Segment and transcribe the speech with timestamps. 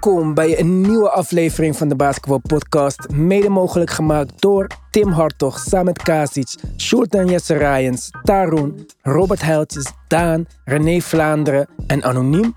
[0.00, 3.08] Welkom bij een nieuwe aflevering van de Basketball Podcast.
[3.08, 10.46] Mede mogelijk gemaakt door Tim Hartog, Samet Kasic, Sjoerd Jesse Rijens, Taroen, Robert Heiltjes, Daan,
[10.64, 12.54] René Vlaanderen en Anoniem.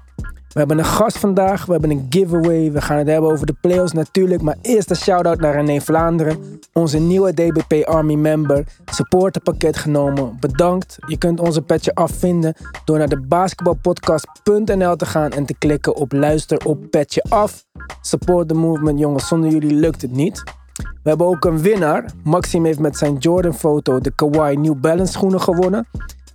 [0.53, 3.55] We hebben een gast vandaag, we hebben een giveaway, we gaan het hebben over de
[3.61, 4.41] playoffs natuurlijk.
[4.41, 8.65] Maar eerst een shout-out naar René Vlaanderen, onze nieuwe DBP Army member.
[8.85, 10.97] Supporterpakket genomen, bedankt.
[11.07, 16.11] Je kunt onze petje afvinden door naar de basketbalpodcast.nl te gaan en te klikken op
[16.11, 17.65] luister op petje af.
[18.01, 20.43] Support the movement jongens, zonder jullie lukt het niet.
[20.75, 22.05] We hebben ook een winnaar.
[22.23, 25.87] Maxim heeft met zijn Jordan foto de Kawhi New Balance schoenen gewonnen.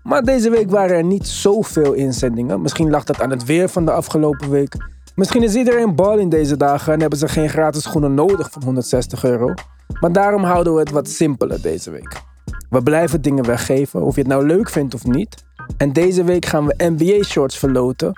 [0.08, 2.60] Maar deze week waren er niet zoveel inzendingen.
[2.60, 4.74] Misschien lag dat aan het weer van de afgelopen week.
[5.14, 8.62] Misschien is iedereen bal in deze dagen en hebben ze geen gratis schoenen nodig voor
[8.62, 9.54] 160 euro.
[10.00, 12.22] Maar daarom houden we het wat simpeler deze week.
[12.70, 15.44] We blijven dingen weggeven, of je het nou leuk vindt of niet.
[15.76, 18.12] En deze week gaan we NBA shorts verloten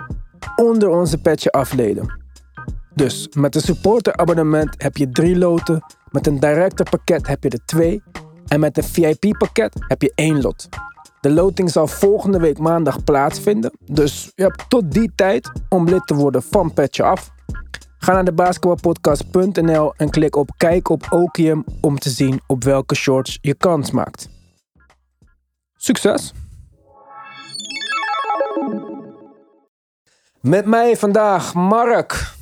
[0.55, 2.19] onder onze petje afleden.
[2.93, 5.83] Dus met een supporter abonnement heb je drie loten.
[6.11, 8.03] Met een director pakket heb je er twee.
[8.47, 10.69] En met een VIP pakket heb je één lot.
[11.21, 13.71] De loting zal volgende week maandag plaatsvinden.
[13.85, 17.31] Dus je hebt tot die tijd om lid te worden van Petje Af.
[17.97, 22.95] Ga naar de basketbalpodcast.nl en klik op Kijk op Okium om te zien op welke
[22.95, 24.29] shorts je kans maakt.
[25.75, 26.33] Succes!
[30.39, 32.33] Met mij vandaag Mark.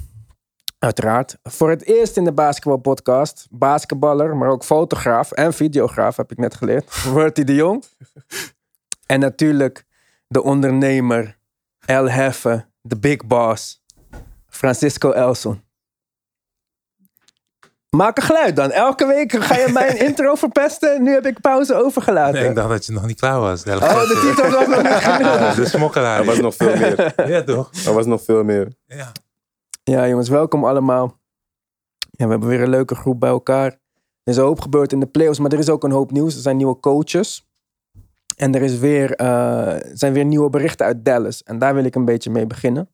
[0.77, 1.37] Uiteraard.
[1.43, 3.47] Voor het eerst in de basketbalpodcast.
[3.49, 7.03] Basketballer, maar ook fotograaf en videograaf heb ik net geleerd.
[7.13, 7.83] Bertie de Jong.
[9.11, 9.85] En natuurlijk
[10.27, 11.37] de ondernemer,
[11.85, 13.83] El Heffe, de big boss,
[14.47, 15.63] Francisco Elson.
[17.89, 18.71] Maak een geluid dan.
[18.71, 21.03] Elke week ga je mij een intro verpesten.
[21.03, 22.33] Nu heb ik pauze overgelaten.
[22.39, 23.63] Nee, ik dacht dat je nog niet klaar was.
[23.63, 25.55] De Oh, de titel was nog niet genoeg.
[25.55, 26.19] de smokkelaar.
[26.19, 27.13] Er was nog veel meer.
[27.29, 27.71] Ja, toch?
[27.85, 28.73] Er was nog veel meer.
[28.85, 29.11] Ja.
[29.83, 31.19] Ja, jongens, welkom allemaal.
[32.09, 33.65] Ja, we hebben weer een leuke groep bij elkaar.
[34.23, 36.35] Er is een hoop gebeurd in de playoffs, maar er is ook een hoop nieuws.
[36.35, 37.48] Er zijn nieuwe coaches.
[38.39, 41.43] En er is weer, eh, zijn weer nieuwe berichten uit Dallas.
[41.43, 42.89] En daar wil ik een beetje mee beginnen.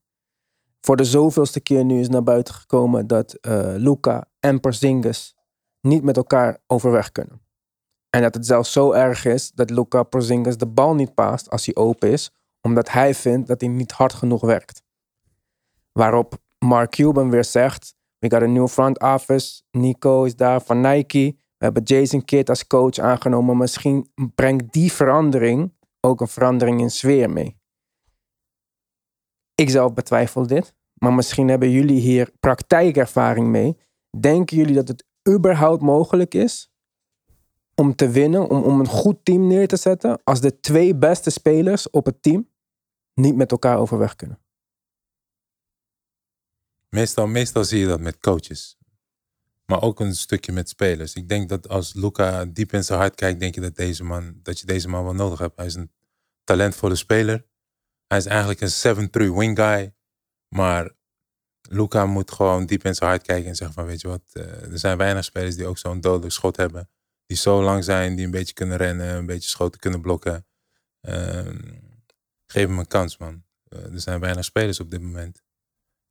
[0.81, 5.35] Voor de zoveelste keer nu is naar buiten gekomen dat eh Luca en Porzingis
[5.81, 7.41] niet met elkaar overweg kunnen.
[8.09, 11.65] En dat het zelfs zo erg is dat Luca Porzingis de bal niet paast als
[11.65, 14.81] hij open is, omdat hij vindt dat hij niet hard genoeg werkt.
[15.91, 19.61] Waarop Mark Cuban weer zegt: We got a new front office.
[19.71, 21.37] Nico is daar van Nike.
[21.65, 23.57] Hebben Jason Kidd als coach aangenomen.
[23.57, 27.57] Misschien brengt die verandering ook een verandering in sfeer mee.
[29.55, 30.73] Ik zelf betwijfel dit.
[30.93, 33.77] Maar misschien hebben jullie hier praktijkervaring mee.
[34.19, 36.71] Denken jullie dat het überhaupt mogelijk is
[37.75, 41.29] om te winnen, om, om een goed team neer te zetten, als de twee beste
[41.29, 42.49] spelers op het team
[43.13, 44.39] niet met elkaar overweg kunnen?
[46.89, 48.77] Meestal, meestal zie je dat met coaches.
[49.65, 51.13] Maar ook een stukje met spelers.
[51.13, 54.39] Ik denk dat als Luca diep in zijn hart kijkt, denk je dat, deze man,
[54.43, 55.57] dat je deze man wel nodig hebt.
[55.57, 55.91] Hij is een
[56.43, 57.45] talentvolle speler.
[58.07, 59.93] Hij is eigenlijk een 7-3 wing guy.
[60.47, 60.91] Maar
[61.69, 64.71] Luca moet gewoon diep in zijn hart kijken en zeggen van weet je wat, eh,
[64.71, 66.89] er zijn weinig spelers die ook zo'n dodelijk schot hebben.
[67.25, 70.45] Die zo lang zijn, die een beetje kunnen rennen, een beetje schoten kunnen blokken.
[71.01, 71.57] Ehm,
[72.47, 73.43] geef hem een kans man.
[73.63, 75.37] Eh, er zijn weinig spelers op dit moment.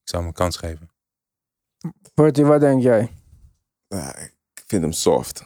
[0.00, 0.90] Ik zou hem een kans geven.
[2.14, 3.10] Bertie, wat denk jij?
[3.94, 5.44] Ja, ik vind hem soft.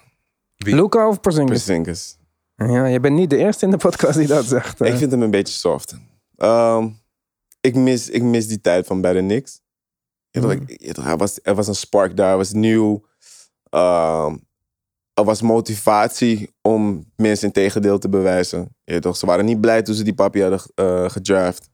[0.56, 0.74] Wie?
[0.74, 1.64] Luca of Porzingis?
[1.64, 2.18] Porzingis.
[2.56, 4.80] Ja, je bent niet de eerste in de podcast die dat zegt.
[4.80, 5.94] Ik vind hem een beetje soft.
[6.36, 6.88] Ehm,
[7.60, 9.60] ik, mis, ik mis die tijd van bij de Knicks.
[10.30, 13.06] Ik- er, was, er was een spark daar, er was nieuw.
[13.70, 14.36] Ehm,
[15.14, 18.76] er was motivatie om mensen in tegendeel te bewijzen.
[18.84, 21.68] Je toch, ze waren niet blij toen ze die papi hadden eh, gedraft.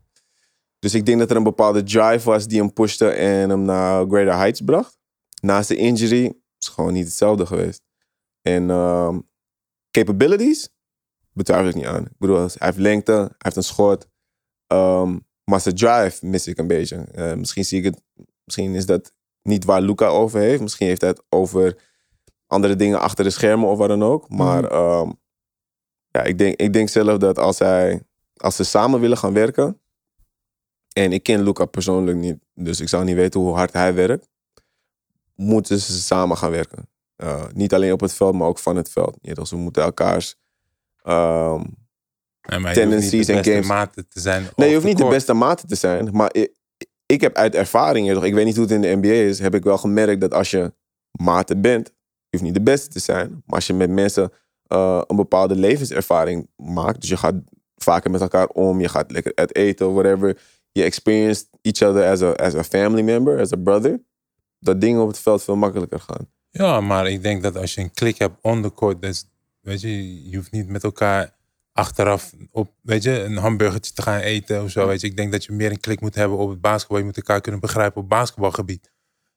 [0.79, 4.07] Dus ik denk dat er een bepaalde drive was die hem pushte en hem naar
[4.07, 4.99] greater heights bracht.
[5.43, 7.83] Naast de injury is gewoon niet hetzelfde geweest.
[8.43, 9.19] En ehm,
[9.91, 10.69] capabilities
[11.33, 12.05] betwijfel ik niet aan.
[12.05, 14.09] Ik bedoel, hij heeft lengte, hij heeft een schot.
[14.67, 16.97] Ehm, maar zijn drive mis ik een beetje.
[16.97, 18.03] Eh, misschien zie ik het,
[18.45, 19.13] misschien is dat
[19.43, 20.61] niet waar Luca over heeft.
[20.63, 21.77] Misschien heeft hij het over
[22.47, 24.29] andere dingen achter de schermen of wat dan ook.
[24.29, 24.73] Maar Mhm.
[24.73, 25.11] ehm,
[26.09, 28.03] ja, ik denk, ik denk zelf dat als, hij,
[28.37, 29.81] als ze samen willen gaan werken.
[30.93, 34.29] En ik ken Luca persoonlijk niet, dus ik zou niet weten hoe hard hij werkt.
[35.35, 36.89] Moeten ze samen gaan werken.
[37.17, 39.19] Uh, niet alleen op het veld, maar ook van het veld.
[39.21, 40.37] Ja, dus we moeten elkaars.
[41.03, 41.63] ehm,
[42.49, 43.67] Nee, Tendencies je hoeft en niet de beste games.
[43.67, 44.47] maten te zijn.
[44.57, 46.09] nee, je hoeft niet de beste mate te zijn.
[46.13, 46.53] Maar ik,
[47.07, 49.55] ik heb uit ervaring, toch, ik weet niet hoe het in de NBA is, heb
[49.55, 50.73] ik wel gemerkt dat als je
[51.11, 53.29] mate bent, je hoeft niet de beste te zijn.
[53.31, 54.33] Maar als je met mensen
[54.67, 57.35] eh, een bepaalde levenservaring maakt, dus je gaat
[57.77, 60.39] vaker met elkaar om, je gaat lekker uit eten of whatever.
[60.73, 64.01] je experienced each other as a, as a family member, as a brother,
[64.65, 66.29] dat dingen op het veld veel makkelijker gaan.
[66.51, 69.25] Ja, maar ik denk dat als je een klik hebt on the court, dus,
[69.61, 71.37] weet je, je hoeft niet met elkaar
[71.73, 74.87] achteraf op, weet je, een hamburgertje te gaan eten of zo.
[74.87, 75.07] Weet je.
[75.07, 76.99] Ik denk dat je meer een klik moet hebben op het basketbal.
[76.99, 78.93] Je moet elkaar kunnen begrijpen op basketbalgebied.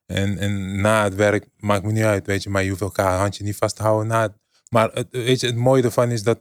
[0.05, 3.19] En, en na het werk maakt me niet uit, weet je, maar je hoeft elkaar
[3.19, 4.07] handje niet vast te houden.
[4.07, 4.33] Na het,
[4.69, 6.39] maar het, weet je, het mooie ervan is dat,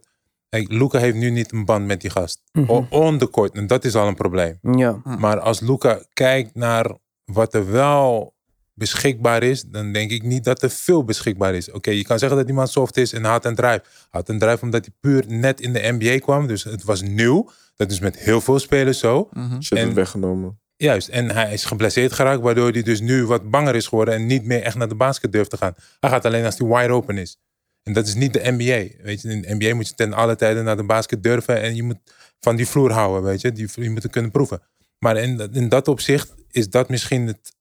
[0.48, 2.42] kijk, Luca heeft nu niet een band met die gast.
[2.66, 4.58] O- On the court, en dat is al een probleem.
[4.62, 5.00] Ja.
[5.04, 8.34] Maar als Luca kijkt naar wat er wel
[8.78, 11.70] beschikbaar is, dan denk ik niet dat er veel beschikbaar is.
[11.70, 13.82] Oké, je kan zeggen dat iemand soft is en hard en drive.
[14.11, 17.50] Hard en drive omdat hij puur net in de NBA kwam, dus het was nieuw.
[17.76, 19.28] Dat is met heel veel spelers zo.
[19.61, 20.61] Shit En- is weggenomen.
[20.76, 24.26] Juist, en hij is geblesseerd geraakt, waardoor hij dus nu wat banger is geworden en
[24.26, 25.75] niet meer echt naar de basket durft te gaan.
[26.00, 27.37] Hij gaat alleen als hij wide open is.
[27.82, 29.02] En dat is niet de NBA.
[29.05, 31.75] Weet je, in de NBA moet je ten alle tijden naar de basket durven en
[31.75, 31.99] je moet
[32.40, 33.52] van die vloer houden, weet je.
[33.52, 34.62] Die, je moet het kunnen proeven.
[34.99, 37.56] Maar in, in dat opzicht is dat misschien het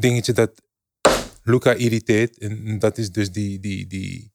[0.00, 0.50] dingetje dat
[1.42, 2.38] Luca irriteert.
[2.38, 4.32] En dat is dus die, die, die,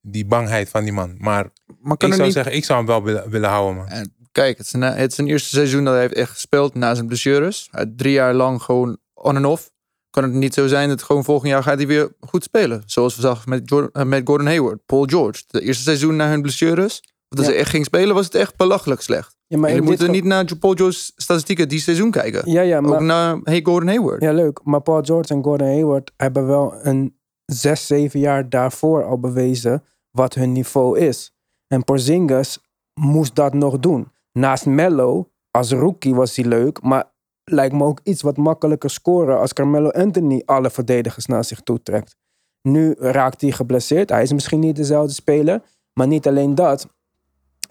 [0.00, 1.14] die bangheid van die man.
[1.18, 2.32] Maar Maar ik zou niet...
[2.32, 3.88] zeggen, ik zou hem wel willen, willen houden, man.
[3.88, 6.74] En kijk, het is, een, het is zijn eerste seizoen dat hij heeft echt gespeeld
[6.74, 7.68] na zijn blessures.
[7.70, 9.70] Hij drie jaar lang gewoon on en off.
[10.10, 12.82] Kan het niet zo zijn dat gewoon volgend jaar gaat hij weer goed spelen.
[12.86, 15.42] Zoals we zagen met, Jordan, eh, met Gordon Hayward, Paul George.
[15.46, 17.50] De eerste seizoen na hun blessures, dat Ja.
[17.50, 19.36] ze echt ging spelen, was het echt belachelijk slecht.
[19.50, 22.50] Ja, maar dit moeten ge- niet naar Paul George's statistieken die seizoen kijken.
[22.50, 24.22] Ja, ja, Ook maar, naar hey, Gordon Hayward.
[24.22, 24.60] ja, leuk.
[24.64, 29.84] Maar Paul George en Gordon Hayward hebben wel een zes, zeven jaar daarvoor al bewezen
[30.10, 31.34] wat hun niveau is.
[31.66, 32.58] En Porzingis
[33.00, 34.08] moest dat nog doen.
[34.32, 37.04] Naast Mello, als rookie was hij leuk, maar
[37.44, 41.82] lijkt me ook iets wat makkelijker scoren als Carmelo Anthony alle verdedigers naar zich toe
[41.82, 42.16] trekt.
[42.62, 44.08] Nu raakt hij geblesseerd.
[44.10, 45.62] Hij is misschien niet dezelfde speler,
[45.92, 46.86] maar niet alleen dat.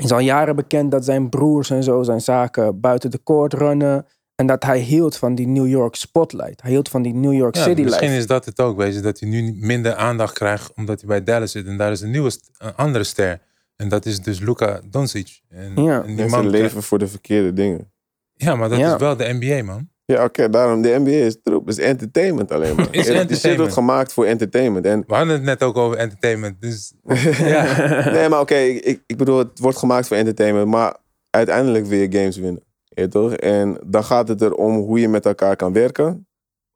[0.04, 4.06] Is al jaren bekend dat zijn broers en zo zijn zaken buiten de court runnen.
[4.36, 6.62] En dat hij hield van die New York spotlight.
[6.62, 8.20] Hij hield van die New York Ja, City misschien life.
[8.20, 11.24] is dat het ook, weet je, dat hij nu minder aandacht krijgt omdat hij bij
[11.24, 11.66] Dallas zit.
[11.68, 13.42] En daar is een nieuwe, een andere ster.
[13.76, 15.42] En dat is dus Luka Doncic.
[15.50, 16.02] En, Ja.
[16.02, 17.92] en die Mensen man leven krijgt- voor de verkeerde dingen.
[18.34, 18.94] Ja, maar dat Ja.
[18.94, 19.90] is wel de NBA, man.
[20.16, 21.68] Ja, oké, daarom de NBA is troep.
[21.70, 22.86] is entertainment alleen maar.
[22.92, 23.58] Is Die shit entertainment.
[23.60, 24.86] wordt gemaakt voor entertainment.
[24.86, 26.62] En We hadden het net ook over entertainment.
[26.62, 26.94] Dus
[27.38, 27.76] ja,
[28.16, 30.98] nee, maar oké, ik, ik- ik bedoel, het wordt gemaakt voor entertainment, maar
[31.30, 32.64] uiteindelijk wil je games winnen.
[32.84, 33.34] Ja, toch?
[33.34, 36.28] En dan gaat het erom hoe je met elkaar kan werken.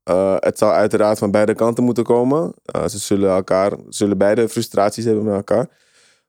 [0.03, 2.53] Eh, het zal uiteraard van beide kanten moeten komen.
[2.63, 5.67] Eh, ze zullen, elkaar, zullen beide frustraties hebben met elkaar.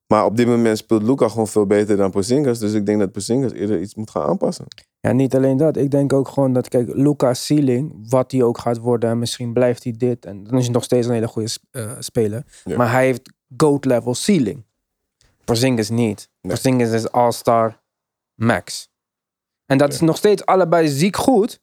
[0.06, 2.58] Maar op dit moment speelt Luca gewoon veel beter dan Porzingis.
[2.58, 4.64] Dus ik denk dat Porzingis eerder iets moet gaan aanpassen.
[5.04, 5.76] Ja, niet alleen dat.
[5.76, 9.52] Ik denk ook gewoon dat, kijk, Luca's ceiling, wat hij ook gaat worden, en misschien
[9.52, 10.24] blijft hij dit.
[10.24, 12.44] En dan is hij nog steeds een hele goede eh, speler.
[12.64, 12.76] Ja.
[12.76, 14.64] Maar hij heeft GOAT-level ceiling.
[15.44, 16.28] Porzingis niet.
[16.40, 16.52] Nee.
[16.52, 17.82] Porzingis is all-star
[18.34, 18.88] max.
[19.66, 19.94] En dat Ja.
[19.94, 21.60] is nog steeds allebei ziek goed.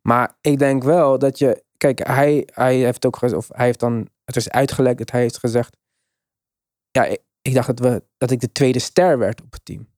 [0.00, 1.64] Maar ik denk wel dat je...
[1.76, 3.38] Kijk, hij, hij heeft ook gezegd...
[3.40, 4.08] Of hij heeft dan...
[4.24, 5.76] Het is uitgelekt dat hij heeft gezegd...
[6.90, 9.88] Ja, ik, ik dacht dat, we, dat ik de tweede ster werd op het team.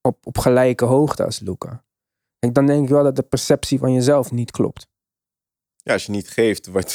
[0.00, 1.86] Op, op gelijke hoogte als Luca.
[2.38, 4.86] Kijk, dan denk ik wel dat de perceptie van jezelf niet klopt.
[5.76, 6.94] Ja, als je niet geeft wat,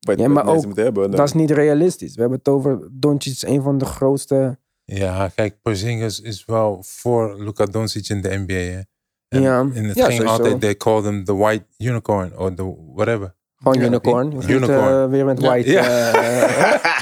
[0.00, 1.02] wat, Ja, maar ook, moeten hebben.
[1.02, 2.14] Dan, Dat is niet realistisch.
[2.14, 4.58] We hebben het over Doncic, een van de grootste...
[4.84, 8.54] ja, kijk, Porzingis is wel voor Luka Doncic in de NBA.
[8.54, 8.80] Hè.
[9.28, 9.60] En, Ja.
[9.60, 10.36] en het Ja, ging sowieso.
[10.36, 13.34] altijd, they called him the white unicorn, or the whatever.
[13.56, 14.28] Gewoon Ja, unicorn.
[14.28, 15.02] Niet, unicorn.
[15.04, 15.70] eh, weer met white...
[15.70, 16.12] ja.
[16.12, 16.74] eh,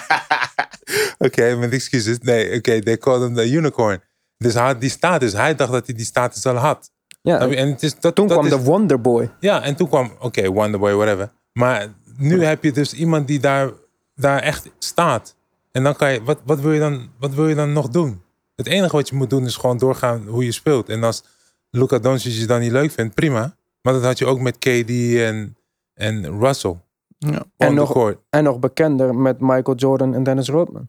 [1.26, 2.18] Oké, met excuses.
[2.18, 4.00] Nee, oké, they called him the unicorn.
[4.36, 5.32] Dus hij had die status.
[5.32, 6.90] Hij dacht dat hij die status al had.
[7.30, 7.48] Ja.
[7.48, 9.30] En het is, dat, Toen dat kwam is, de Wonderboy.
[9.40, 11.32] Ja, en toen kwam, oké, Wonderboy, whatever.
[11.52, 13.70] Maar nu heb je dus iemand die daar,
[14.14, 15.36] daar echt staat.
[15.72, 18.22] En dan kan je, wat, wat, wil je dan, wat wil je dan nog doen?
[18.54, 20.88] Het enige wat je moet doen is gewoon doorgaan hoe je speelt.
[20.88, 21.24] En als
[21.70, 23.56] Luka Doncic je dan niet leuk vindt, prima.
[23.82, 25.56] Maar dat had je ook met KD en,
[25.94, 26.76] en Russell.
[27.18, 27.44] Ja.
[27.56, 30.88] En nog- En nog bekender met Michael Jordan en Dennis Rodman.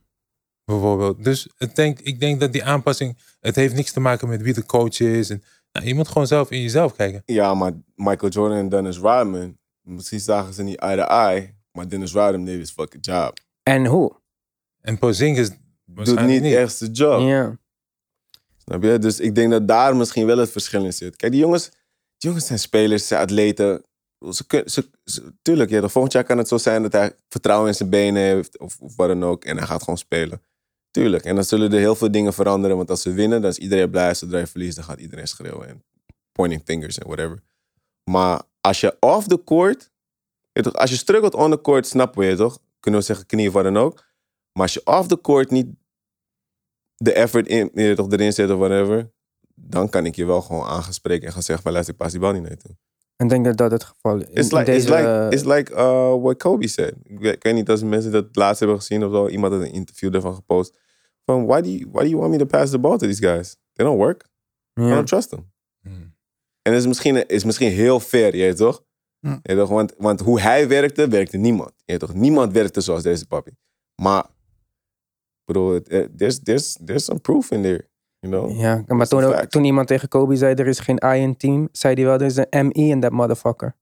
[0.65, 1.23] bijvoorbeeld.
[1.23, 4.53] Dus het denk, ik denk dat die aanpassing, het heeft niks te maken met wie
[4.53, 5.29] de coach is.
[5.29, 5.43] En,
[5.77, 7.21] nou, je moet gewoon zelf in jezelf kijken.
[7.25, 11.89] Ja, maar Michael Jordan en Dennis Rodman, misschien zagen ze niet eye to eye, maar
[11.89, 13.37] Dennis Rodman deed his fucking job.
[13.63, 14.15] En hoe?
[14.81, 15.49] En Porzingis
[15.85, 17.21] Doet niet echt zijn job.
[17.21, 17.57] Ja.
[18.57, 18.99] Snap je?
[18.99, 21.15] Dus ik denk dat daar misschien wel het verschil in zit.
[21.15, 21.75] Kijk, die jongens, die
[22.17, 23.83] jongens zijn spelers, ze zijn atleten.
[24.31, 27.67] Ze, kun- ze, ze- tuurlijk, ja, volgend jaar kan het zo zijn dat hij vertrouwen
[27.67, 29.45] in zijn benen heeft of, of wat dan ook.
[29.45, 30.41] En hij gaat gewoon spelen.
[30.97, 31.23] Tuurlijk.
[31.23, 32.77] En dan zullen er heel veel dingen veranderen.
[32.77, 34.13] Want als ze winnen, dan is iedereen blij.
[34.13, 35.67] Zodra je verliest, dan gaat iedereen schreeuwen.
[35.67, 35.83] En
[36.31, 37.39] pointing fingers en whatever.
[38.03, 39.91] Maar als je off the court...
[40.71, 42.59] Als je struggelt on the court, snappen we je toch?
[42.79, 44.05] Kunnen we zeggen knie of wat dan ook.
[44.51, 45.67] Maar als je off the court niet
[46.95, 49.11] de effort in, toch erin zet of whatever,
[49.55, 52.19] dan kan ik je wel gewoon aangespreken en gaan zeggen van luister, ik pas die
[52.21, 52.75] bal niet naar toe.
[53.15, 54.27] En denk dat dat het geval is.
[54.27, 56.93] It's like, it's deze, like, it's like uh, what Kobe said.
[57.03, 59.27] Ik weet, ik weet niet of mensen dat laatst hebben gezien of zo.
[59.27, 60.77] Iemand had een interview daarvan gepost.
[61.31, 63.19] Van, why do, you, why do you want me to pass the ball to these
[63.27, 63.57] guys?
[63.73, 64.29] They don't work.
[64.79, 64.93] I ja.
[64.95, 65.51] don't trust them.
[65.81, 66.15] Hmm.
[66.61, 68.83] En het is misschien, is misschien heel fair, je weet toch?
[69.19, 69.69] Je weet toch?
[69.69, 71.71] Want, want hoe hij werkte, werkte niemand.
[71.75, 72.13] Je weet toch?
[72.13, 73.51] Niemand werkte zoals deze papi.
[74.01, 74.25] Maar,
[75.45, 77.87] bedoel, eh, there's, there's, there's some proof in there.
[78.19, 78.59] You know?
[78.59, 81.69] Ja, maar toen, ook- toen iemand tegen Kobe zei, er is geen I in team,
[81.71, 83.75] zei hij wel, er is een ME in dat motherfucker.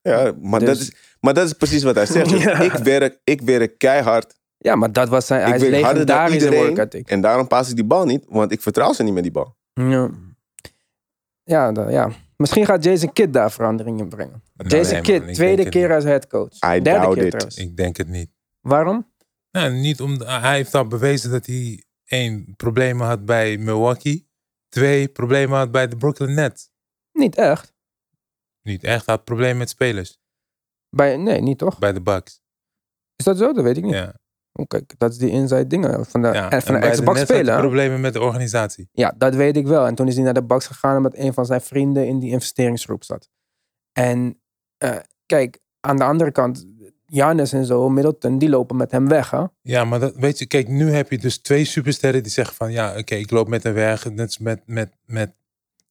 [0.00, 2.30] Ja, maar, Dus- dat is, maar dat is precies wat hij zegt.
[2.40, 2.60] Ja.
[2.60, 4.37] ik, werk, ik werk keihard.
[4.58, 7.08] Ja, maar dat was zijn, hij is work ethic.
[7.10, 9.56] En daarom pas ik die bal niet, want ik vertrouw ze niet met die bal.
[9.72, 10.10] Ja.
[11.42, 14.42] Ja, da- ja, misschien gaat Jason Kidd daar verandering in brengen.
[14.54, 16.52] Nou, Jason nee, Kidd, tweede keer als headcoach.
[16.54, 17.30] I Derde doubt keer it.
[17.30, 17.56] trouwens.
[17.56, 18.30] Ik denk het niet.
[18.60, 19.12] Waarom?
[19.50, 24.28] Nou, niet om, hij heeft al bewezen dat hij één, problemen had bij Milwaukee.
[24.68, 26.70] Twee, problemen had bij de Brooklyn Nets.
[27.12, 27.74] Niet echt.
[28.62, 30.18] Niet echt, hij had problemen met spelers.
[30.90, 31.78] Bij, nee, niet toch?
[31.78, 32.40] Bij de Bucks.
[33.16, 33.52] Is dat zo?
[33.52, 33.94] Dat weet ik niet.
[33.94, 34.14] Ja.
[34.58, 36.50] Oh, kijk, dat is die inside dingen van de, ja.
[36.50, 37.58] eh, van de Xbox spelen.
[37.58, 38.88] problemen met de organisatie.
[38.92, 39.86] Ja, dat weet ik wel.
[39.86, 42.30] En toen is hij naar de Bucks gegaan omdat een van zijn vrienden in die
[42.30, 43.28] investeringsgroep zat.
[43.92, 44.40] En
[44.78, 44.96] eh,
[45.26, 46.66] kijk, aan de andere kant,
[47.06, 49.30] Giannis en zo, Middleton, die lopen met hem weg.
[49.30, 49.44] Hè?
[49.62, 52.72] Ja, maar dat, weet je, kijk, nu heb je dus twee supersterren die zeggen van,
[52.72, 54.04] ja, oké, ik loop met hem weg.
[54.04, 55.34] Net als met, met, met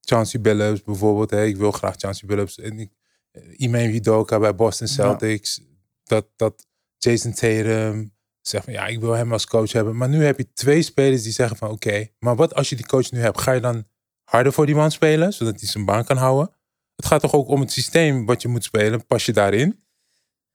[0.02, 1.30] Chauncey Billups bijvoorbeeld.
[1.30, 1.44] Hè.
[1.44, 2.60] Ik wil graag Chauncey Billups.
[2.60, 2.92] En ik,
[3.32, 5.62] eh, Ime bij Boston Celtics.
[6.04, 8.16] Dat, dat Jason Tatum
[8.48, 9.98] zegt van, ja, ik wil hem als coach hebben.
[9.98, 12.86] Maar nu heb je twee spelers die zeggen van, oké, maar wat als je die
[12.86, 13.42] coach nu hebt?
[13.42, 13.88] Ga je dan
[14.24, 16.56] harder voor die man spelen, zodat hij zijn baan kan houden?
[16.96, 19.06] Het gaat toch ook om het systeem wat je moet spelen.
[19.06, 19.84] Pas je daarin?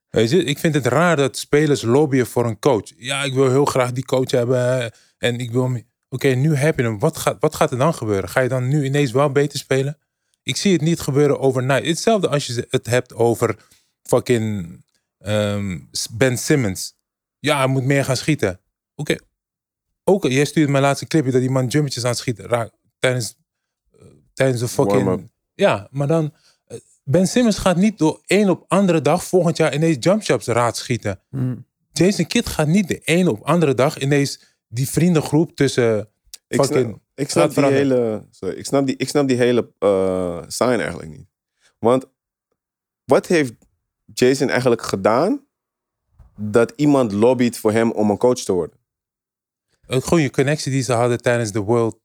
[0.09, 2.91] Weet je, ik vind het raar dat spelers lobbyen voor een coach.
[2.97, 4.91] Ja, ik wil heel graag die coach hebben.
[5.17, 5.81] En ik wil.
[6.09, 6.99] Oké, nu heb je hem.
[6.99, 8.29] Wat gaat, wat gaat er dan gebeuren?
[8.29, 9.97] Ga je dan nu ineens wel beter spelen?
[10.43, 11.85] Ik zie het niet gebeuren overnight.
[11.85, 13.55] Hetzelfde als je het hebt over
[14.01, 14.83] fucking
[15.17, 15.79] ehm,
[16.11, 16.95] Ben Simmons.
[17.43, 18.59] Ja, hij moet meer gaan schieten.
[18.95, 19.15] Oké.
[20.03, 23.35] Ook, jij stuurde mijn laatste clipje dat die man jumpertjes aan het schieten raakt tijdens,
[23.91, 23.99] eh,
[24.33, 25.03] tijdens de fucking.
[25.03, 25.27] Warm-up.
[25.53, 26.33] Ja, maar dan.
[26.65, 30.77] eh, Ben Simmons gaat niet door één op andere dag volgend jaar ineens jumpshots raad
[30.77, 31.19] schieten.
[31.29, 31.65] Hmm.
[31.91, 36.09] Jason Kidd gaat niet de ene op andere dag ineens die vriendengroep tussen.
[36.47, 38.09] Ik Fucking snap, ik snap gaat die veranderen.
[38.11, 41.27] hele, sorry, ik snap die, ik snap die hele eh, sign eigenlijk niet.
[41.79, 42.05] Want
[43.05, 43.53] wat heeft
[44.13, 45.45] Jason eigenlijk gedaan
[46.35, 48.77] dat iemand lobbyt voor hem om een coach te worden?
[49.87, 51.99] Gewoon je connectie die ze hadden tijdens de World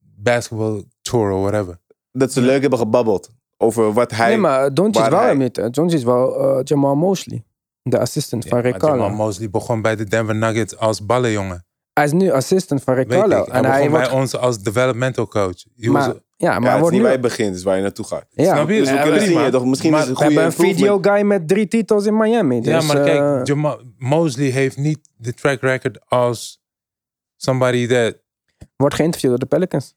[0.00, 1.78] Basketball Tour of whatever.
[2.12, 4.28] Dat ze leuk hebben gebabbeld over wat hij...
[4.28, 5.74] nee, maar Doncic wou hij- niet.
[5.74, 7.44] Doncic wou eh, Jamal Mosley,
[7.82, 9.10] de assistant Ja, van Rick Jamal.
[9.10, 11.65] Mosley begon bij de Denver Nuggets als ballenjongen.
[11.96, 13.10] Hij is nu assistant van Rick.
[13.10, 14.08] Hij En hij begon wordt...
[14.10, 15.64] bij ons als developmental coach.
[15.76, 17.02] He Maar, ja, maar ja, hij het is wordt niet nu...
[17.02, 18.24] waar je begint, het is waar je naartoe gaat.
[18.30, 18.54] Ja.
[18.54, 18.78] Snap je?
[18.78, 19.64] Dus we Ja, kunnen zien, toch?
[19.64, 22.16] Misschien Maar is het We een goede hebben een video guy met drie titels in
[22.16, 22.60] Miami.
[22.62, 26.62] ja, dus, maar eh, kijk, Jamal Mosley heeft niet de track record als
[27.36, 28.14] somebody that
[28.76, 29.94] wordt geïnterviewd door de Pelicans.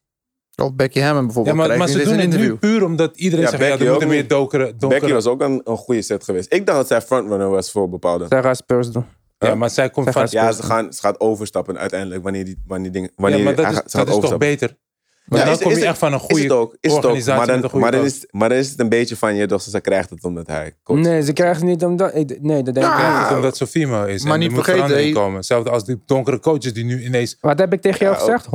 [0.56, 1.68] Of Becky Hammond Ja, bijvoorbeeld.
[1.68, 4.08] maar, maar ze doen het nu puur omdat iedereen Ja, zegt, ja, Becky er moeten
[4.08, 4.64] ook meer donkere...
[4.76, 6.52] donkere Becky was ook een, een goede set geweest.
[6.52, 8.26] Ik dacht dat zij frontrunner was voor bepaalde.
[8.28, 9.04] Zij gaat Spurs doen.
[9.48, 10.26] Ja, maar zij komt Zij van...
[10.30, 13.66] Ja, ze, gaan, ze gaat overstappen uiteindelijk wanneer die, wanneer dingen, wanneer ja, maar dat
[13.70, 14.76] is, gaat- dat is toch beter?
[15.24, 16.76] Maar Ja, dan is- kom is je het- echt van een Is het goede ook,
[16.80, 17.04] is het ook.
[17.04, 18.12] organisatie Maar dan, een goede maar, dan coach.
[18.12, 20.74] is, maar dan is het een beetje van je, doch ze krijgt het omdat hij
[20.82, 21.06] coach is.
[21.06, 22.14] Nee, ze krijgen het niet omdat...
[22.14, 23.36] Nee, dat denk ik niet.
[23.36, 24.22] omdat ze female is.
[24.24, 25.22] Maar en niet moet verandering hey.
[25.22, 25.36] komen.
[25.36, 27.36] Hetzelfde als die donkere coaches die nu ineens...
[27.40, 28.46] Wat heb ik tegen jou Ja, gezegd?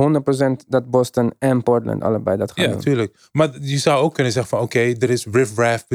[0.64, 2.78] 100% dat Boston en Portland allebei dat gaan Ja, doen.
[2.78, 3.16] natuurlijk.
[3.32, 4.60] Maar je zou ook kunnen zeggen van...
[4.66, 5.86] Oké, er is riff-raff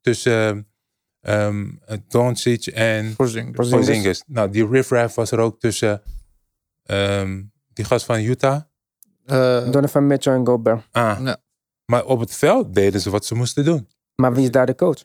[0.00, 0.66] tussen
[1.20, 4.22] ehm eh, Doncic en Porzingis.
[4.26, 6.02] Nou, die riff-raff was er ook tussen
[6.82, 8.60] ehm, die gast van Utah.
[9.26, 10.86] Eh, Donovan Mitchell en Gobert.
[10.90, 11.18] Ah.
[11.22, 11.36] Ja.
[11.84, 13.88] Maar op het veld deden ze wat ze moesten doen.
[14.14, 15.04] Maar wie is daar de coach?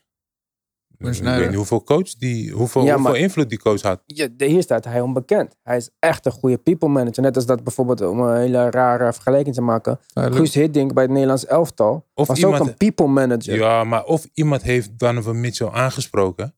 [0.97, 4.01] Ik weet niet hoeveel coach die, hoeveel, Ja, hoeveel maar- invloed die coach had.
[4.05, 5.55] Ja, hier staat hij onbekend.
[5.63, 7.23] Hij is echt een goede people manager.
[7.23, 9.99] Net als dat bijvoorbeeld, om een hele rare vergelijking te maken.
[10.13, 10.45] duidelijk.
[10.45, 13.55] Guus Hiddink bij het Nederlands elftal Of was iemand- ook een people manager.
[13.55, 16.55] Ja, maar of iemand heeft Donovan Mitchell aangesproken.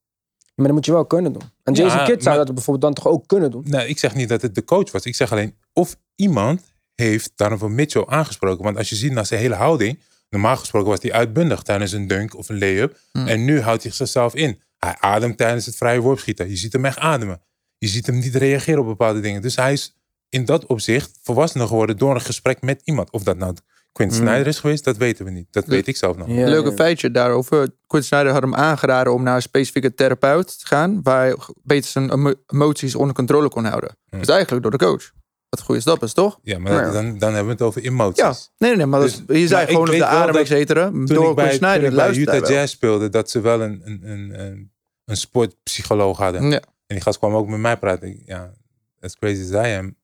[0.56, 1.42] Maar dat moet je wel kunnen doen.
[1.64, 3.64] En Jason Ja, Kidd zou maar- dat bijvoorbeeld dan toch ook kunnen doen.
[3.68, 5.04] Nee, ik zeg niet dat het de coach was.
[5.06, 6.62] Ik zeg alleen of iemand
[6.96, 8.64] heeft Donovan Mitchell aangesproken.
[8.64, 10.00] Want als je ziet naar zijn hele houding.
[10.30, 12.98] Normaal gesproken was hij uitbundig tijdens een dunk of een layup.
[13.12, 13.28] Hmm.
[13.28, 14.62] En nu houdt hij zichzelf in.
[14.78, 16.50] Hij ademt tijdens het vrije worpschieten.
[16.50, 17.42] Je ziet hem echt ademen.
[17.78, 19.42] Je ziet hem niet reageren op bepaalde dingen.
[19.42, 19.96] Dus hij is
[20.30, 23.12] in dat opzicht volwassener geworden door een gesprek met iemand.
[23.12, 23.56] Of dat nou
[23.92, 24.20] Quinn Hmm.
[24.22, 25.48] Snyder is geweest, dat weten we niet.
[25.52, 26.28] Dat weet ik zelf nog.
[26.28, 26.76] Ja, Leuke ja.
[26.76, 27.70] feitje daarover.
[27.88, 31.02] Quinn Snyder had hem aangeraden om naar een specifieke therapeut te gaan.
[31.04, 33.98] Waar hij beter zijn emo- emoties onder controle kon houden.
[34.10, 34.20] Hmm.
[34.20, 35.12] Dus eigenlijk door de coach.
[35.58, 36.40] Wat goede stap is, toch?
[36.44, 38.18] Ja, maar dan, dan hebben we het over emoties.
[38.24, 40.48] Ja, nee, nee, nee maar Dus- dat is- je zei gewoon op de adem, et
[40.48, 40.90] cetera.
[40.94, 42.52] Door bij, toen Snyder ik bij Utah wel.
[42.52, 44.72] Jazz speelde, dat ze wel een, een, een,
[45.06, 46.50] een, sportpsycholoog hadden.
[46.50, 46.60] Ja.
[46.60, 48.22] En die gast kwam ook met mij praten.
[48.26, 48.54] Ja,
[49.00, 49.96] as crazy as I am.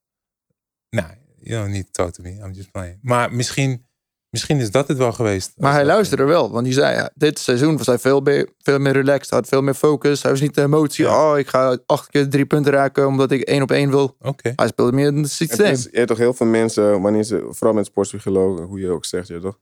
[0.90, 1.08] Nou,
[1.40, 2.30] you don't need to talk to me.
[2.30, 2.98] I'm just playing.
[3.02, 3.86] Maar misschien,
[4.34, 5.52] misschien is dat het wel geweest.
[5.58, 8.80] Maar hij luisterde wel, want hij zei, ja, dit seizoen was hij veel meer, veel
[8.80, 10.22] meer relaxed, had veel meer focus.
[10.22, 11.32] Hij was niet de emotie, Ja.
[11.32, 14.16] oh, ik ga acht keer drie punten raken omdat ik één op één wil.
[14.20, 14.54] Oké.
[14.56, 15.72] Hij speelde meer in het Het systeem.
[15.72, 19.06] is, je hebt toch heel veel mensen, wanneer ze, vooral met sportpsychologen, hoe je ook
[19.06, 19.60] zegt, je toch?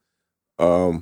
[0.55, 0.99] Ehm,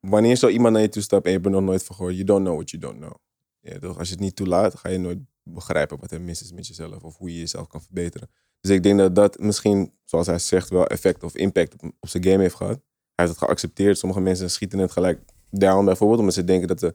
[0.00, 2.14] wanneer zo iemand naar je toe stapt en je hebt er nog nooit van gehoord,
[2.14, 3.14] you don't know what you don't know.
[3.60, 3.98] Je weet toch?
[3.98, 7.02] Als je het niet toelaat, ga je nooit begrijpen wat er mis is met jezelf
[7.02, 8.30] of hoe je jezelf kan verbeteren.
[8.64, 12.08] Dus ik denk dat dat misschien, zoals hij zegt, wel effect of impact op, op
[12.08, 12.80] zijn game heeft gehad.
[13.14, 13.98] Hij heeft het geaccepteerd.
[13.98, 16.94] Sommige mensen schieten het gelijk down bijvoorbeeld, omdat ze denken dat ze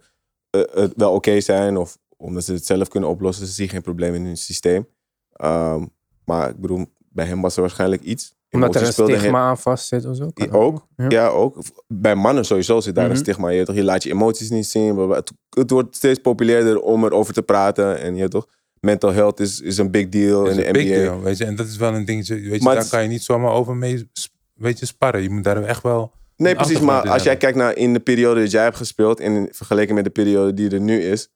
[0.50, 3.48] eh, het wel oké zijn of omdat ze het zelf kunnen oplossen.
[3.48, 4.88] Ze zien geen probleem in hun systeem.
[5.32, 5.86] Ehm,
[6.26, 8.38] maar ik bedoel, bij hem was er waarschijnlijk iets.
[8.52, 10.32] Omdat er een stigma aan vast zit of zo.
[10.34, 10.88] Ja, ook.
[10.96, 11.10] Ja.
[11.10, 11.28] Ja.
[11.28, 11.58] ook.
[11.88, 13.14] Bij mannen sowieso zit daar Mhm.
[13.14, 13.50] een stigma.
[13.50, 14.98] Je, toch, je laat je emoties niet zien.
[14.98, 18.00] Het, het wordt steeds populairder om erover te praten.
[18.00, 18.48] En je toch,
[18.82, 20.72] mental health is, is een big deal is in de NBA.
[20.72, 21.46] big deal, weet je.
[21.46, 23.76] En dat is wel een dingetje, weet je, Maar daar kan je niet zomaar over
[23.76, 24.10] mee
[24.54, 25.22] weet je, sparren.
[25.22, 26.12] Je moet daar echt wel...
[26.36, 26.80] Nee, precies.
[26.80, 29.20] Maar als jij kijkt naar in de periode dat jij hebt gespeeld...
[29.20, 31.30] en in- vergeleken met de periode die er nu is...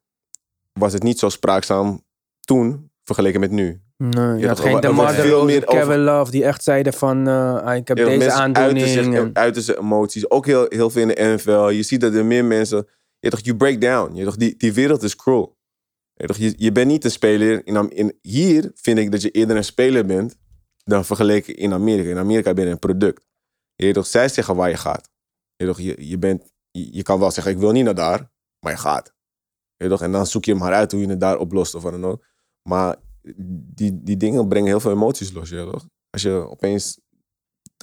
[0.73, 2.03] was het niet zo spraakzaam
[2.39, 3.81] toen vergeleken met nu.
[3.97, 7.27] Nee, je Ja, had geen De Rose, meer over- Kevin Love die echt zeiden van
[7.27, 9.15] eh, ah, ik heb Ja, deze uiten aandoening.
[9.15, 10.29] en- uiten zijn emoties.
[10.29, 11.67] Ook heel, heel veel in de NFL.
[11.69, 12.87] Je ziet dat er meer mensen...
[13.19, 14.15] Je toch, you break down.
[14.15, 15.55] Je toch, die, die wereld is cruel.
[16.57, 17.67] Je, bent niet een speler.
[17.67, 20.37] In, in, hier vind ik dat je eerder een speler bent...
[20.83, 22.09] dan vergeleken in Amerika.
[22.09, 23.25] In Amerika ben je een product.
[23.75, 25.09] Je toch, zij zeggen waar je gaat.
[25.55, 28.31] Je, je, bent, je, kan wel zeggen, ik wil niet naar daar.
[28.59, 29.13] Maar je gaat.
[29.75, 31.91] Je toch, en dan zoek je maar uit hoe je het daar oplost of wat
[31.91, 32.25] dan ook.
[32.69, 32.95] Maar
[33.75, 35.49] die, die dingen brengen heel veel emoties los.
[35.49, 35.87] Toch?
[36.09, 36.99] Als je opeens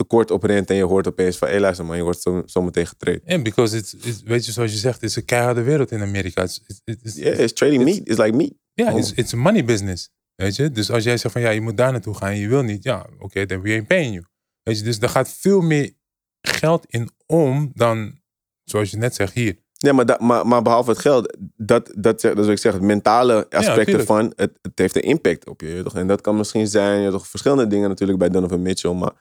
[0.00, 1.48] tekort oprent en je hoort opeens van...
[1.48, 3.22] hé luister man, je wordt zo, zo meteen getraind.
[3.24, 6.02] En because it's, it's- weet je, zoals je zegt, het is een keiharde wereld in
[6.02, 6.42] Amerika.
[6.42, 7.96] It's, it's, it's, Ja, it's trading meat.
[8.08, 8.52] It's like meat.
[8.74, 8.98] Ja, Oh.
[8.98, 10.10] it's, it's a money business.
[10.34, 10.70] Weet je?
[10.70, 12.82] Dus als jij zegt van ja, je moet daar naartoe gaan en je wil niet,
[12.82, 14.24] ja, oké, then we ain't paying you.
[14.62, 15.92] Weet je, dus daar gaat veel meer
[16.40, 18.20] geld in om dan,
[18.64, 19.56] zoals je net zegt, hier.
[19.72, 22.72] Ja, maar, da- maar, maar behalve het geld, dat, dat, dat is wat ik zeg,
[22.72, 25.80] het mentale aspect ervan, het, het heeft een impact op je.
[25.84, 25.94] toch?
[25.96, 29.12] En dat kan misschien zijn, je toch, verschillende dingen natuurlijk bij Donovan Mitchell, maar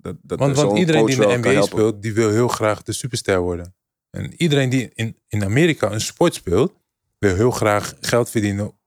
[0.00, 2.82] dat, dat Want, want iedereen die in de wel NBA speelt, die wil heel graag
[2.82, 3.74] de superster worden.
[4.10, 6.74] En iedereen die in, in Amerika een sport speelt,
[7.18, 8.78] wil heel graag geld verdienen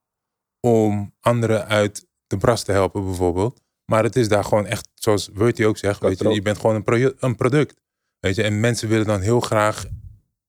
[0.60, 3.60] om anderen uit de bras te helpen bijvoorbeeld.
[3.84, 6.82] Maar het is daar gewoon echt, zoals Wurty ook zegt, weet je, je bent gewoon
[6.86, 7.80] een, een product.
[8.20, 9.86] Weet je, en mensen willen dan heel graag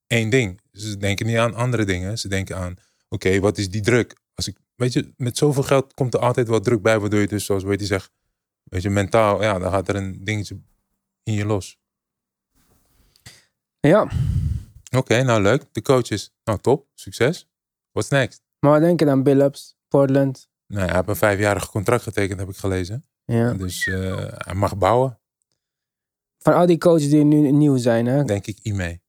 [0.06, 0.60] één ding.
[0.72, 2.18] Ze denken niet aan andere dingen.
[2.18, 2.74] Ze denken aan,
[3.08, 4.16] oké, wat is die druk?
[4.34, 7.26] Als ik, weet je, met zoveel geld komt er altijd wat druk bij, waardoor je
[7.26, 8.10] dus, zoals Wurty zegt,
[8.70, 10.60] weet je, mentaal, ja, dan gaat er een dingetje
[11.22, 11.78] in je los.
[13.80, 14.08] Ja,
[14.96, 15.64] Oké, nou leuk.
[15.72, 17.48] De coaches, nou top, succes.
[17.92, 18.42] What's next?
[18.58, 19.22] maar wat denk je dan?
[19.22, 20.48] Billups, Portland.
[20.66, 23.06] Nou, hij heeft een vijfjarig contract getekend, heb ik gelezen.
[23.24, 23.52] Ja.
[23.52, 25.20] Dus eh, hij mag bouwen,
[26.38, 28.24] Van al die coaches die nu nieuw zijn, hè?
[28.24, 29.00] denk ik, IME.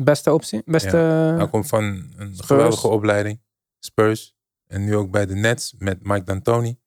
[0.00, 0.62] beste optie?
[0.64, 0.96] Beste...
[1.36, 3.40] Hij komt van een geweldige opleiding,
[3.78, 4.34] Spurs.
[4.66, 6.78] En nu ook bij de Nets met Mike D'Antoni.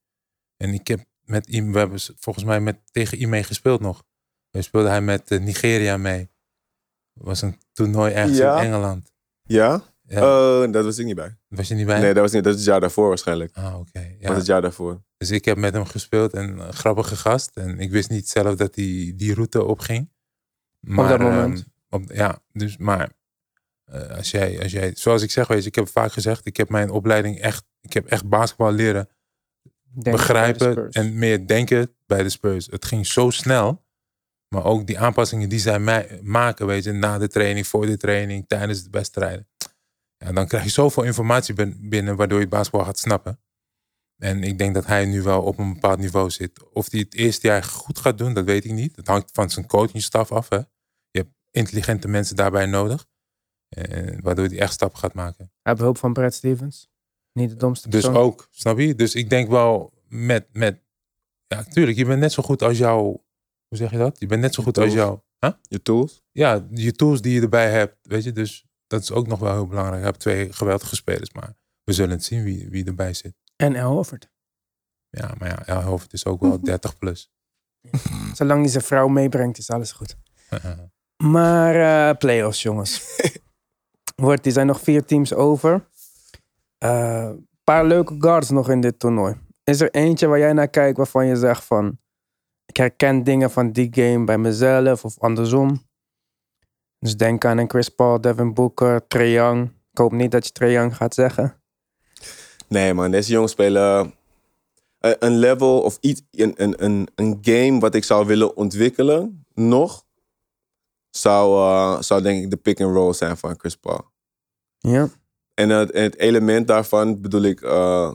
[0.58, 4.04] En ik heb met we hebben volgens mij met, tegen IME gespeeld nog.
[4.50, 6.20] We speelde hij met eh, Nigeria mee.
[7.14, 8.58] Het was een toernooi ergens Ja.
[8.60, 9.12] in Engeland.
[9.44, 9.84] Ja?
[10.08, 10.20] Ja,
[10.64, 11.38] Eh, dat was ik niet bij.
[11.48, 12.00] was je niet bij?
[12.00, 12.44] Nee, dat was niet.
[12.44, 13.52] Dat is het jaar daarvoor waarschijnlijk.
[13.58, 14.00] Ah, oké.
[14.00, 14.28] Dat Ja.
[14.28, 15.02] was het jaar daarvoor.
[15.18, 17.58] Dus ik heb met hem gespeeld en een grappige gast.
[17.58, 20.12] En ik wist niet zelf dat hij die route opging.
[20.80, 21.60] Maar, dat moment.
[21.90, 23.10] ehm, op, ja, dus maar
[23.86, 26.58] eh, als, jij, als jij, zoals ik zeg, weet je, ik heb vaak gezegd, ik
[26.58, 29.10] heb mijn opleiding echt, ik heb echt basketbal leren
[29.64, 32.66] denk ik, bij de begrijpen en meer denken bij de Spurs.
[32.66, 33.86] Het ging zo snel.
[34.48, 35.80] Maar ook die aanpassingen die zij
[36.22, 39.48] maken, weet je, na de training, voor de training, tijdens de wedstrijden.
[40.18, 43.40] Ja, dan krijg je zoveel informatie bin- binnen, waardoor je basketbal gaat snappen.
[44.18, 46.72] En ik denk dat hij nu wel op een bepaald niveau zit.
[46.72, 48.96] Of hij het eerste jaar goed gaat doen, dat weet ik niet.
[48.96, 50.50] Het hangt van zijn coachingstaf af.
[50.50, 50.58] Hè?
[51.10, 53.06] Je hebt intelligente mensen daarbij nodig.
[53.70, 55.38] Eh, waardoor hij echt stappen gaat maken.
[55.46, 56.90] Hij heeft hulp van Brad Stevens.
[57.34, 58.96] Niet de domste Dus ook, snap je?
[58.96, 60.82] Dus ik denk wel met, met
[61.48, 63.04] ja, tuurlijk, je bent net zo goed als jouw,
[63.68, 64.20] hoe zeg je dat?
[64.20, 65.52] Je bent net zo goed als jouw, huh?
[65.62, 66.24] Je tools?
[66.32, 68.32] ja, je tools die je erbij hebt, weet je?
[68.32, 70.00] Dus dat is ook nog wel heel belangrijk.
[70.00, 73.34] Je hebt twee geweldige spelers, maar we zullen het zien wie, wie erbij zit.
[73.56, 74.32] En El Hofford.
[75.10, 77.32] Ja, maar ja, Elhoff is ook wel 30 plus.
[78.34, 80.16] Zolang hij zijn vrouw meebrengt, is alles goed.
[81.24, 83.02] Maar eh playoffs, jongens.
[84.16, 85.88] Wordt, er zijn nog vier teams over.
[86.84, 89.36] Een paar leuke guards nog in dit toernooi.
[89.64, 91.98] Is er eentje waar jij naar kijkt waarvan je zegt van...
[92.66, 95.82] Ik herken dingen van die game bij mezelf of andersom.
[97.00, 99.72] Dus denk aan een Chris Paul, Devin Booker, Trae Young.
[99.92, 101.62] Ik hoop niet dat je Trae Young gaat zeggen.
[102.68, 104.14] Nee man, deze jongens spelen
[105.00, 109.46] eh, een level of iets, een, een, een, een game wat ik zou willen ontwikkelen
[109.54, 110.06] nog.
[111.10, 114.12] Zou, eh, zou denk ik de pick and roll zijn van Chris Paul.
[114.78, 115.10] Ja.
[115.54, 118.12] En het, en het element daarvan bedoel ik eh,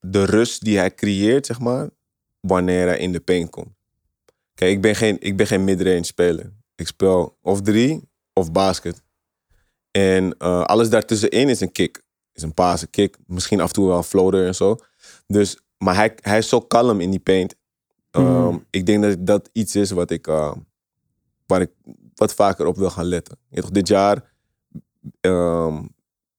[0.00, 1.90] de rust die hij creëert, zeg maar,
[2.40, 3.74] wanneer hij in de paint komt.
[4.54, 6.52] Kijk, ik ben geen, ik ben geen midrange speler.
[6.74, 9.02] Ik speel of drie of basket.
[9.90, 12.02] En eh, alles daartussenin is een kick.
[12.32, 13.16] Is een paas, een kick.
[13.26, 14.76] Misschien af en toe wel een floater en zo.
[15.26, 17.54] Dus, maar hij, hij is zo kalm in die paint.
[18.10, 18.58] Um, Mhm.
[18.70, 20.52] Ik denk dat dat iets is wat ik, eh,
[21.46, 21.70] waar ik
[22.14, 23.38] wat vaker op wil gaan letten.
[23.50, 24.32] Toch, dit jaar
[25.20, 25.82] ehm,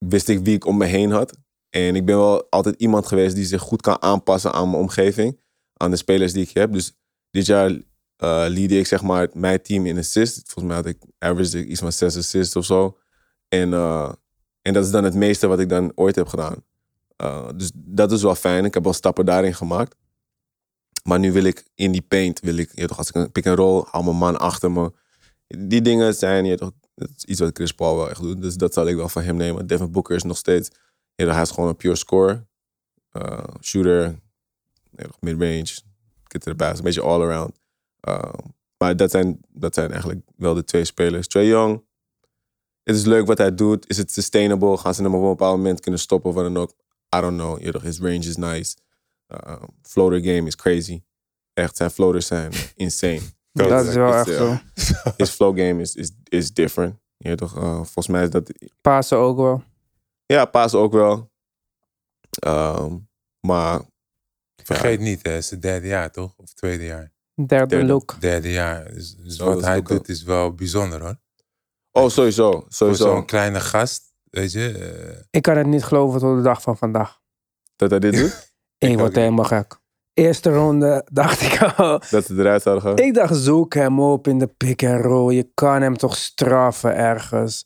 [0.10, 1.38] wist ik wie ik om me heen had.
[1.70, 5.40] En ik ben wel altijd iemand geweest die zich goed kan aanpassen aan mijn omgeving.
[5.74, 6.74] Aan de spelers die ik heb.
[6.74, 6.94] Dus
[7.30, 7.72] dit jaar
[8.50, 10.36] leadde ik zeg maar mijn team in assist.
[10.36, 12.98] Volgens mij had ik average iets van zes assists of zo.
[13.48, 14.12] En, eh,
[14.62, 16.64] en dat is dan het meeste wat ik dan ooit heb gedaan.
[17.16, 18.66] Eh, dus dat is wel fijn.
[18.66, 19.96] Ik heb wel stappen daarin gemaakt.
[21.04, 23.48] Maar nu wil ik in die paint, wil ik, je toch, als ik een pick
[23.48, 24.92] and roll, hou mijn man achter me.
[25.48, 28.42] Die dingen zijn, je toch, dat is iets wat Chris Paul wel echt doet.
[28.42, 29.68] Dus dat zal ik wel van hem nemen.
[29.68, 30.70] Devin Booker is nog steeds,
[31.16, 32.48] hij is gewoon een pure scorer.
[33.10, 34.20] Eh, shooter,
[35.20, 35.82] mid-range,
[36.24, 37.60] get to the basket, een beetje all-around.
[38.08, 38.34] Uh,
[38.78, 41.28] maar dat zijn, dat zijn eigenlijk wel de twee spelers.
[41.28, 41.84] Trae Young,
[42.84, 43.90] het is leuk wat hij doet.
[43.90, 44.78] Is het sustainable?
[44.78, 46.74] Gaan ze hem op een bepaald moment kunnen stoppen of wat dan ook?
[47.16, 47.62] I don't know.
[47.62, 48.76] Je his range is nice.
[49.28, 51.02] Uh, floater game is crazy.
[51.54, 53.22] Echt, zijn floaters zijn insane.
[53.54, 54.58] Dat is wel echt Is, zo.
[55.18, 56.96] His flow game is, is, is different.
[57.18, 58.52] Je weet toch, uh, volgens mij is dat...
[58.82, 59.64] Pasen ook wel.
[60.26, 61.32] Ja, paas ook wel.
[62.48, 63.82] Um, maar
[64.64, 66.34] Vergeet niet, hè, het is het derde jaar toch?
[66.38, 67.12] Of tweede jaar?
[67.36, 67.86] Derde, Derde.
[67.86, 68.16] look.
[68.20, 68.94] Derde jaar.
[68.94, 71.16] Dus, dus Oh, wat dat is hij ook doet is wel bijzonder hoor.
[71.92, 72.52] Oh, sowieso.
[72.52, 73.04] Voor Sowieso.
[73.06, 74.78] zo'n kleine gast, weet je.
[75.18, 77.22] eh, Ik kan het niet geloven tot de dag van vandaag.
[77.76, 78.54] Dat hij dit doet?
[78.78, 79.16] Ik word niet.
[79.18, 79.80] helemaal gek.
[80.14, 82.02] Eerste ronde dacht ik al.
[82.10, 82.98] dat ze eruit zouden gaan?
[83.06, 85.34] Ik dacht, zoek hem op in de pick and roll.
[85.36, 87.66] Je kan hem toch straffen ergens.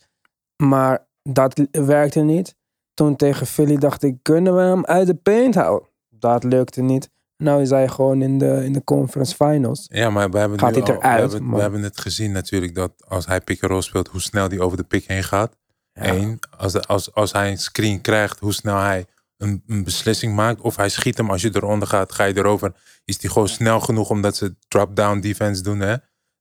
[0.63, 2.55] Maar dat werkte niet.
[2.93, 5.89] Toen tegen Philly dacht ik, kunnen we hem uit de paint houden?
[6.09, 7.09] Dat lukte niet.
[7.37, 9.85] Nou is hij gewoon in de, in de conference finals.
[9.91, 12.31] ja, maar we hebben, Gaat nu hij al- eruit, we, hebben, we hebben het gezien
[12.31, 15.23] natuurlijk dat als hij pick and roll speelt, hoe snel hij over de pick heen
[15.23, 15.55] gaat.
[15.93, 19.05] Eén, als, als, als hij een screen krijgt, hoe snel hij
[19.37, 20.61] een, een beslissing maakt.
[20.61, 22.73] Of hij schiet hem, als je eronder gaat, ga je erover.
[23.05, 25.95] Is hij gewoon snel genoeg omdat ze drop-down defense doen, hè?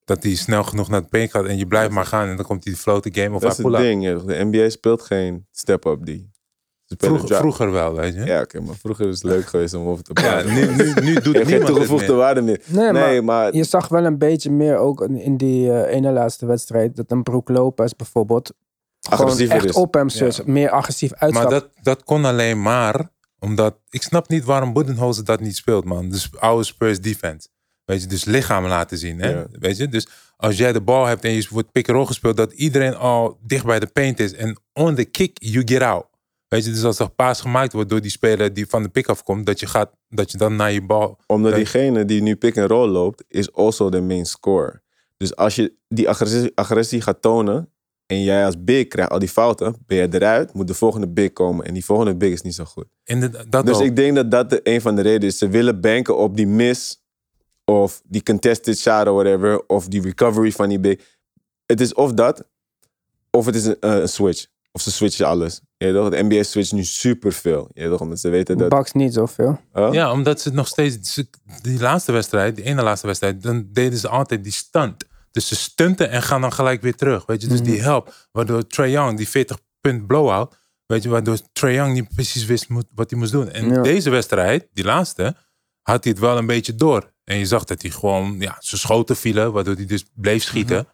[0.04, 2.28] Dat hij snel genoeg naar de paint gaat en je blijft maar gaan.
[2.28, 4.22] En dan komt hij de floater game of Dat is het ding.
[4.22, 6.30] De NBA speelt geen step-up die.
[6.98, 8.24] Vroeger, vroeger wel, weet je.
[8.24, 10.54] Ja, oké, maar vroeger is het leuk geweest om over te Ja, praten.
[10.54, 12.16] nu, nu, nu doet geen niemand het toegevoegde meer.
[12.16, 12.60] waarde meer.
[12.66, 16.10] Nee, Nee, maar maar je zag wel een beetje meer ook in- die eh, ene
[16.12, 16.96] laatste wedstrijd.
[16.96, 18.52] Dat een Brook Lopez bijvoorbeeld
[19.08, 19.74] gewoon agressiever echt is.
[19.74, 21.50] op hem zus, meer agressief Maar uitstapt.
[21.50, 23.76] dat, dat kon alleen maar omdat...
[23.90, 26.10] Ik snap niet waarom Budenholzer dat niet speelt, man.
[26.10, 27.48] Dus oude Spurs defense.
[27.84, 29.30] Weet je, dus lichaam laten zien, hè.
[29.30, 29.46] Ja.
[29.52, 32.36] Weet je, dus als jij de bal hebt en je wordt pick and roll gespeeld...
[32.36, 34.32] dat iedereen al dicht bij de paint is.
[34.32, 36.06] En on the kick, you get out.
[36.48, 39.06] Weet je, dus als er paas gemaakt wordt door die speler die van de pick
[39.08, 39.46] afkomt...
[39.46, 41.18] dat je, gaat, dat je dan naar je bal...
[41.26, 44.82] Omdat diegene die nu pick and roll loopt, is also de main scorer.
[45.16, 47.70] Dus als je die agressie, agressie gaat tonen
[48.06, 51.32] en jij als big krijgt al die fouten, ben je eruit, moet de volgende big
[51.32, 51.66] komen.
[51.66, 52.86] En die volgende big is niet zo goed.
[53.04, 53.82] En de- dat Dus ook.
[53.82, 55.38] ik denk dat dat de, een van de redenen is.
[55.38, 57.04] Ze willen banken op die miss
[57.64, 61.00] of die contested shot or whatever, of die recovery van die big.
[61.66, 62.44] Het is of dat,
[63.30, 64.46] of het is een, eh, een switch.
[64.72, 65.60] Of ze switchen alles.
[65.76, 66.10] Je weet toch?
[66.10, 67.68] De NBA switcht nu superveel.
[67.72, 68.00] Je weet toch?
[68.00, 68.68] Omdat ze weten dat...
[68.68, 69.60] Bucks niet zoveel.
[69.74, 69.88] Huh?
[69.92, 71.22] Ja, omdat ze nog steeds...
[71.62, 73.42] Die laatste wedstrijd, die ene laatste wedstrijd...
[73.42, 75.04] dan deden ze altijd die stunt.
[75.36, 77.26] Dus ze stunten en gaan dan gelijk weer terug.
[77.26, 78.14] Weet je, dus die help.
[78.32, 80.56] Waardoor Trae Young, die 40 punt blowout...
[80.86, 83.50] Weet je, waardoor Trae Young niet precies wist moet- wat hij moest doen.
[83.50, 83.82] En Ja.
[83.82, 85.36] deze wedstrijd, die laatste...
[85.82, 87.12] had hij het wel een beetje door.
[87.24, 88.36] En je zag dat hij gewoon...
[88.40, 90.86] Ja, zijn schoten vielen, waardoor hij dus bleef schieten.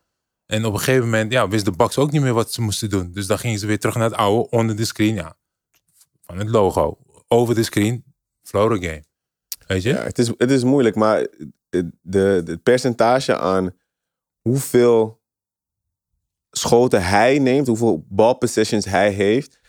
[0.46, 2.90] En op een gegeven moment ja, wist de Bucks ook niet meer wat ze moesten
[2.90, 3.12] doen.
[3.12, 5.14] Dus dan gingen ze weer terug naar het oude, onder de screen.
[5.14, 5.36] Ja,
[6.22, 6.98] van het logo.
[7.28, 8.04] Over de screen,
[8.42, 9.04] floater game.
[9.66, 9.88] Weet je?
[9.88, 11.26] Ja, het is, het is moeilijk, maar
[12.00, 13.80] de, het percentage aan
[14.42, 15.20] hoeveel
[16.50, 19.60] schoten hij neemt, hoeveel balpossessions hij heeft.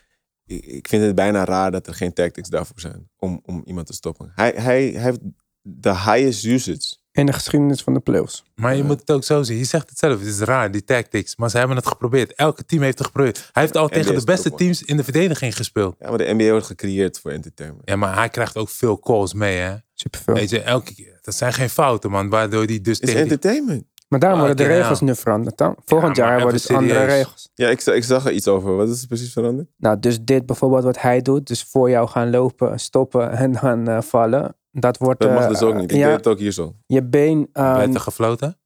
[0.46, 3.88] Ik, ik vind het bijna raar dat er geen tactics daarvoor zijn om, om iemand
[3.88, 4.32] te stoppen.
[4.36, 5.20] Hij, hij, hij heeft
[5.62, 8.44] de highest usage in de geschiedenis van de playoffs.
[8.56, 9.58] Maar je moet het ook zo zien.
[9.58, 11.36] Je zegt het zelf, het is raar, die tactics.
[11.36, 12.34] Maar ze hebben het geprobeerd.
[12.34, 13.50] Elke team heeft het geprobeerd.
[13.52, 15.96] Hij heeft al NBA tegen de beste teams in de verdediging gespeeld.
[16.00, 17.90] Ja, maar de NBA wordt gecreëerd voor entertainment.
[17.90, 19.76] Ja, maar hij krijgt ook veel calls mee, hè.
[19.94, 20.34] Superveel.
[20.34, 21.20] Weet je, elke keer.
[21.22, 22.30] Dat zijn geen fouten, man.
[22.30, 23.86] Waardoor die dus Het is die- entertainment.
[24.14, 25.06] Maar daarom Ah, worden de regels ja.
[25.06, 25.76] nu veranderd dan.
[25.86, 27.50] Volgend jaar worden het andere regels.
[27.54, 28.76] Ja, ik, ik zag er iets over.
[28.76, 29.68] Wat is er precies veranderd?
[29.78, 31.48] Nou, dus dit bijvoorbeeld wat hij doet.
[31.48, 34.56] Dus voor jou gaan lopen, stoppen en dan eh, vallen.
[34.72, 35.22] Dat wordt...
[35.22, 35.92] Dat mag eh, dus ook niet.
[35.92, 36.76] Ik ja, deed het ook hier zo.
[36.86, 37.50] je been...
[37.54, 38.60] ehm, werd er gefloten.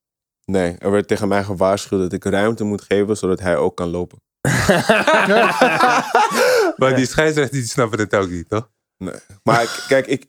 [0.45, 3.89] Nee, er werd tegen mij gewaarschuwd dat ik ruimte moet geven zodat hij ook kan
[3.89, 4.17] lopen.
[6.77, 8.69] Maar die scheidsrechter, die snappen het ook niet, toch?
[8.97, 9.13] Nee.
[9.43, 10.25] Maar kijk, ik,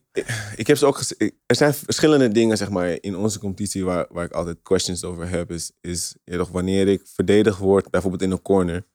[0.57, 1.01] ik, heb ze ook
[1.47, 5.29] Er zijn verschillende dingen, zeg maar, in onze competitie waar, waar ik altijd questions over
[5.29, 5.51] heb.
[5.51, 8.87] Is, is toch, wanneer ik verdedigd word, bijvoorbeeld in een corner.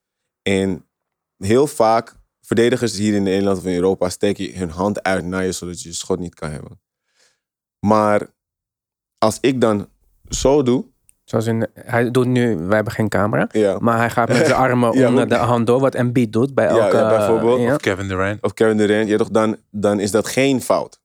[0.42, 0.88] En
[1.38, 5.52] heel vaak, verdedigers hier in Nederland of in Europa steken hun hand uit naar je
[5.52, 6.82] zodat je je schot niet kan hebben.
[7.80, 8.34] Maar
[9.18, 9.90] als ik dan
[10.30, 10.93] zo doe,
[11.34, 13.48] Zoals in, hij doet nu, wij hebben geen camera.
[13.52, 15.80] ja, Maar hij gaat met zijn armen Ja, onder de hand door.
[15.80, 16.98] Wat Embiid doet bij elke...
[16.98, 17.62] ja, bijvoorbeeld.
[17.62, 17.76] ja.
[17.76, 18.42] Kevin Durant.
[18.42, 21.02] of Kevin Durant, ja, toch, dan, dan is dat geen fout.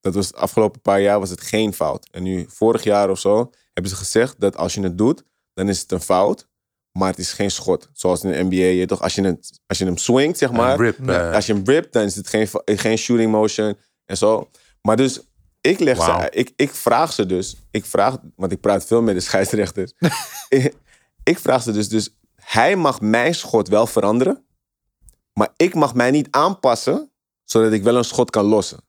[0.00, 2.08] Dat was de afgelopen paar jaar was het geen fout.
[2.10, 5.22] En nu, vorig jaar of zo, hebben ze gezegd dat als je het doet,
[5.54, 6.48] dan is het een fout.
[6.92, 7.88] Maar het is geen schot.
[7.92, 10.76] Zoals in de NBA, je toch, als je, het, als je hem swingt, zeg maar.
[10.80, 11.08] Rip.
[11.08, 14.48] eh, als je hem ript, dan is het geen, geen shooting motion en zo.
[14.82, 15.20] Maar dus,
[15.66, 19.14] ik leg ze, ik, ik vraag ze dus, ik vraag, want ik praat veel met
[19.14, 19.92] de scheidsrechters.
[20.48, 20.74] ik,
[21.32, 24.44] ik vraag ze dus, dus, hij mag mijn schot wel veranderen,
[25.32, 27.10] maar ik mag mij niet aanpassen,
[27.44, 28.84] zodat ik wel een schot kan lossen.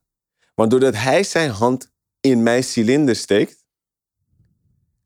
[0.55, 3.65] Want doordat hij zijn hand in mijn cilinder steekt,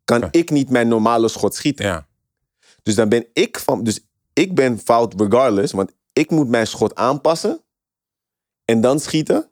[0.03, 1.85] kan ik niet mijn normale schot schieten.
[1.85, 2.09] ja.
[2.83, 3.83] Dus dan ben ik van.
[3.83, 3.99] Dus
[4.33, 5.71] ik ben fout regardless.
[5.71, 7.63] Want ik moet mijn schot aanpassen.
[8.65, 9.50] En dan schieten.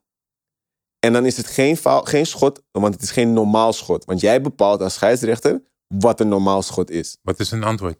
[0.99, 2.61] En dan is het geen, fout, geen schot.
[2.71, 4.05] Want het is geen normaal schot.
[4.05, 7.17] Want jij bepaalt als scheidsrechter wat een normaal schot is.
[7.21, 7.97] Wat is een antwoord?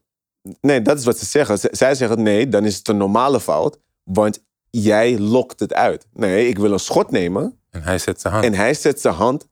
[0.62, 1.58] Nee, dat is wat ze zeggen.
[1.60, 3.80] Z- zij zeggen nee, dan is het een normale fout.
[4.04, 6.08] Want jij lokt het uit.
[6.14, 7.60] Nee, ik wil een schot nemen.
[7.70, 8.46] En hij zet zijn hand.
[8.46, 9.48] En hij zet zijn hand.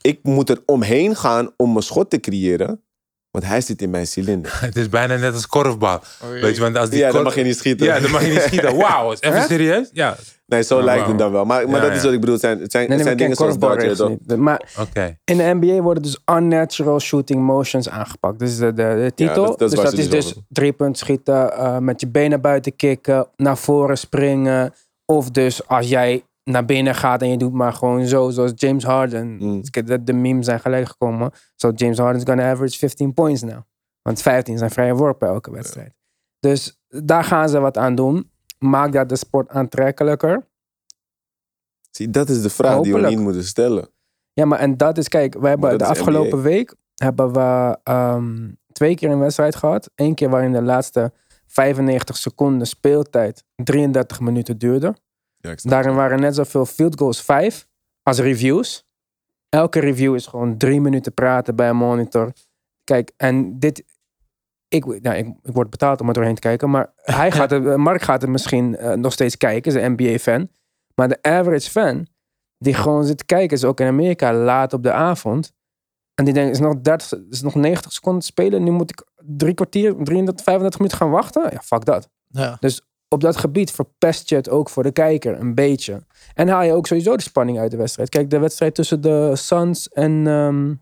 [0.00, 2.82] Ik moet er omheen gaan om een schot te creëren.
[3.30, 4.58] Want hij zit in mijn cilinder.
[4.64, 6.00] Het is bijna net als korfbal.
[6.40, 7.86] Weet je, want als die Ja, dan kor- mag je niet schieten.
[7.86, 8.76] Ja, dan mag je niet schieten.
[8.76, 9.88] Wauw, is even serieus?
[9.92, 11.44] Ja, Nee, zo Oh, lijkt het dan wel.
[11.44, 12.34] Maar, maar Ja, dat is wat ik bedoel.
[12.34, 13.58] Het zijn, het zijn, Nee, het nee, zijn dingen zoals
[14.26, 14.36] dat.
[14.38, 15.18] Maar oké.
[15.24, 18.38] in de NBA worden dus unnatural shooting motions aangepakt.
[18.38, 18.72] Dus de, de,
[19.04, 19.46] de titel.
[19.46, 22.06] dat- dat is dus dat is dus dus over- drie punt schieten, eh, met je
[22.08, 24.74] benen buiten kicken, naar voren springen.
[25.06, 28.84] Of dus als jij naar binnen gaat en je doet maar gewoon zo, zoals James
[28.84, 29.36] Harden.
[29.38, 29.60] Mm.
[29.60, 31.30] Dus de, memes zijn gelijk gekomen.
[31.56, 33.60] So James Harden's gonna average 15 points now.
[34.02, 35.94] Want 15 zijn vrije worpen elke wedstrijd.
[36.40, 38.30] Dus daar gaan ze wat aan doen.
[38.58, 40.46] Maak dat de sport aantrekkelijker.
[41.90, 43.88] Zie, dat is de vraag die we niet moeten stellen.
[44.32, 46.48] Ja, maar en dat is, kijk, we hebben de afgelopen NBA.
[46.48, 49.90] week hebben we ehm, twee keer een wedstrijd gehad.
[49.94, 51.12] Eén keer waarin de laatste
[51.46, 54.94] 95 seconden speeltijd 33 minuten duurde.
[55.40, 55.98] Ja, Daarin het.
[55.98, 57.66] waren net zoveel field goals 5
[58.02, 58.86] als reviews.
[59.48, 62.32] Elke review is gewoon drie minuten praten bij een monitor.
[62.84, 63.84] Kijk, en dit.
[64.68, 66.70] Ik, nou, ik, ik word betaald om er doorheen te kijken.
[66.70, 69.74] Maar hij gaat er, Mark gaat er misschien eh, nog steeds kijken.
[69.74, 70.48] Is een NBA-fan.
[70.94, 72.06] Maar de average fan,
[72.58, 75.52] die gewoon zit te kijken, is ook in Amerika laat op de avond.
[76.14, 78.64] En die denkt, is nog, 30, is nog 90 seconden te spelen.
[78.64, 81.42] Nu moet ik drie kwartier, 33, 35 minuten gaan wachten.
[81.52, 82.56] Ja, fuck dat Ja.
[83.08, 86.02] Op dat gebied verpest je het ook voor de kijker een beetje.
[86.34, 88.08] En haal je ook sowieso de spanning uit de wedstrijd.
[88.08, 90.26] Kijk, de wedstrijd tussen de Suns en...
[90.26, 90.74] ehm,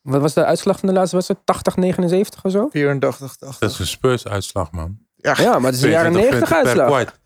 [0.00, 1.46] wat was de uitslag van de laatste wedstrijd?
[1.46, 2.68] 80, 79 of zo?
[2.70, 3.58] 84, 80.
[3.58, 4.98] Dat is een Spurs-uitslag, man.
[5.16, 7.18] Ja, maar het is een jaren 22 90 punten per uitslag.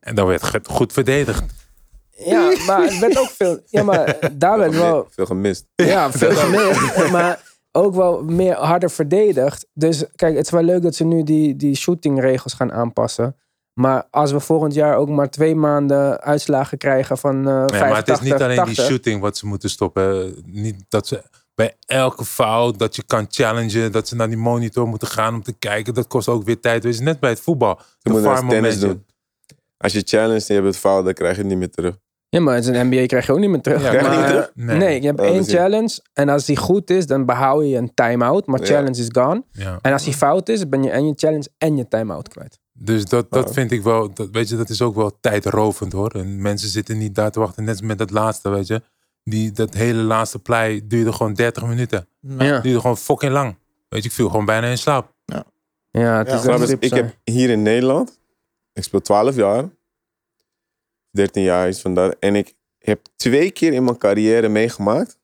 [0.00, 1.44] En dan werd het goed verdedigd.
[2.10, 3.60] Ja, maar het werd ook veel...
[3.66, 5.06] Ja, maar daar werd wel...
[5.10, 5.66] Veel gemist.
[5.74, 7.10] Ja, veel gemist.
[7.10, 7.40] Maar
[7.72, 9.66] ook wel meer harder verdedigd.
[9.72, 13.36] Dus kijk, het is wel leuk dat ze nu die, die shootingregels gaan aanpassen.
[13.80, 17.88] Maar als we volgend jaar ook maar twee maanden uitslagen krijgen van eh Ja, 85,
[17.88, 18.76] maar het is niet alleen 80.
[18.76, 20.34] die shooting wat ze moeten stoppen.
[20.46, 21.22] Niet dat ze
[21.54, 25.42] bij elke fout dat je kan challengen, dat ze naar die monitor moeten gaan om
[25.42, 25.94] te kijken.
[25.94, 26.84] Dat kost ook weer tijd.
[26.84, 27.80] Wees net bij het voetbal.
[28.00, 29.04] Je De moet tennis doen.
[29.76, 31.98] Als je challenge en je hebt het fout, dan krijg je het niet meer terug.
[32.32, 33.82] Ja, maar in een NBA krijg je ook niet meer terug.
[33.82, 34.52] Ja, Krijg je Maar, niet meer terug?
[34.66, 34.76] Nee.
[34.76, 35.00] Nee.
[35.00, 36.00] je hebt Oh, één is- challenge.
[36.12, 38.46] En als die goed is, dan behoud je een time-out.
[38.46, 38.66] Maar Ja.
[38.66, 39.44] challenge is gone.
[39.52, 39.78] Ja.
[39.82, 42.58] En als die fout is, ben je en je challenge en je time-out kwijt.
[42.72, 43.52] Dus dat, dat Ja.
[43.54, 46.10] vind ik wel, dat, weet je, dat is ook wel tijdrovend hoor.
[46.10, 48.82] En mensen zitten niet daar te wachten, net als met dat laatste, weet je.
[49.24, 52.06] Die, dat hele laatste play duurde gewoon 30 minuten.
[52.20, 53.56] Ja, Duurde gewoon fucking lang.
[53.88, 55.12] Weet je, ik viel gewoon bijna in slaap.
[55.24, 55.44] ja
[56.18, 58.18] het Ja, is dus, diep ik heb hier in Nederland,
[58.72, 59.64] ik speel 12 jaar,
[61.12, 62.16] 13 jaar is vandaar.
[62.18, 65.18] En ik heb twee keer in mijn carrière meegemaakt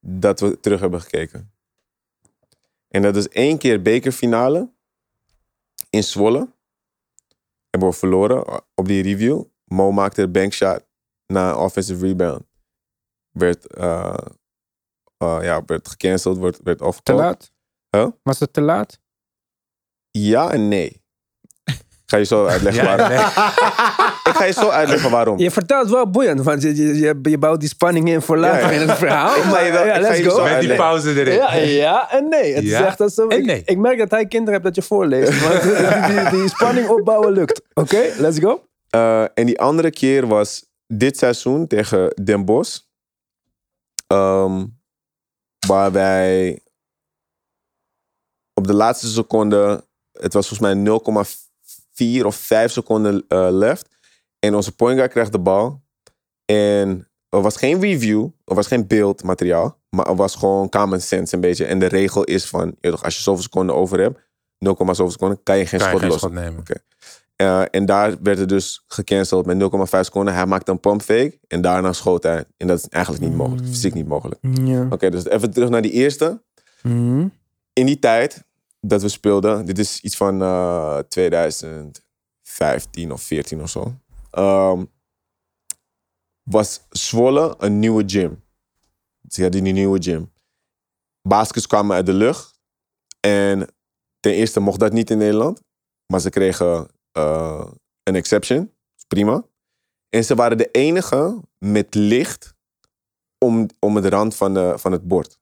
[0.00, 1.54] dat we terug hebben gekeken.
[2.88, 4.72] En dat is één keer bekerfinale
[5.90, 6.54] in Zwolle.
[7.70, 9.44] Hebben we verloren op die review.
[9.64, 10.86] Mo maakte een bankshot
[11.26, 12.44] na een offensive rebound.
[13.30, 14.16] Werd, eh,
[15.16, 17.52] eh, ja, werd gecanceld, werd, werd Te laat?
[17.90, 18.08] Huh?
[18.22, 19.00] Was het te laat?
[20.10, 21.04] Ja en nee.
[22.06, 23.08] Ik ga je zo uitleggen Ja, waarom.
[23.16, 23.24] nee.
[24.32, 25.38] Ik ga je zo uitleggen waarom.
[25.38, 28.60] Je vertelt wel boeiend, want je, je, je, je bouwt die spanning in voor later
[28.60, 28.80] Ja, ja.
[28.80, 29.36] in het verhaal.
[29.36, 30.36] Ik ga je wel- ja, let's je go.
[30.36, 31.34] zo Met die pauze erin.
[31.34, 32.54] Ja, ja en nee.
[32.54, 33.62] Het Ja is echt alsof, en ik, nee.
[33.64, 35.40] ik merk dat hij kinderen hebt dat je voorleest.
[35.48, 35.62] Want
[36.06, 37.62] die, die, die spanning opbouwen lukt.
[37.74, 38.64] Oké, let's go.
[38.90, 42.78] Eh, en die andere keer was dit seizoen tegen Den Bosch.
[44.06, 44.64] Ehm,
[45.66, 46.58] waar wij
[48.54, 50.82] op de laatste seconde, het was volgens mij
[52.20, 53.88] 0,4 of 5 seconden eh, left.
[54.38, 55.82] En onze point guard krijgt de bal.
[56.44, 59.78] En er was geen review, er was geen beeldmateriaal.
[59.88, 61.64] Maar er was gewoon common sense een beetje.
[61.64, 64.20] En de regel is van, je toch, als je zoveel seconden over hebt,
[64.58, 66.18] 0, zoveel seconden, kan je geen Kan je schot geen los.
[66.18, 66.62] schot nemen.
[67.36, 70.34] Eh, en daar werd het dus gecanceld met 0,5 seconden.
[70.34, 72.44] Hij maakte een pump fake en daarna schoot hij.
[72.56, 74.40] En dat is eigenlijk niet mogelijk, fysiek niet mogelijk.
[74.40, 74.86] Ja.
[74.90, 76.42] Oké, dus even terug naar die eerste.
[76.82, 77.26] Mhm.
[77.72, 78.44] In die tijd
[78.88, 83.94] dat we speelden, dit is iets van eh 2015 of 14 of zo,
[84.30, 84.84] ehm,
[86.42, 88.44] was Zwolle een nieuwe gym.
[89.28, 90.32] Ze hadden die nieuwe gym.
[91.22, 92.60] Baskets kwamen uit de lucht.
[93.20, 93.74] En
[94.20, 95.60] ten eerste mocht dat niet in Nederland.
[96.06, 97.70] Maar ze kregen eh,
[98.02, 98.74] een exception.
[99.06, 99.44] Prima.
[100.08, 102.54] En ze waren de enige met licht
[103.38, 105.38] om, om het rand van, de, van het bord.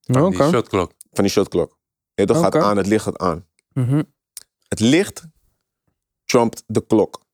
[0.00, 0.92] Die shotklok.
[1.12, 1.77] Van die shotklok.
[2.26, 3.46] Dat gaat aan, het licht gaat aan.
[3.72, 4.02] Mhm.
[4.68, 5.22] Het licht
[6.24, 7.26] trumpt de klok.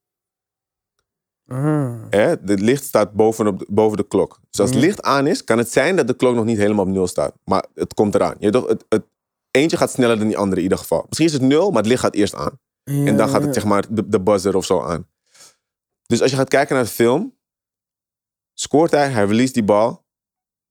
[1.46, 2.02] Ah.
[2.10, 2.20] Hè?
[2.28, 4.40] Het licht staat bovenop, de- boven de klok.
[4.50, 4.86] Dus als het Mhm.
[4.88, 7.34] licht aan is, kan het zijn dat de klok nog niet helemaal op nul staat.
[7.44, 8.36] Maar het komt eraan.
[8.38, 9.04] Je toch, het, het,
[9.50, 11.04] eentje gaat sneller dan die andere in ieder geval.
[11.06, 12.58] Misschien is het nul, maar het licht gaat eerst aan.
[12.84, 15.08] En dan gaat het zeg maar de, de buzzer of zo aan.
[16.06, 17.36] Dus als je gaat kijken naar de film,
[18.54, 20.06] scoort hij, hij release die bal,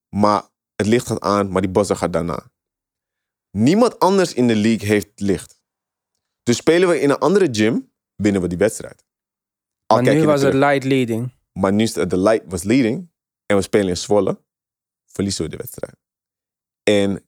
[0.09, 0.43] maar
[0.75, 2.51] het licht gaat aan, maar die buzzer gaat daarna.
[3.57, 5.61] Niemand anders in de league heeft licht.
[6.43, 9.03] Dus spelen we in een andere gym, winnen we die wedstrijd.
[9.85, 11.31] Al Maar nu was het light leading.
[11.51, 13.11] Maar nu is de light was leading
[13.45, 14.41] en we spelen in Zwolle,
[15.05, 15.95] verliezen we de wedstrijd.
[16.83, 17.27] En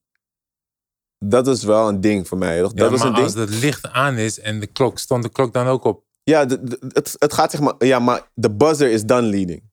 [1.25, 2.61] dat is wel een ding voor mij.
[2.61, 2.71] toch?
[2.75, 3.23] Ja, Dat maar een ding.
[3.25, 6.03] als het licht aan is en de klok, stond de klok dan ook op?
[6.23, 7.73] Ja, de- de- het, het gaat zeg maar.
[7.77, 9.63] Ja, maar de buzzer is done leading.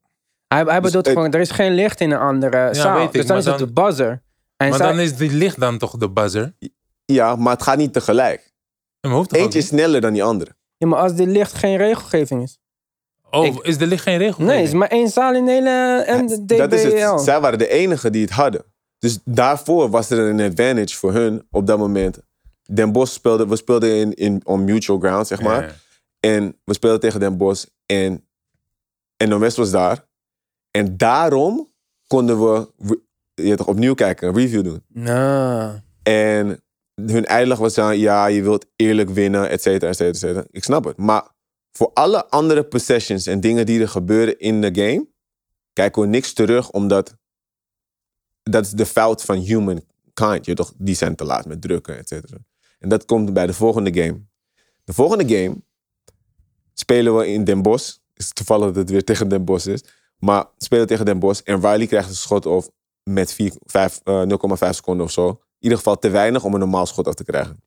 [0.47, 2.97] Hij, hij Dus bedoelt gewoon, er is geen licht in een andere zaal.
[2.99, 4.23] weet ik, dus dan is het dan- de buzzer.
[4.63, 6.55] En Maar zij- dan is die licht dan toch de buzzer?
[7.05, 8.53] Ja, maar het gaat niet tegelijk.
[9.31, 10.55] Eentje is sneller dan die andere.
[10.77, 12.59] ja, maar als die licht geen regelgeving is.
[13.31, 14.45] Oh, ik- is de licht geen regel?
[14.45, 17.21] Nee, het is maar één zaal in de hele de Dat is het.
[17.21, 18.65] Zij waren de enigen die het hadden.
[18.99, 22.19] Dus daarvoor was er een advantage voor hun op dat moment.
[22.63, 25.63] Den Bosch speelde, we speelden in, in on mutual ground, zeg maar.
[25.63, 25.75] Ja.
[26.21, 28.27] En we speelden tegen Den Bosch en,
[29.17, 30.07] en NOS was daar.
[30.71, 31.69] En daarom
[32.07, 32.69] konden we
[33.35, 34.83] je toch, opnieuw kijken, een review doen.
[34.89, 36.63] Nou, En
[36.95, 40.45] hun uitleg was dan, ja, je wilt eerlijk winnen, et cetera, et cetera, et cetera.
[40.51, 40.97] Ik snap het.
[40.97, 41.29] Maar
[41.73, 45.07] voor alle andere possessions en dingen die er gebeuren in de game,
[45.73, 47.17] kijken we niks terug, omdat
[48.43, 50.45] dat is de fout van humankind.
[50.45, 52.37] Je toch, die zijn te laat met drukken, et cetera.
[52.79, 54.21] En dat komt bij de volgende game.
[54.85, 55.57] De volgende game
[56.75, 57.97] spelen we in Den Bosch.
[58.13, 59.85] Het is toevallig dat het weer tegen Den Bosch is.
[60.19, 62.71] Maar spelen tegen Den Bosch en Riley krijgt een schot of
[63.03, 65.29] met vier- vijf, eh, 0,5 seconden of zo.
[65.29, 67.63] In ieder geval te weinig om een normaal schot af te krijgen.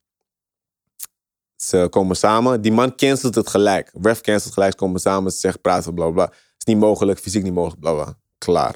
[1.56, 2.60] Ze komen samen.
[2.60, 3.90] Die man cancelt het gelijk.
[4.02, 4.72] Ref cancelt gelijk.
[4.72, 5.32] Ze komen samen.
[5.32, 6.26] Ze zeggen praten, bla bla.
[6.26, 6.36] bla.
[6.58, 7.18] is niet mogelijk.
[7.18, 8.18] Fysiek niet mogelijk, bla bla.
[8.38, 8.74] Klaar.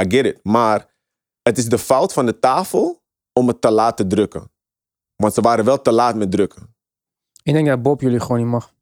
[0.00, 0.38] I get it.
[0.42, 0.94] Maar
[1.42, 3.02] het is de fout van de tafel
[3.32, 4.50] om het te laat te drukken.
[5.16, 6.74] Want ze waren wel te laat met drukken.
[7.42, 8.72] ik denk dat Bob jullie gewoon niet mag.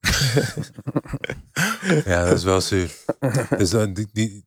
[2.04, 2.96] Ja, dat is wel zuur.
[3.58, 3.70] dus,
[4.12, 4.44] die,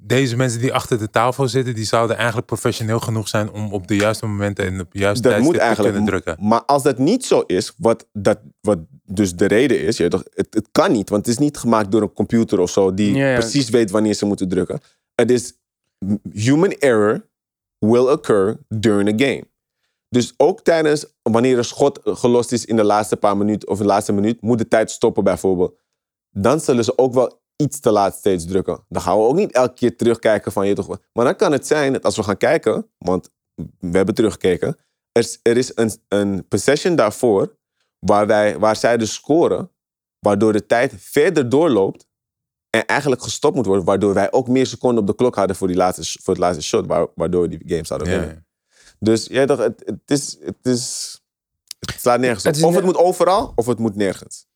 [0.00, 3.88] deze mensen die achter de tafel zitten, die zouden eigenlijk professioneel genoeg zijn om op
[3.88, 6.36] de juiste momenten en op de juiste Dat moet tijdstip te kunnen drukken.
[6.40, 10.46] Maar als dat niet zo is, wat, dat, wat dus de reden is, je het,
[10.50, 13.30] het kan niet, want het is niet gemaakt door een computer of zo die Ja,
[13.30, 13.38] ja.
[13.38, 14.80] precies weet wanneer ze moeten drukken.
[15.14, 15.52] Het is
[16.32, 17.28] human error
[17.78, 19.44] will occur during a game.
[20.08, 23.84] Dus ook tijdens wanneer een schot gelost is in de laatste paar minuten of de
[23.84, 25.74] laatste minuut, moet de tijd stoppen bijvoorbeeld.
[26.30, 28.84] Dan zullen ze ook wel iets te laat steeds drukken.
[28.88, 30.98] Dan gaan we ook niet elke keer terugkijken van je toch.
[31.12, 33.30] Maar dan kan het zijn dat als we gaan kijken, want
[33.78, 34.68] we hebben teruggekeken,
[35.12, 37.56] er is, er is een, een possession daarvoor
[37.98, 39.70] waar, wij, waar zij dus scoren,
[40.18, 42.06] waardoor de tijd verder doorloopt
[42.70, 45.66] En eigenlijk gestopt moet worden, waardoor wij ook meer seconden op de klok hadden voor,
[45.66, 48.46] die laatste, voor het laatste shot, waar- waardoor we die game zouden Ja, winnen.
[48.98, 51.18] Dus jij dacht, het, het, is, het, is,
[51.78, 52.52] het slaat nergens op.
[52.64, 54.46] Of het moet overal, of het moet nergens.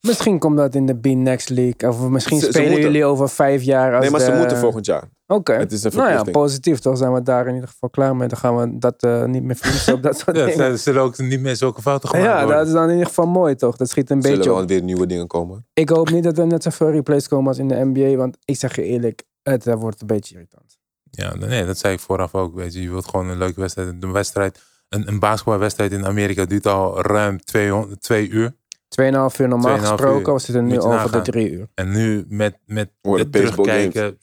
[0.00, 1.88] Misschien komt dat in de B Next League.
[1.90, 3.92] Of misschien Ze- spelen jullie over vijf jaar.
[3.92, 5.08] Als Nee, maar ze de- moeten volgend jaar.
[5.26, 5.52] Oké.
[5.52, 6.78] Het is een Nou ja, positief.
[6.78, 8.28] Toch zijn we daar in ieder geval klaar mee.
[8.28, 10.64] Dan gaan we dat eh, niet meer verliezen op dat soort Ja, dingen.
[10.64, 12.56] er zullen ook niet meer zulke fouten gemaakt Ja, worden.
[12.56, 13.76] dat is dan in ieder geval mooi toch?
[13.76, 14.68] Dat schiet een zullen beetje wel op.
[14.68, 15.66] weer nieuwe dingen komen.
[15.74, 18.16] Ik hoop niet dat er net zoveel replays komen als in de NBA.
[18.16, 20.76] Want ik zeg je eerlijk, het wordt een beetje irritant.
[21.10, 22.54] Ja, nee, dat zei ik vooraf ook.
[22.54, 23.88] Weet je, je wilt gewoon een leuke wedstrijd.
[24.00, 28.54] Een wedstrijd, een, een basketbalwedstrijd in Amerika duurt al ruim twee, twee uur.
[29.00, 30.26] 2,5 uur normaal 2,5 gesproken.
[30.28, 30.34] uur.
[30.34, 31.22] We zitten nu Moet je over de nagaan.
[31.22, 31.68] drie uur.
[31.74, 34.18] En nu met, met, Worden met baseball terugkijken,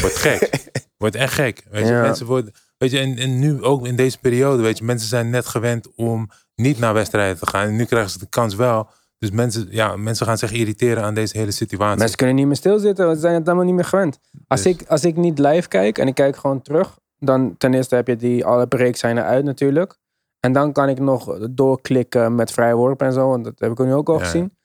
[0.00, 0.50] wordt gek.
[0.98, 1.64] wordt echt gek.
[1.70, 2.00] Weet je, Ja.
[2.02, 5.30] mensen worden, weet je, en, en nu ook in deze periode, weet je, mensen zijn
[5.30, 7.66] net gewend om niet naar wedstrijden te gaan.
[7.66, 8.88] En nu krijgen ze de kans wel.
[9.18, 11.98] Dus mensen, ja, mensen gaan zich irriteren aan deze hele situatie.
[11.98, 13.04] Mensen kunnen niet meer stilzitten.
[13.04, 14.18] want Ze zijn het allemaal niet meer gewend.
[14.46, 16.98] Als, Dus- ik, als ik niet live kijk en ik kijk gewoon terug.
[17.18, 19.96] Dan ten eerste heb je die alle breaks zijn eruit natuurlijk.
[20.44, 23.28] En dan kan ik nog doorklikken met vrijworpen en zo.
[23.28, 24.24] Want dat heb ik nu ook al Ja.
[24.24, 24.56] gezien.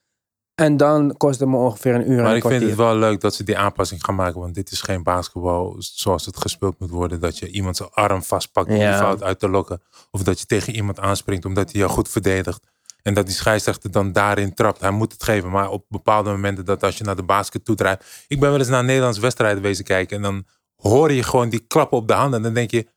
[0.55, 2.95] En dan kost het me ongeveer een uur en Maar een ik vind het wel
[2.95, 4.39] leuk dat ze die aanpassing gaan maken.
[4.39, 7.19] Want dit is geen basketbal zoals het gespeeld moet worden.
[7.19, 8.89] Dat je iemand zijn arm vastpakt om Ja.
[8.91, 9.81] die fout uit te lokken.
[10.11, 12.67] Of dat je tegen iemand aanspringt omdat hij jou goed verdedigt.
[13.01, 14.79] En dat die scheidsrechter dan daarin trapt.
[14.81, 15.49] Hij moet het geven.
[15.49, 18.25] Maar op bepaalde momenten dat als je naar de basket toe draait.
[18.27, 20.15] Ik ben wel eens naar Nederlandse wedstrijden wezen kijken.
[20.17, 20.43] En dan
[20.75, 22.37] hoor je gewoon die klappen op de handen.
[22.37, 22.87] En dan denk je,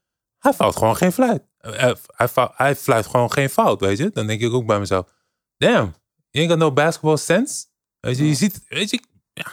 [0.42, 1.42] hij fout gewoon geen fluit.
[1.58, 4.10] Eh, eh, Hij, fou- hij fluit gewoon geen fout, weet je.
[4.12, 5.06] Dan denk ik ook bij mezelf.
[5.56, 5.94] Damn,
[6.30, 7.64] you ain't got no basketball sense.
[8.00, 9.00] Weet je, je ziet, weet je,
[9.32, 9.46] ja,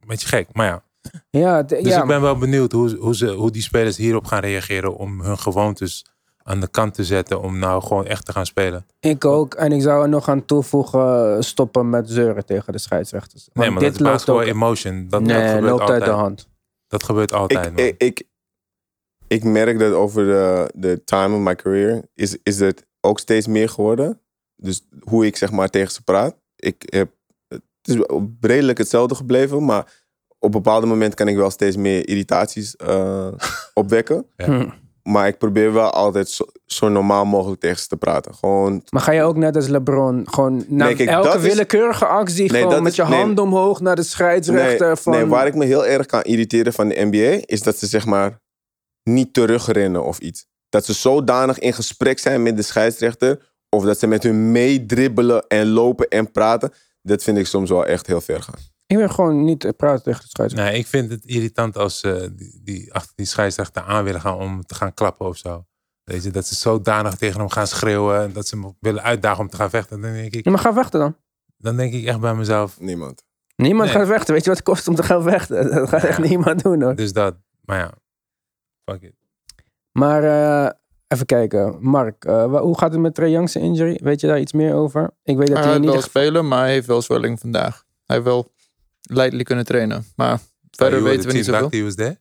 [0.00, 0.48] een beetje gek.
[0.52, 0.82] Maar ja,
[1.30, 4.40] Ja, dus ja, ik ben wel benieuwd hoe, hoe, ze, hoe die spelers hierop gaan
[4.40, 6.04] reageren om hun gewoontes
[6.42, 8.86] aan de kant te zetten om nou gewoon echt te gaan spelen.
[9.00, 9.54] ik ook.
[9.54, 13.48] En ik zou er nog aan toevoegen, stoppen met zeuren tegen de scheidsrechters.
[13.52, 15.00] Want nee, maar dit dat is loopt basketball ook, emotion.
[15.08, 16.00] Dat, dat nee, gebeurt loopt altijd.
[16.02, 16.48] uit de hand.
[16.88, 17.84] Dat gebeurt altijd, Ik, man.
[17.84, 18.24] ik, ik,
[19.28, 23.46] ik merk dat over de, de time of my career is, is het ook steeds
[23.46, 24.20] meer geworden.
[24.56, 26.36] Dus hoe ik zeg maar tegen ze praat.
[26.56, 27.10] Ik heb,
[27.48, 27.96] het is
[28.40, 29.92] redelijk hetzelfde gebleven, maar
[30.38, 33.28] op bepaalde momenten kan ik wel steeds meer irritaties eh,
[33.74, 34.26] opwekken.
[34.36, 34.44] Ja.
[34.44, 34.68] Hm.
[35.02, 38.34] Maar ik probeer wel altijd zo, zo normaal mogelijk tegen ze te praten.
[38.34, 42.52] Gewoon, Maar ga je ook net als LeBron gewoon na kijk, elke is- willekeurige actie
[42.52, 43.20] Nee, gewoon met is- je nee.
[43.20, 45.12] hand omhoog naar de scheidsrechter nee, van...
[45.12, 48.06] nee, waar ik me heel erg kan irriteren van de NBA is dat ze zeg
[48.06, 48.40] maar
[49.10, 50.46] niet terugrennen of iets.
[50.68, 55.44] Dat ze zodanig in gesprek zijn met de scheidsrechter of dat ze met hun meedribbelen
[55.48, 56.72] en lopen en praten.
[57.02, 58.54] Dat vind ik soms wel echt heel ver gaan.
[58.86, 60.70] Ik wil gewoon niet eh, praten tegen de scheidsrechter.
[60.72, 64.34] Nee, ik vind het irritant als ze die, die achter die scheidsrechter aan willen gaan
[64.38, 65.64] om te gaan klappen of zo.
[66.04, 69.40] Weet je, dat ze zodanig tegen hem gaan schreeuwen en dat ze hem willen uitdagen
[69.40, 70.00] om te gaan vechten.
[70.00, 71.16] Dan denk ik, Ja, maar ga vechten dan.
[71.56, 73.24] dan denk ik echt bij mezelf, Niemand.
[73.56, 73.98] Niemand Nee.
[73.98, 74.34] gaat vechten.
[74.34, 75.70] Weet je wat het kost om te gaan vechten?
[75.74, 76.94] Dat gaat echt niemand doen hoor.
[76.96, 77.36] dus dat.
[77.64, 77.92] Maar ja,
[78.90, 79.12] fuck it.
[79.92, 80.70] Maar eh,
[81.08, 81.76] even kijken.
[81.80, 84.00] Mark, eh, hoe gaat het met Trae Young's injury?
[84.02, 85.10] Weet je daar iets meer over?
[85.22, 86.08] Ik weet dat Hij hij ieder geval...
[86.08, 87.84] spelen, maar hij heeft wel zwelling vandaag.
[88.06, 88.52] Hij heeft wel
[89.00, 90.04] leidelijk kunnen trainen.
[90.16, 90.38] Maar
[90.70, 91.60] verder Oh, weten we niet zoveel.
[91.62, 92.16] back, he was there?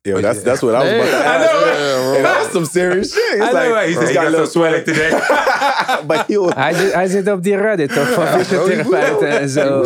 [0.00, 1.50] Yo, that's, that's what I was about to I ask.
[1.50, 2.12] know.
[2.12, 3.40] Hey, that's some serious shit.
[3.40, 5.10] It's like, he's got a little swelling today.
[6.06, 8.08] but he was Hij, zit, hij zit op die Reddit toch?
[8.12, 9.82] Van fysiotherapeuten en zo.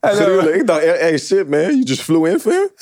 [0.00, 0.54] Eh, gruwelijk.
[0.56, 2.68] Ik dacht, hey shit man, you just flew in for him?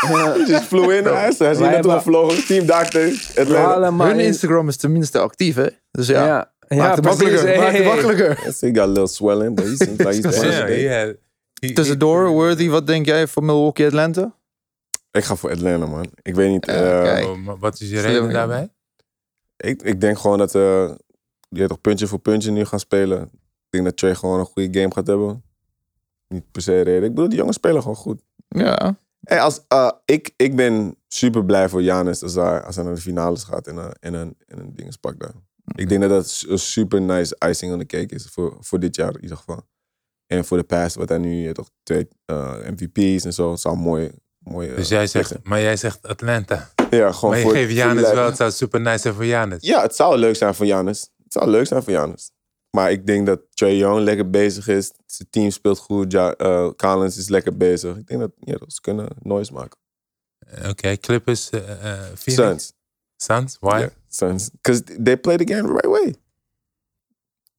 [0.48, 1.04] Just flew in.
[1.04, 2.44] Hij is hier naartoe gevlogen.
[2.46, 3.02] Team doctor.
[3.02, 4.04] we Atlanta.
[4.06, 5.66] Hun in- Instagram is tenminste actief, hè?
[5.90, 7.58] Dus ja, Ja, maakt het makkelijker.
[7.58, 8.40] Maakt het makkelijker.
[8.44, 10.80] Yes, he got a little swelling, but he seems like he's fine.
[10.80, 11.12] ja.
[11.60, 14.34] He- Tussendoor, Worthy, wat denk jij voor Milwaukee Atlanta?
[15.10, 16.06] Ik ga voor Atlanta, man.
[16.22, 16.66] Ik weet niet.
[16.66, 17.20] Eh.
[17.24, 18.68] Oh, maar wat is je reden daarbij?
[19.56, 20.90] ik, ik denk gewoon dat uh,
[21.48, 23.22] die toch puntje voor puntje nu gaan spelen.
[23.22, 25.42] Ik denk dat Trey gewoon een goede game gaat hebben.
[26.28, 27.02] Niet per se reden.
[27.04, 28.22] Ik bedoel, die jongens spelen gewoon goed.
[28.48, 32.84] Ja, Hey, als, uh, ik, ik ben super blij voor Janis als hij, als hij
[32.84, 35.32] naar de finales gaat en, uh, en een, en een dingenspak daar.
[35.74, 38.96] Ik denk dat dat een super nice icing on the cake is voor, voor dit
[38.96, 39.66] jaar in ieder geval.
[40.26, 43.76] En voor de past, wat hij nu, je toch twee uh, MVP's en zo, zou
[43.76, 44.10] mooi.
[44.38, 45.48] mooi uh, Dus jij zegt, liggen.
[45.48, 46.70] maar jij zegt Atlanta.
[46.90, 49.58] ja, gewoon Maar je voor, geeft Janis wel, het zou super nice zijn voor Janis.
[49.60, 51.10] Ja, het zou leuk zijn voor Janis.
[51.22, 52.30] Het zou leuk zijn voor Janis.
[52.76, 54.92] Maar ik denk dat Trey Young lekker bezig is.
[55.06, 56.12] Zijn team speelt goed.
[56.12, 57.96] Ja, uh, Collins is lekker bezig.
[57.96, 59.78] Ik denk dat ja, dat ze kunnen noise maken.
[60.68, 62.34] Oké, Clippers, eh eh, Phoenix.
[62.34, 62.72] Suns.
[63.16, 63.78] Suns, why?
[63.78, 64.50] Yeah, Suns.
[64.50, 66.14] Because they play the game the right way.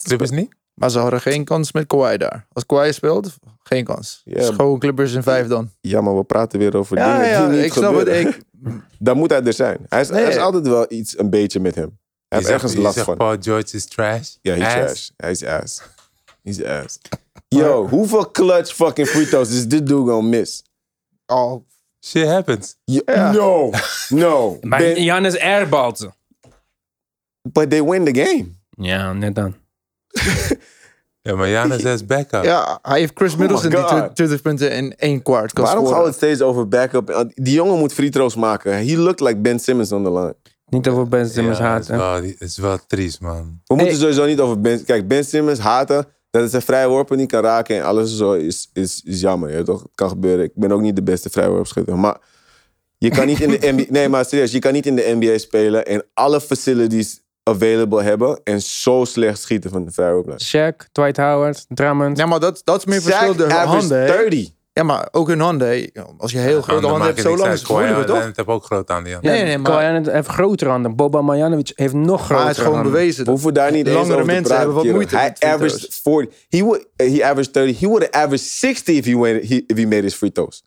[0.03, 0.55] Clippers niet?
[0.73, 2.47] maar ze hadden geen kans met Kawhi daar.
[2.53, 4.21] Als Kawhi speelt, geen kans.
[4.23, 4.33] Ja.
[4.33, 5.71] Dus gewoon Clippers in vijf dan.
[5.81, 8.07] Ja, maar we praten weer over Ja, dingen ja, die niet ik snap het.
[8.07, 8.39] Ik,
[8.99, 9.85] Dan moet hij er zijn.
[9.89, 10.23] Hij is, Nee.
[10.23, 11.99] er is altijd wel iets een beetje met hem.
[12.27, 13.17] Hij ergens zegt, je last van.
[13.17, 14.35] Paul George is trash.
[14.41, 14.73] Ja, he's Ass.
[14.75, 15.09] trash.
[15.17, 15.81] Hij is ass.
[16.43, 16.97] He's ass.
[17.47, 20.63] Yo, hoeveel clutch fucking free throws is dit dude gonna miss?
[21.25, 21.65] Oh,
[22.05, 22.75] Shit happens.
[22.83, 23.31] Ja.
[23.31, 23.71] No,
[24.09, 24.57] no.
[24.61, 26.11] Maar Ben- Janis ze.
[27.41, 28.45] but they win the game.
[28.69, 29.55] Ja, net dan.
[31.21, 32.43] Ja, maar Janis is backup.
[32.43, 34.09] ja, hij heeft Chris Oh Middleton my die God.
[34.09, 37.31] tw- 20 punten in één kwart kan Waarom gaan we het steeds over backup?
[37.33, 38.87] Die jongen moet free throws maken.
[38.87, 40.35] He looked like Ben Simmons on the line.
[40.69, 42.05] Niet over Ben Simmons Ja, het is, haten.
[42.21, 43.61] wel, het is wel triest, man.
[43.65, 43.95] We moeten Hey.
[43.95, 44.83] sowieso niet over Ben...
[44.85, 48.69] Kijk, Ben Simmons haten, dat het zijn vrijworpen niet kan raken en alles zo is,
[48.73, 49.57] is, is jammer.
[49.57, 49.81] Je, toch?
[49.81, 50.45] Het kan gebeuren.
[50.45, 51.97] Ik ben ook niet de beste vrijworpschutter.
[51.97, 52.17] Maar
[52.97, 53.83] je kan niet in de NBA...
[53.89, 54.51] Nee, maar serieus.
[54.51, 59.41] Je kan niet in de NBA spelen en alle facilities available hebben en zo slecht
[59.41, 60.39] schieten van de vrijworplijn.
[60.41, 62.17] Shaq, Dwight Howard, Drummond.
[62.17, 63.99] Ja, maar dat, dat is meer verschil de handen.
[63.99, 64.05] hè?
[64.05, 64.49] 30.
[64.77, 65.91] Ja, maar ook hun handen.
[66.17, 67.79] Als je heel grote Handen handen hebt, zo lang is het toch?
[67.79, 69.19] Leonard heeft ook grote handen, ja.
[69.21, 70.95] Nee, nee, maar- heeft grotere handen.
[70.95, 72.91] Boba Marjanovic heeft nog grotere Maar hij is gewoon handen.
[72.91, 73.17] bewezen.
[73.19, 74.65] We dat- hoeven daar niet eens Langere over mensen praten.
[74.65, 76.33] hebben wat moeite Hij averaged 40.
[76.49, 77.79] He, would, he averaged 30.
[77.79, 80.63] He would have averaged 60 if he, went, he, if he made his free throws.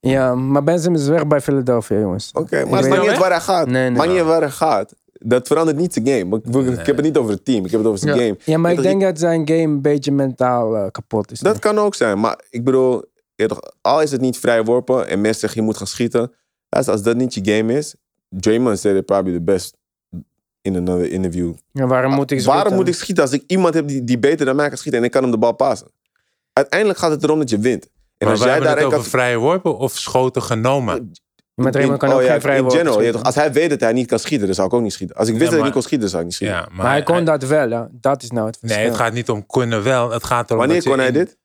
[0.00, 2.30] Ja, maar Ben Simmons is weg bij Philadelphia, jongens.
[2.32, 3.66] Oké, Ik maar het maakt niet uit waar hij gaat.
[3.66, 3.90] Nee, nee.
[3.98, 4.94] maakt niet uit waar hij gaat.
[5.24, 6.36] Dat verandert niet zijn game.
[6.36, 7.64] Ik, ik- ik heb het niet over het team.
[7.64, 8.22] Ik heb het over zijn Ja.
[8.22, 8.36] game.
[8.44, 11.38] Ja, maar ik denk dat zijn game een beetje mentaal eh, kapot is.
[11.38, 12.20] Dat kan ook zijn.
[12.20, 13.02] Maar ik bedoel,
[13.42, 16.32] ja, toch, al is het niet vrijworpen en mensen zeggen je moet gaan schieten.
[16.68, 17.94] Als, als dat niet je game is.
[18.28, 19.76] Draymond said it probably the best
[20.62, 21.54] in another interview.
[21.72, 22.78] ja, waarom moet ik Waarom schieten?
[22.78, 25.06] moet ik schieten als ik iemand heb die, die beter dan mij kan schieten en
[25.06, 25.90] ik kan hem de bal passen?
[26.52, 27.84] Uiteindelijk gaat het erom dat je wint.
[27.84, 29.04] En maar als jij over kan...
[29.04, 31.10] vrije worpen of schoten genomen.
[31.54, 33.24] Met Raymond kan in- ook oh ja, geen vrije in worpen general, ja, schieten.
[33.32, 35.16] toch, Als hij weet dat hij niet kan schieten, dan zou ik ook niet schieten.
[35.16, 36.56] Als ik wist Ja, dat hij maar- niet kon schieten, dan zou ik niet schieten.
[36.56, 37.82] Ja, maar, Maar hij kon dat wel, hè.
[37.90, 38.80] Dat is nou het verschil.
[38.80, 40.10] Nee, het gaat niet om kunnen wel.
[40.10, 41.36] Het gaat erom Wanneer dat je kon hij in- dit?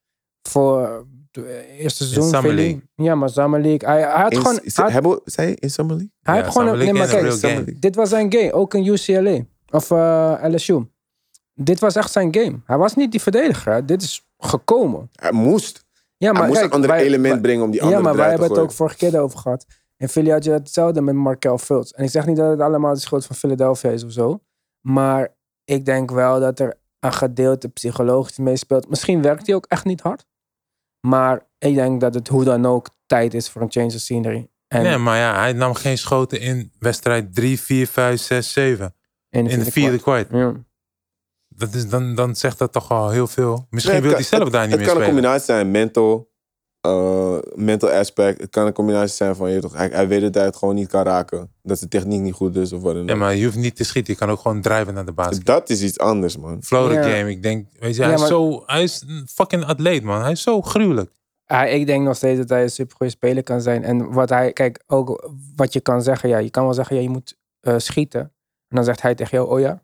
[0.50, 1.06] Voor
[1.46, 2.24] eerste seizoen.
[2.24, 2.56] Summer Philly.
[2.62, 2.82] League.
[2.96, 3.90] Ja, maar Summer League.
[3.90, 4.60] Hij, hij had In, gewoon...
[4.74, 6.14] hij hebben, zei je in Summer League?
[6.22, 6.78] Hij Ja, heeft gewoon...
[6.78, 7.64] Nee, maar kijk, game.
[7.80, 8.54] dit was zijn game.
[8.54, 9.40] Ook in UCLA.
[9.70, 10.86] Of eh, LSU.
[11.54, 12.60] Dit was echt zijn game.
[12.66, 13.74] Hij was niet die verdediger.
[13.74, 13.86] hè.
[13.86, 15.10] Dit is gekomen.
[15.16, 15.86] Hij moest.
[16.18, 18.04] Ja, maar hij moest kijk, een ander wij- element wij- brengen om die Ja, andere
[18.04, 19.66] maar wij eruit te hebben het ook vorige keer over gehad.
[19.98, 21.92] In Philly had je hetzelfde met Markel Fultz.
[21.92, 24.40] En ik zeg niet dat het allemaal de schuld van Philadelphia is of zo.
[24.82, 25.36] Maar
[25.66, 28.90] ik denk wel dat er een gedeelte psychologisch meespeelt.
[28.90, 30.26] Misschien werkt hij ook echt niet hard.
[31.08, 34.50] Maar ik denk dat het hoe dan ook tijd is voor een change of scenery.
[34.68, 38.96] En Nee, maar ja, hij nam geen schoten in wedstrijd 3, 4, 5, 6, 7.
[39.30, 40.28] In de vierde kwart.
[40.32, 40.54] Ja.
[41.48, 43.68] Dat is, dan, dan zegt dat toch al heel veel.
[43.70, 45.72] Misschien Nee, wil het hij zelf daar het, niet het meer kan een combinatie zijn,
[45.72, 46.32] mental,
[46.88, 48.42] eh, mental aspect.
[48.42, 50.76] Het kan een combinatie zijn van, je, toch, hij, hij weet dat hij het gewoon
[50.76, 51.52] niet kan raken.
[51.64, 53.10] Dat zijn techniek niet goed is of wat dan ook.
[53.10, 54.14] Ja, maar je hoeft niet te schieten.
[54.14, 55.46] Je kan ook gewoon drijven naar de basket.
[55.46, 56.64] Dat is iets anders, man.
[56.64, 57.02] Flow Ja.
[57.04, 57.30] game.
[57.30, 60.22] Ik denk, weet je, Ja, hij, is zo, hij is een fucking atleet, man.
[60.22, 61.12] Hij is zo gruwelijk.
[61.46, 63.84] Ah, ik denk nog steeds dat hij een supergoeie speler kan zijn.
[63.84, 66.30] En wat hij, kijk, ook wat je kan zeggen.
[66.30, 68.22] Ja, je kan wel zeggen, ja, je moet eh, schieten.
[68.68, 69.84] En dan zegt hij tegen jou, oh ja,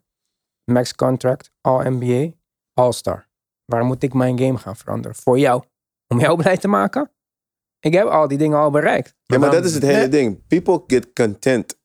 [0.64, 2.32] max contract, all NBA,
[2.74, 3.28] all-star.
[3.64, 5.16] Waarom moet ik mijn game gaan veranderen?
[5.16, 5.62] Voor jou.
[6.14, 7.10] Om jou blij te maken?
[7.80, 9.14] Ik heb al die dingen al bereikt.
[9.24, 10.46] Ja, maar dan- dat is het hele ding.
[10.48, 11.76] People get content.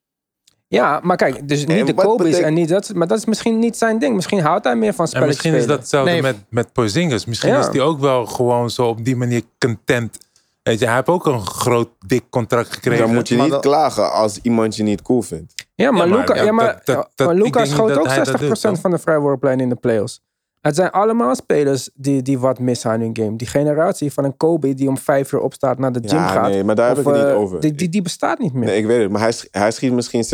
[0.68, 2.94] Ja, maar kijk, dus niet En de Kobe's betekent- en niet dat.
[2.94, 4.16] Maar dat is misschien niet zijn ding.
[4.16, 6.22] Misschien houdt hij meer van En spelletjes misschien is dat hetzelfde Nee.
[6.22, 7.26] met, met Porzingis.
[7.26, 7.60] Misschien Ja.
[7.60, 10.18] is hij ook wel gewoon zo op die manier content.
[10.64, 13.06] Weet je, hij heeft ook een groot, dik contract gekregen.
[13.06, 15.54] Dan moet je niet dat- klagen als iemand je niet cool vindt.
[15.76, 17.98] Ja, maar Ja, maar Luca, ja, ja, maar, dat- dat- maar ik Luca schoot dat
[17.98, 18.82] ook hij dat 60% doet, toch?
[18.82, 20.22] van de vrijworplijn in de playoffs.
[20.62, 23.36] Het zijn allemaal spelers die, die wat missen aan hun game.
[23.38, 26.49] Die generatie van een Kobe die om vijf uur opstaat naar de gym Ja, gaat.
[26.49, 27.60] nee, maar daar heb of, ik het niet eh, over.
[27.60, 28.66] Die, die, die bestaat niet meer.
[28.66, 29.12] Nee, ik weet het.
[29.12, 30.28] Maar hij, sch- hij schiet misschien 60%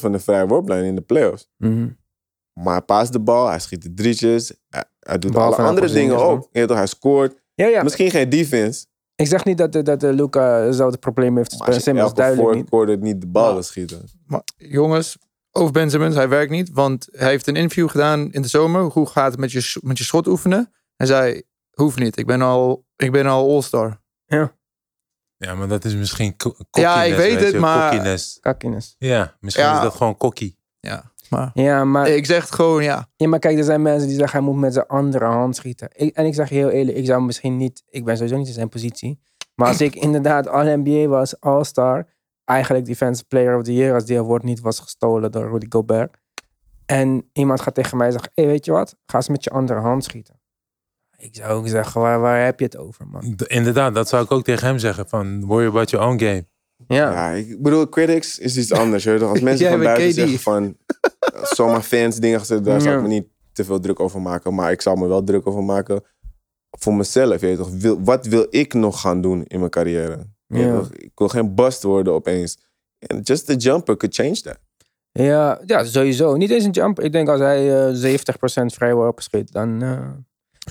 [0.00, 1.48] van de vrije worplijn in de playoffs.
[1.56, 1.88] Mhm.
[2.60, 4.52] Maar hij paast de bal, hij schiet de drietjes.
[4.68, 6.48] Hij, hij doet alle andere dingen ook.
[6.52, 7.34] Ja, toch, hij scoort.
[7.54, 7.82] Ja, ja.
[7.82, 8.86] Misschien geen defense.
[9.16, 12.04] Ik zeg niet dat, dat de Luca hetzelfde probleem heeft Maar als je Simmons.
[12.06, 13.00] elke Duidelijk niet.
[13.00, 14.02] niet de bal schieten.
[14.26, 15.16] Maar jongens,
[15.56, 16.70] over Ben Simmons, hij werkt niet.
[16.72, 18.82] Want hij heeft een interview gedaan in de zomer.
[18.82, 20.72] Hoe gaat het met je, met je schot oefenen?
[20.96, 22.16] Hij zei, hoeft niet.
[22.18, 24.02] Ik ben al, ik ben al all-star.
[25.36, 26.34] Ja, maar dat is misschien
[26.70, 28.38] Ja, ik weet het, je, maar- cockiness.
[28.40, 28.94] Kakkiness.
[28.98, 29.76] Ja, misschien Ja.
[29.76, 30.58] is dat gewoon kokkie.
[30.80, 33.08] Ja, maar Ja, maar, ik zeg het gewoon, ja.
[33.16, 35.88] ja, maar kijk, er zijn mensen die zeggen hij moet met zijn andere hand schieten.
[35.92, 37.82] Ik, en ik zeg je heel eerlijk, ik zou misschien niet...
[37.88, 39.20] Ik ben sowieso niet in zijn positie.
[39.54, 42.06] Maar als ik inderdaad All-NBA was, All-Star...
[42.44, 46.16] Eigenlijk Defensive Player of the Year als die award niet was gestolen door Rudy Gobert.
[46.86, 48.96] En iemand gaat tegen mij zeggen, hey, weet je wat?
[49.06, 50.40] Ga eens met je andere hand schieten.
[51.16, 53.36] Ik zou ook zeggen, waar, waar heb je het over, man?
[53.46, 55.08] Inderdaad, dat zou ik ook tegen hem zeggen.
[55.08, 56.46] Van, worry about your own game.
[56.86, 59.04] Ja, Ja, ik bedoel, critics is iets anders.
[59.04, 59.22] toch?
[59.22, 60.14] Als mensen van buiten KD.
[60.14, 60.76] zeggen van...
[61.42, 64.54] Zomaar fans dingen gezegd, daar zou ik me niet te veel druk over maken.
[64.54, 66.02] Maar ik zou me wel druk over maken
[66.70, 67.40] voor mezelf.
[67.40, 67.70] Je weet toch?
[67.70, 70.32] Wil, wat wil ik nog gaan doen in mijn carrière?
[70.58, 70.82] Ja.
[70.92, 72.58] Ik wil geen bust worden opeens.
[72.98, 74.58] En just the jumper could change that.
[75.12, 76.36] ja, ja, sowieso.
[76.36, 77.00] Niet eens een jump.
[77.00, 78.18] Ik denk als hij eh
[78.62, 79.82] 70% vrijworpen schiet, dan...
[79.82, 80.14] eh, Maar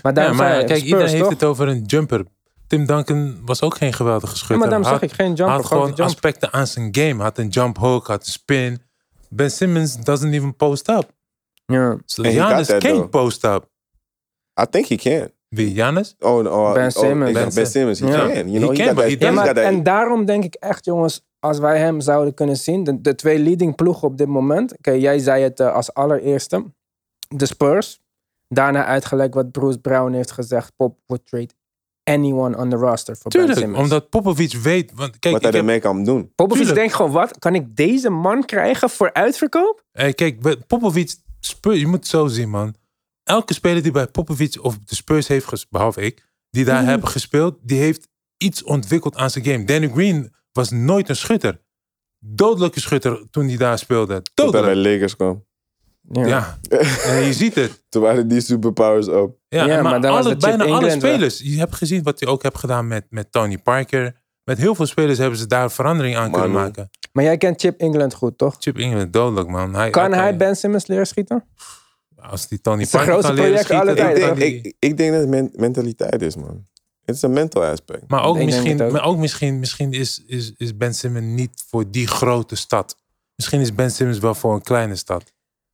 [0.03, 2.25] Ja, daarom maar zei je, kijk, Spurs, iedereen heeft het over een jumper.
[2.67, 4.57] Tim Duncan was ook geen geweldige Ja, schutter.
[4.57, 6.05] maar daarom had, zeg ik geen jumper, had gewoon jumper.
[6.05, 7.23] aspecten aan zijn game.
[7.23, 8.81] Had een jump hook, had een spin.
[9.29, 11.11] Ben Simmons doesn't even post up.
[11.65, 11.97] Ja.
[12.05, 13.09] So Giannis can't though.
[13.09, 13.69] post up.
[14.61, 15.31] I think he can.
[15.53, 16.15] Wie, Giannis?
[16.19, 17.31] Oh, no, oh, Ben oh, Simmons.
[17.31, 18.27] Ben Ben Simmons, he Ja.
[18.27, 18.51] can.
[18.51, 19.83] You know, He he, can, got but that, he Ja, he's maar, got that- en
[19.83, 23.75] daarom denk ik echt, jongens, als wij hem zouden kunnen zien, de, de twee leading
[23.75, 24.77] ploegen op dit moment.
[24.77, 26.63] Oké, jij zei het eh, als allereerste.
[27.27, 28.01] De Spurs.
[28.47, 30.71] Daarna uitgelegd wat Bruce Brown heeft gezegd.
[30.75, 31.49] Pop would trade
[32.03, 33.81] anyone on the roster voor Ben Tuurlijk, Simmons.
[33.83, 34.91] omdat Popovic weet...
[34.95, 36.31] Want kijk, wat hij ik heb, ermee kan doen.
[36.35, 37.39] Popovic denkt gewoon, wat?
[37.39, 39.83] Kan ik deze man krijgen voor uitverkoop?
[39.91, 41.15] eh, kijk Popovic,
[41.61, 42.75] je moet het zo zien, man.
[43.23, 47.09] Elke speler die bij Popovic of de Spurs heeft gespeeld, behalve ik, die daar hebben
[47.09, 48.07] gespeeld, die heeft
[48.37, 49.65] iets ontwikkeld aan zijn game.
[49.65, 51.61] Danny Green was nooit een schutter.
[52.19, 54.21] Dodelijke schutter toen hij daar speelde.
[54.33, 54.75] Tot hij bij.
[54.75, 55.45] Lakers kwam.
[56.11, 56.59] Ja,
[57.03, 57.83] en je ziet het.
[57.89, 59.37] Toen waren die superpowers op.
[59.47, 61.39] Ja, Ja, maar, alle, bijna alle England spelers.
[61.39, 64.21] Je hebt gezien wat hij ook heeft gedaan met, met Tony Parker.
[64.43, 66.89] Met heel veel spelers hebben ze daar verandering aan kunnen maken.
[67.11, 68.55] Maar jij kent Chip England goed, toch?
[68.59, 69.75] Chip England, dodelijk man.
[69.75, 71.43] Hij, Kan hij Ben Simmons leren schieten?
[72.29, 74.55] Als die Tony is het Parker grootste kan leren project aller schieten, Ik dan tijden.
[74.55, 76.65] ik, die- ik denk dat het men- mentaliteit is, man.
[77.05, 78.03] Het is een mental aspect.
[78.07, 78.91] Maar ook Ik denk misschien, het ook.
[78.93, 82.95] maar ook misschien, misschien is, is, is Ben Simmons niet voor die grote stad.
[83.35, 85.23] Misschien is Ben Simmons wel voor een kleine stad.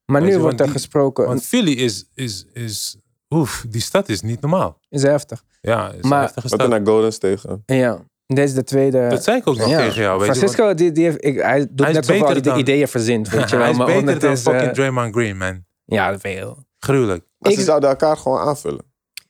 [0.06, 1.26] Maar Weet nu je, wordt er die- gesproken.
[1.26, 2.98] Want Philly is, is, is
[3.30, 4.80] oef, die stad is niet normaal.
[4.90, 5.44] is heftig.
[5.62, 6.70] Ja, is Maar- een heftige Wat er stad.
[6.80, 7.64] naar Golden State gaan.
[7.66, 8.00] Ja.
[8.28, 9.08] Dit is de tweede.
[9.10, 9.78] Dat zei ik ook nog ja.
[9.78, 10.20] tegen jou.
[10.20, 12.34] Weet je, want Francisco, die, die heeft, ik, hij doet Hij is net zoveel beter
[12.34, 13.30] hij de dan- ideeën verzint.
[13.30, 13.60] Weet je wel.
[13.62, 15.68] hij is maar beter dan ondertussen, fucking eh, Draymond Green, man.
[15.96, 16.66] Ja, veel.
[16.78, 17.26] Gruwelijk.
[17.38, 18.86] Maar Ik- ze zouden elkaar gewoon aanvullen.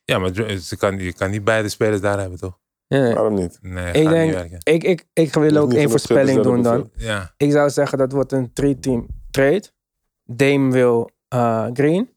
[0.05, 2.59] Ja, maar ze kan, je kan niet beide spelers daar hebben, toch?
[2.87, 3.13] Ja.
[3.13, 3.59] Waarom niet?
[3.61, 4.59] Nee, Ik gaat niet denk- werken.
[4.63, 6.89] Ik, ik, ik wil ook één voorspelling doen dan.
[6.95, 9.63] Ja, Ik zou zeggen dat wordt een three-team trade.
[10.23, 12.09] Dame wil eh, Green.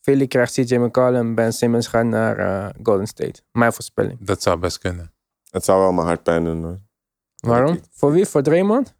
[0.00, 1.34] Philly krijgt CJ McCollum.
[1.34, 3.42] Ben Simmons gaat naar eh, Golden State.
[3.52, 4.18] Mijn voorspelling.
[4.26, 5.12] dat zou best kunnen.
[5.50, 6.62] Het zou wel mijn hart pijn doen.
[6.64, 6.78] Hoor.
[7.36, 7.80] Waarom?
[7.90, 8.26] Voor wie?
[8.26, 8.94] Voor Draymond?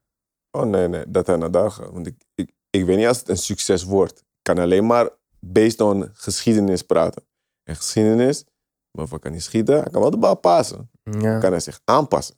[0.51, 1.91] Oh nee, nee, dat hij naar daar gaat.
[1.91, 4.25] Want ik, ik, ik weet niet als het een succes wordt.
[4.55, 5.09] Kan alleen maar
[5.41, 7.23] based on geschiedenis praten.
[7.65, 8.45] En geschiedenis,
[8.91, 9.75] waarvoor kan hij schieten?
[9.75, 10.91] Hij kan wel de bal passen.
[11.03, 11.39] Ja.
[11.39, 12.35] Kan hij zich aanpassen.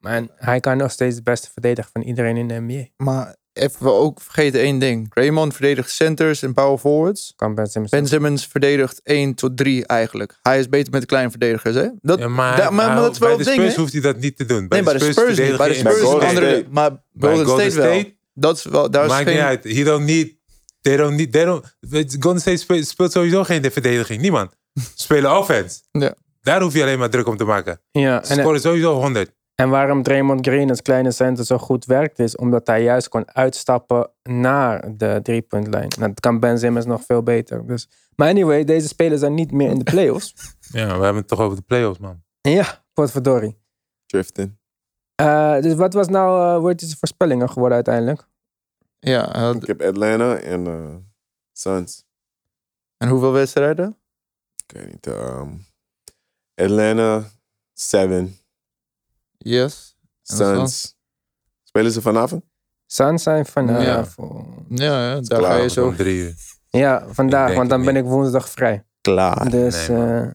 [0.00, 2.86] En hij kan nog steeds de beste verdediger van iedereen in de NBA.
[2.96, 5.10] Maar even wel ook vergeten één ding.
[5.10, 7.32] Draymond verdedigt centers en power forwards.
[7.36, 7.92] Kan Ben Simmons.
[7.92, 10.38] Ben Simmons verdedigt 1 tot 3 eigenlijk.
[10.42, 11.88] Hij is beter met de kleine verdedigers, hè?
[12.00, 14.00] Dat, Ja, maar, da- maar, maar dat is wel bij de ding, Spurs hoeft hij
[14.00, 14.68] dat niet te doen.
[14.68, 15.56] Bij Nee, bij de Spurs niet.
[15.56, 16.50] Bij de Spurs Golden andere...
[16.50, 16.66] State.
[16.70, 17.98] Maar Bij Golden Golden State wel.
[18.00, 18.90] State Dat is wel...
[18.90, 19.34] Daar is Maakt geen...
[19.34, 19.64] niet uit.
[19.64, 20.33] He don't need...
[20.84, 21.32] They don't need...
[21.32, 21.76] They don't,
[22.20, 24.20] Golden State speelt, speelt sowieso geen de verdediging.
[24.20, 24.50] Niemand.
[24.74, 25.80] Ze spelen offense.
[25.90, 26.14] Ja.
[26.40, 27.80] Daar hoef je alleen maar druk om te maken.
[27.90, 29.32] Ja, Ze en, scoren sowieso 100.
[29.54, 33.34] en waarom Draymond Green als kleine center zo goed werkt, is omdat hij juist kon
[33.34, 35.88] uitstappen naar de driepuntlijn.
[35.98, 37.66] Nou, Dat kan Ben Simmons nog veel beter.
[37.66, 40.34] Dus, maar anyway, deze spelers zijn niet meer in de playoffs.
[40.72, 42.22] Ja, we hebben het toch over de playoffs, man.
[42.40, 43.58] ja, potverdorie.
[44.06, 44.58] Drifting.
[45.14, 48.28] Eh dus wat was nou, uh, wordt deze voorspellingen geworden uiteindelijk?
[49.04, 50.94] Ja, Ik heb Atlanta en eh,
[51.52, 52.04] Suns.
[52.96, 53.96] en hoeveel wedstrijden?
[54.66, 55.06] Ik weet niet.
[55.06, 55.48] ehm,
[56.54, 57.30] Atlanta,
[57.72, 58.36] 7.
[59.38, 59.96] Yes.
[60.22, 60.96] Suns.
[61.62, 62.44] Spelen ze vanavond?
[62.86, 64.46] Suns zijn vanavond.
[64.68, 65.52] Ja, Ja, ja daar klaar.
[65.56, 65.86] ga je zo...
[65.86, 66.34] Om drie uur.
[67.12, 68.84] vandaag, want dan ben ik woensdag vrij.
[69.00, 69.50] Klaar.
[69.50, 70.30] Dus nee, eh,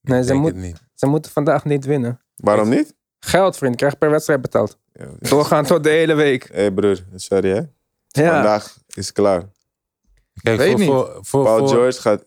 [0.00, 0.82] nee, Ik ze, moet, het niet.
[0.94, 2.20] ze moeten vandaag niet winnen.
[2.36, 2.94] Waarom niet?
[3.18, 4.78] Geld, vriend, krijg per wedstrijd betaald.
[4.92, 5.06] Ja.
[5.18, 6.48] Doorgaan tot de hele week.
[6.48, 7.62] Hé hey broer, sorry hè.
[8.22, 9.42] Ja, Vandaag is klaar.
[10.42, 10.88] Kijk, Weet voor, niet.
[10.88, 12.24] voor, voor, Paul voor- George gaat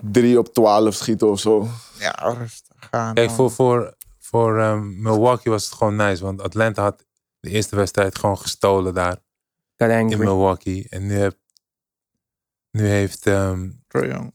[0.00, 1.68] 3 op 12 schieten of zo.
[1.98, 3.14] Ja, rustig gaan.
[3.14, 6.22] Kijk, voor, voor, voor ehm, Milwaukee was het gewoon nice.
[6.24, 7.06] Want Atlanta had
[7.40, 9.16] de eerste wedstrijd gewoon gestolen daar
[9.76, 10.06] in.
[10.18, 10.86] Milwaukee.
[10.90, 11.36] En nu, heb,
[12.70, 13.70] nu heeft ehm,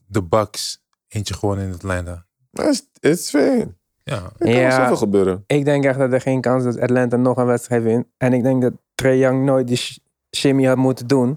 [0.06, 2.26] de Bucks eentje gewonnen in Atlanta.
[2.52, 3.76] Het is- het is fijn.
[4.04, 4.70] Ja, Er kan Ja.
[4.80, 5.44] zoveel gebeuren.
[5.46, 8.06] Ik denk echt dat er geen kans is dat Atlanta nog een wedstrijd wint.
[8.16, 9.96] En ik denk dat Trae Young nooit die sh-
[10.36, 11.28] shimmy had moeten doen.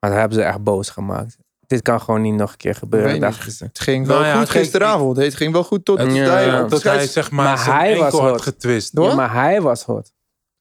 [0.00, 1.36] Maar dat hebben ze echt boos gemaakt.
[1.66, 3.22] Dit kan gewoon niet nog een keer gebeuren.
[3.22, 5.16] Het ging Nou wel ja, goed kijk, gisteravond.
[5.16, 6.38] Het ging wel goed tot Het- Ja.
[6.40, 8.40] Ja, hij zeg maar, Maar zijn hij was hot.
[8.42, 8.90] getwist.
[8.92, 10.12] Ja, maar hij was hot.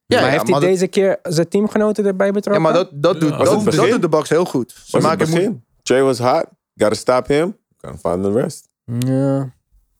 [0.06, 2.64] Ja, maar ja, heeft hij maar dat- deze keer zijn teamgenoten erbij Ja, betrokken?
[2.64, 4.72] maar dat, dat, doet, Ja, dat, het doet de Bucks heel goed.
[4.72, 5.64] Ze Was het maken moe- begin?
[5.84, 6.46] Trey was hot.
[6.76, 7.58] Gotta stop him.
[7.78, 8.70] Can find the rest.
[8.86, 9.54] Ja.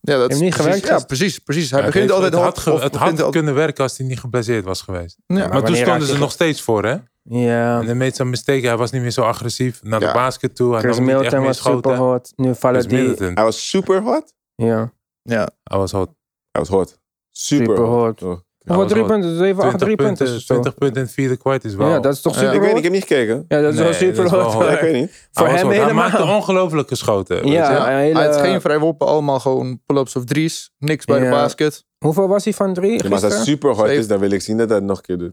[0.06, 1.70] Ja, dat Heeft is niet precies, gewerkt, ja, precies, precies.
[1.70, 2.56] Hij Ja, begint het, altijd het hard.
[2.56, 5.16] had, het had altijd- kunnen werken als hij niet geblesseerd was geweest.
[5.26, 6.96] Ja, Maar, toen stonden ze nog steeds voor, hè?
[7.22, 7.78] ja.
[7.80, 8.66] En hij made some mistake.
[8.66, 10.72] Hij was niet meer zo agressief naar de basket toe.
[10.72, 12.32] Hij Chris nam niet echt Middleton meer was super hot.
[12.36, 13.02] Nu vallen Chris die...
[13.08, 14.34] Middleton, Hij was super hot.
[14.54, 14.92] Ja.
[15.22, 16.08] Ja, hij was hot.
[16.50, 16.98] Hij was hot.
[17.30, 18.20] Super, Super hot.
[18.20, 18.42] hot.
[18.64, 19.36] Hoeveel was drie wel punten?
[19.36, 20.26] 7, 8 drie punten.
[20.26, 20.46] is het zo.
[20.46, 21.88] 20 punten in het vierde kwart is wel...
[21.88, 23.44] Ja, dat is toch Ja, super Ik weet niet, ik heb niet gekeken.
[23.48, 24.52] Ja, dat is Nee, wel super dat is wel hot.
[24.54, 24.62] hot.
[24.62, 24.74] Ja, hoor.
[24.76, 25.28] ik weet niet.
[25.32, 25.74] Voor hem hot.
[25.76, 26.36] Hij maakte helemaal.
[26.36, 27.36] ongelofelijke schoten.
[27.36, 27.52] weet je.
[27.52, 28.18] Ja, een hele...
[28.18, 30.72] Hij had geen vrijwoppen, allemaal gewoon pull-ups of drie's.
[30.78, 31.30] Niks bij de Ja.
[31.30, 31.84] basket.
[31.98, 34.40] Hoeveel was hij van drie Ja, maar als dat super hot is, dan wil ik
[34.40, 35.32] zien dat hij het nog een keer doet.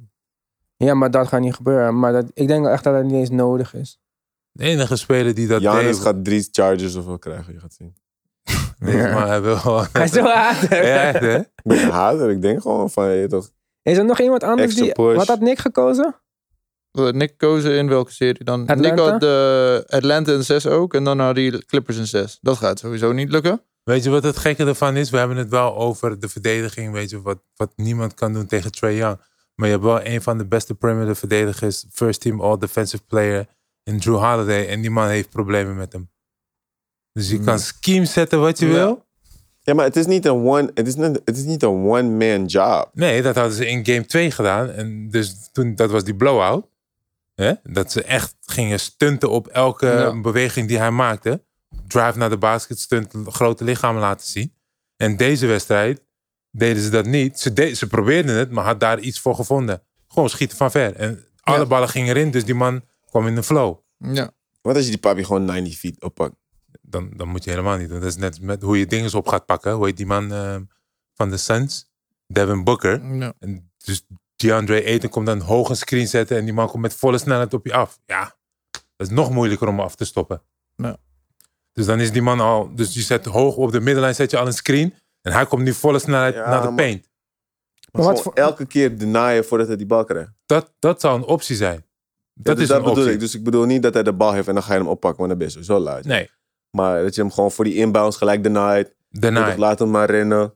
[0.77, 1.99] Ja, maar dat gaat niet gebeuren.
[1.99, 3.99] Maar dat, ik denk echt dat het niet eens nodig is.
[4.51, 6.05] De enige speler die dat Janis deed...
[6.05, 7.95] gaat drie charges of wel krijgen, je gaat zien.
[8.81, 9.87] Nee, maar hij wil gewoon...
[9.91, 10.61] Hij is zo hard.
[10.69, 11.37] Ja, echt, hè?
[11.37, 13.49] Ik ben hater, ik denk gewoon van, je toch...
[13.83, 14.91] Is er nog iemand anders die...
[14.91, 15.15] push.
[15.15, 16.15] Wat had Nick gekozen?
[16.91, 18.61] Eh, Nick kozen in welke serie dan?
[18.61, 18.89] Atlanta?
[18.89, 20.93] Nick had de Atlanta in 6 ook.
[20.93, 22.37] En dan had hij Clippers in 6.
[22.41, 23.61] Dat gaat sowieso niet lukken.
[23.83, 25.09] Weet je wat het gekke ervan is?
[25.09, 28.71] We hebben het wel over de verdediging, weet je, wat, wat niemand kan doen tegen
[28.71, 29.19] Trae Young.
[29.55, 33.47] Maar je hebt wel een van de beste perimeter verdedigers, first team all defensive player
[33.83, 34.67] in Drew Holiday.
[34.67, 36.10] En die man heeft problemen met hem.
[37.13, 38.71] Dus je kan scheme zetten wat je Ja.
[38.73, 39.05] wil.
[39.61, 42.45] Ja, maar het is niet een one, het is niet, het is niet een one-man
[42.45, 42.89] job.
[42.93, 44.69] Nee, dat hadden ze in game 2 gedaan.
[44.69, 46.67] En dus toen, dat was die blowout.
[47.35, 47.53] Hè?
[47.63, 50.21] Dat ze echt gingen stunten op elke Ja.
[50.21, 51.43] beweging die hij maakte.
[51.87, 54.53] Drive naar de basket, stunt, grote lichamen laten zien.
[54.97, 56.01] En deze wedstrijd
[56.51, 57.39] deden ze dat niet.
[57.39, 59.81] Ze, de- ze probeerden het, maar had daar iets voor gevonden.
[60.07, 60.95] Gewoon schieten van ver.
[60.95, 61.65] En alle Ja.
[61.65, 63.77] ballen gingen erin, dus die man kwam in de flow.
[63.97, 64.31] Ja.
[64.61, 66.35] Wat als je die papi gewoon 90 feet oppakt?
[66.81, 67.99] Dan, dan moet je helemaal niet doen.
[67.99, 69.71] Dat is net met hoe je dingen op gaat pakken.
[69.73, 70.55] Hoe heet die man eh,
[71.13, 71.89] van de Suns?
[72.27, 73.15] Devin Booker.
[73.15, 73.33] ja.
[73.39, 74.05] En dus
[74.35, 77.53] DeAndre Ayton komt dan hoog een screen zetten en die man komt met volle snelheid
[77.53, 77.99] op je af.
[78.05, 78.35] Ja,
[78.71, 80.41] dat is nog moeilijker om af te stoppen.
[80.75, 80.97] Ja.
[81.73, 84.37] Dus dan is die man al, dus je zet hoog op de middenlijn, zet je
[84.37, 87.09] al een screen en hij komt nu volle snelheid Ja, naar de paint.
[87.91, 90.31] Maar wat voor- elke keer denyen voordat hij die bal krijgt.
[90.45, 91.75] Dat, dat zou een optie zijn.
[91.75, 91.83] Ja,
[92.33, 93.13] Dat dus is dat een bedoel optie.
[93.13, 93.19] ik.
[93.19, 95.17] Dus ik bedoel niet dat hij de bal heeft en dan ga je hem oppakken,
[95.17, 96.05] want dan ben je sowieso luid.
[96.05, 96.29] Nee,
[96.71, 98.93] Maar dat je hem gewoon voor die inbounds gelijk denied.
[99.09, 99.55] deny.
[99.57, 100.53] Laat hem maar rennen.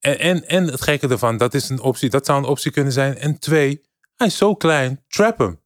[0.00, 2.10] En, en, en het gekke ervan, dat is een optie.
[2.10, 3.18] Dat zou een optie kunnen zijn.
[3.18, 3.82] En twee,
[4.16, 5.60] hij is zo klein, trap hem.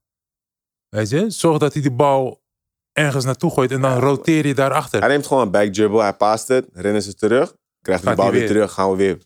[0.88, 2.42] Weet je, zorg dat hij die bal
[2.92, 5.00] ergens naartoe gooit en dan roteer je daarachter.
[5.00, 8.30] Hij neemt gewoon een back dribble, hij past het, rennen ze terug, krijgt Gaat bal
[8.30, 8.48] weer weer.
[8.48, 9.18] terug, gaan we weer.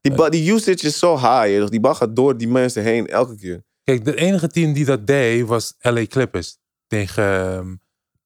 [0.00, 1.68] Die, bal, die usage is zo high, toch?
[1.68, 3.64] die bal gaat door die mensen heen elke keer.
[3.84, 7.74] Kijk, de enige team die dat deed was LA Clippers tegen, ehm,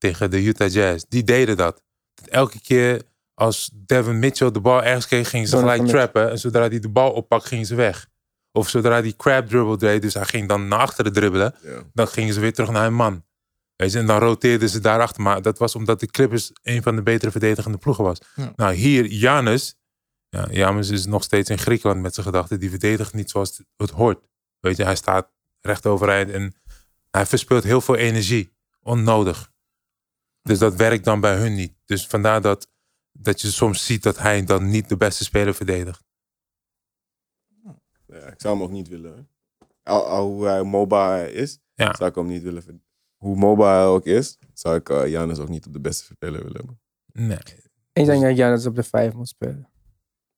[0.03, 1.05] tegen de Utah Jazz.
[1.09, 1.83] Die deden dat.
[2.29, 3.03] Elke keer
[3.35, 6.31] als Devin Mitchell de bal ergens kreeg, gingen ze Donovan gelijk trappen.
[6.31, 8.07] En zodra hij de bal oppakt, gingen ze weg.
[8.53, 11.83] Of zodra hij crab dribble deed, dus hij ging dan naar achteren dribbelen, Ja.
[11.93, 13.25] dan gingen ze weer terug naar hun man.
[13.77, 15.23] Weet je, en dan roteerden ze daarachter.
[15.23, 18.19] Maar dat was omdat de Clippers een van de betere verdedigende ploegen was.
[18.35, 18.53] Ja.
[18.57, 19.75] Nou, hier, Janus.
[20.29, 22.61] Ja, Janus is nog steeds in Griekenland met zijn gedachten.
[22.61, 24.19] Die verdedigt niet zoals het- het hoort.
[24.61, 25.31] Weet je, hij staat
[25.61, 26.55] recht overeind en
[27.11, 28.53] hij verspilt heel veel energie.
[28.81, 29.52] Onnodig.
[30.43, 31.75] Dus dat werkt dan bij hun niet.
[31.85, 32.71] Dus vandaar dat,
[33.13, 36.05] dat je soms ziet dat hij dan niet de beste speler verdedigt.
[38.07, 39.29] Ja, ik zou hem ook niet willen.
[39.83, 41.95] Al, al hoe hij mobile hij is, Ja.
[41.95, 42.63] zou ik hem niet willen.
[42.63, 42.81] ver-
[43.17, 46.43] Hoe mobile hij ook is, zou ik eh Janus ook niet op de beste speler
[46.43, 46.81] willen hebben.
[47.13, 47.39] Nee.
[47.93, 49.71] Ik denk dat Janis op de 5 moet spelen.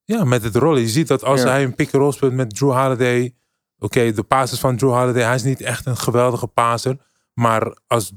[0.05, 0.81] Ja, met het rollen.
[0.81, 1.49] Je ziet dat als Ja.
[1.49, 3.37] hij een pick-and-roll speelt met Drew Holiday.
[3.79, 5.23] Oké, de passes van Drew Holiday.
[5.23, 7.07] Hij is niet echt een geweldige passer.
[7.35, 8.13] Maar als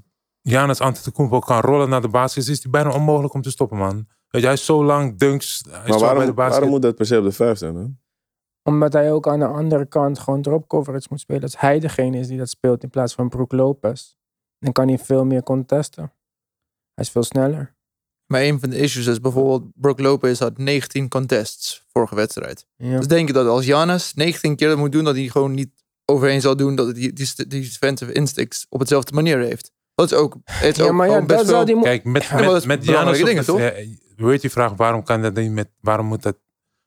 [0.47, 3.95] Giannis Antetokounmpo kan rollen naar de basis, is hij bijna onmogelijk om te stoppen, man.
[4.27, 5.63] Weet je, hij is zo lang, dunks.
[5.69, 7.57] Hij is Maar zo bij de waarom, waarom moet dat per se op de vijf
[7.57, 7.75] zijn?
[7.75, 7.85] Hè?
[8.63, 11.41] Omdat hij ook aan de andere kant gewoon drop coverage moet spelen.
[11.41, 14.15] Als hij degene is die dat speelt in plaats van Brook Lopez.
[14.59, 16.03] Dan kan hij veel meer contesten.
[16.93, 17.75] Hij is veel sneller.
[18.25, 22.67] Maar een van de issues is bijvoorbeeld, Brook Lopez had 19 contests vorige wedstrijd.
[22.75, 22.97] Ja.
[22.97, 25.85] Dus denk je dat als Janis 19 keer dat moet doen, dat hij gewoon niet
[26.05, 29.71] overheen zal doen, dat hij die, die, die defensive instincts op hetzelfde manier heeft.
[29.97, 32.03] Dat is ook, het is Ja, ook maar ja, best dat zou veel- die Kijk,
[32.03, 33.87] met, met, met op dingen, de, eh,
[34.17, 36.37] Hoe heet die vraag, waarom, kan dat niet met, waarom moet dat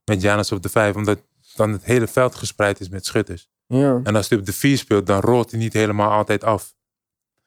[0.04, 0.94] met Giannis op de vijf?
[0.96, 1.18] Omdat
[1.56, 3.48] dan het hele veld gespreid is met schutters.
[3.66, 4.00] Ja.
[4.02, 6.74] En als hij op de 4 speelt, dan rolt hij niet helemaal altijd af.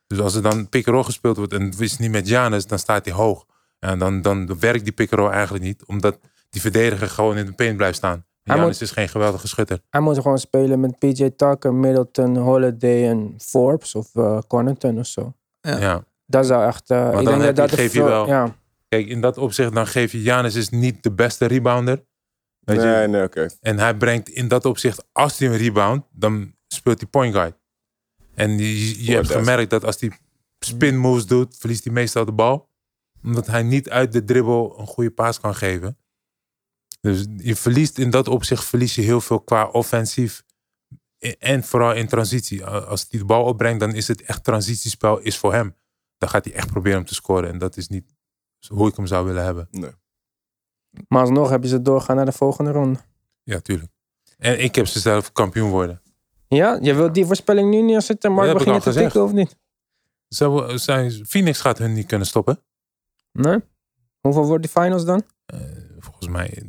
[0.08, 3.06] Dus als er dan pick-and-roll gespeeld wordt en het is niet met Giannis, dan staat
[3.06, 3.46] hij hoog.
[3.80, 7.78] En dan, dan werkt die pick-and-roll eigenlijk niet, omdat die verdediger gewoon in de paint
[7.78, 8.26] blijft staan.
[8.44, 9.80] Hij moet- is geen geweldige schutter.
[9.90, 15.06] Hij moet gewoon spelen met PJ Tucker, Middleton, Holiday en Forbes of eh Connaughton of
[15.06, 15.34] zo.
[15.64, 15.80] Ja.
[15.80, 16.06] Ja.
[16.26, 16.90] Dat zou echt...
[16.90, 18.56] eh, ik dan denk heb dat geef je wel- Ja.
[18.88, 22.04] Kijk, in dat opzicht dan geef je Giannis is niet de beste rebounder.
[22.60, 22.88] Weet je?
[22.88, 23.48] Nee, nee, oké.
[23.62, 27.56] En hij brengt in dat opzicht, als hij een rebound, dan speelt hij point guard.
[28.36, 30.12] En je, je hebt gemerkt dat als hij
[30.60, 32.70] spin moves doet, verliest hij meestal de bal.
[33.24, 35.98] Omdat hij niet uit de dribbel een goede paas kan geven.
[37.02, 40.44] Dus je verliest in dat opzicht verlies je heel veel qua offensief.
[41.40, 42.66] En vooral in transitie.
[42.66, 45.76] Als hij de bal opbrengt, dan is het echt transitiespel is voor hem.
[46.18, 47.50] Dan gaat hij echt proberen om te scoren.
[47.50, 48.16] En dat is niet
[48.68, 49.68] hoe ik hem zou willen hebben.
[49.72, 49.92] Nee.
[51.08, 53.00] Maar alsnog hebben ze doorgaan naar de volgende ronde.
[53.44, 53.92] Ja, tuurlijk.
[54.38, 56.02] En ik heb ze zelf kampioen worden.
[56.48, 59.12] Ja, je wilt die voorspelling nu neerzetten, maar ik beginnen al te gezegd.
[59.12, 59.58] tikken of niet?
[60.28, 62.64] Zou, zijn, Phoenix gaat hun niet kunnen stoppen.
[63.32, 63.60] Nee?
[64.20, 65.24] Hoeveel wordt die finals dan?
[65.46, 65.60] Eh,
[66.00, 66.64] volgens mij,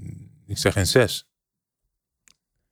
[0.46, 1.28] ik zeg in zes.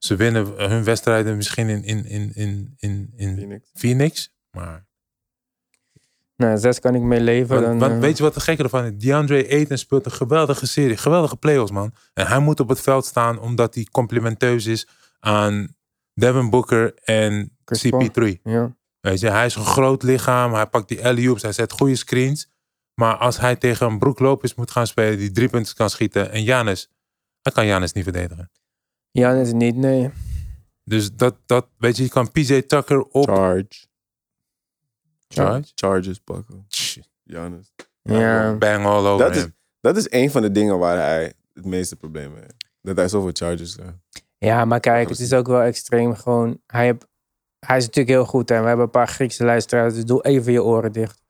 [0.05, 3.71] Ze winnen hun wedstrijden misschien in, in, in, in, in, in Phoenix.
[3.75, 4.35] Phoenix.
[4.51, 4.87] Maar
[6.37, 7.55] Nou, zes kan ik mee leven.
[7.55, 8.93] want, dan, want eh, weet je wat de gekke ervan is?
[8.97, 10.97] DeAndre Ayton speelt een geweldige serie.
[10.97, 11.95] Geweldige playoffs, man.
[12.15, 14.89] En hij moet op het veld staan omdat hij complimenteus is
[15.21, 15.77] aan
[16.15, 18.09] Devin Booker en Chris Paul.
[18.09, 18.43] CP3.
[18.43, 18.77] Ja.
[19.01, 20.55] Weet je, hij is een groot lichaam.
[20.55, 21.43] Hij pakt die alley-oops.
[21.43, 22.49] Hij zet goede screens.
[22.95, 26.31] Maar als hij tegen een Brook Lopez moet gaan spelen die drie punten kan schieten
[26.31, 26.91] en Janis,
[27.43, 28.51] dan kan Janis niet verdedigen.
[29.13, 30.11] Ja, is niet, nee.
[30.85, 33.29] Dus dat, dat weet je, je kan PJ Tucker op.
[33.29, 33.87] Charge.
[35.29, 35.73] Charge?
[35.75, 36.67] Charges pakken.
[36.69, 37.73] Giannis.
[38.03, 38.55] Ja.
[38.55, 39.47] Bang all over Dat is,
[39.81, 42.71] dat is een van de dingen waar hij het meeste problemen heeft.
[42.81, 44.27] Dat hij zoveel charges heeft.
[44.39, 46.61] Ja, maar kijk, het is ook wel extreem gewoon.
[46.67, 47.09] Hij, heb,
[47.59, 50.53] hij is natuurlijk heel goed en we hebben een paar Griekse luisteraars, dus doe even
[50.53, 51.23] je oren dicht.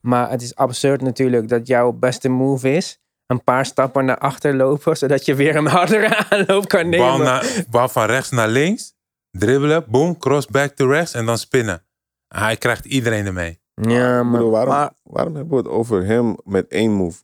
[0.00, 2.99] Maar het is absurd natuurlijk dat jouw beste move is
[3.30, 7.06] een paar stappen naar achter lopen, zodat je weer een hardere aanloop kan nemen.
[7.06, 8.94] Bal, naar, bal van rechts naar links.
[9.30, 11.84] Dribbelen, boom, cross back to rechts en dan spinnen.
[12.28, 13.60] Hij krijgt iedereen ermee.
[13.74, 17.22] Ja, Ik maar bedoel, waarom, maar- waarom hebben we het over hem met één move?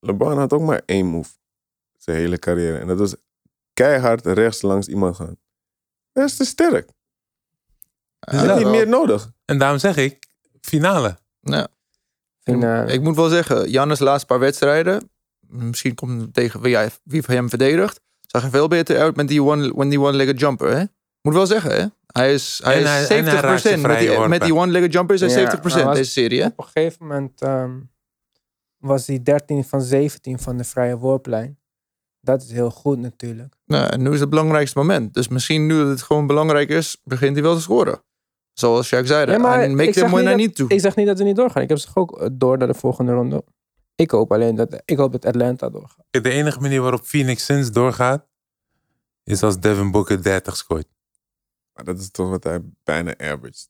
[0.00, 1.30] LeBron had ook maar één move.
[1.96, 2.78] Zijn hele carrière.
[2.78, 3.14] En dat was
[3.72, 5.36] keihard rechts langs iemand gaan.
[6.12, 6.90] Dat is te sterk.
[8.18, 8.72] Hij Ja, heeft niet wel.
[8.72, 9.32] meer nodig.
[9.44, 10.26] En daarom zeg ik,
[10.60, 11.18] finale.
[11.40, 11.68] Ja.
[12.42, 15.10] eh, Ik moet wel zeggen, Jannes laatste paar wedstrijden,
[15.48, 19.28] misschien komt tegen wie, hij, wie van hem verdedigt, zag er veel beter uit met
[19.28, 20.76] die one-legged jumper.
[20.76, 20.84] Hè?
[21.22, 21.86] Moet wel zeggen, hè?
[22.06, 24.28] Hij is, hij En is hij- en 70% hij raakt zijn met die, worpen.
[24.30, 26.46] met die one-legged jumper is hij Ja, 70% hij was- deze serie, hè?
[26.46, 27.70] op een gegeven moment ehm,
[28.78, 31.58] was hij 13 van 17 van de vrije worplijn.
[32.20, 33.54] Dat is heel goed natuurlijk.
[33.66, 35.14] Nou, en nu is het belangrijkste moment.
[35.14, 38.02] Dus misschien nu dat het gewoon belangrijk is, begint hij wel te scoren.
[38.52, 39.30] Zoals Jacques zei.
[39.30, 40.74] Ja, maar en make ik zeg them when niet I dat- need to.
[40.74, 41.62] Ik zeg niet dat we niet doorgaan.
[41.62, 43.44] Ik heb ze ook eh, door naar de volgende ronde.
[43.98, 46.04] Ik hoop alleen dat, ik hoop dat Atlanta doorgaat.
[46.10, 48.26] De enige manier waarop Phoenix Suns doorgaat,
[49.24, 50.86] is als Devin Booker 30 scoort.
[51.72, 53.66] Maar dat is toch wat hij bijna averaged.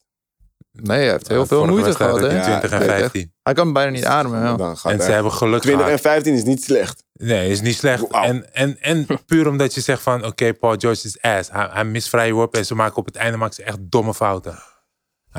[0.73, 2.37] Nee, hij heeft heel Ja, veel moeite gehad, had hè?
[2.37, 2.99] hij 20 en Ja, echt.
[3.01, 3.33] 15.
[3.43, 4.57] Hij kan bijna niet ademen, ja.
[4.57, 5.99] Dan gaat En ze hebben geluk 20 gehad.
[5.99, 7.05] en 15 is niet slecht.
[7.13, 8.09] Nee, is niet slecht.
[8.09, 11.51] En, en, en puur omdat je zegt van, oké, Paul George is ass.
[11.51, 14.15] Hij, hij mist vrije worpen en ze maken op het einde maken ze echt domme
[14.15, 14.59] fouten.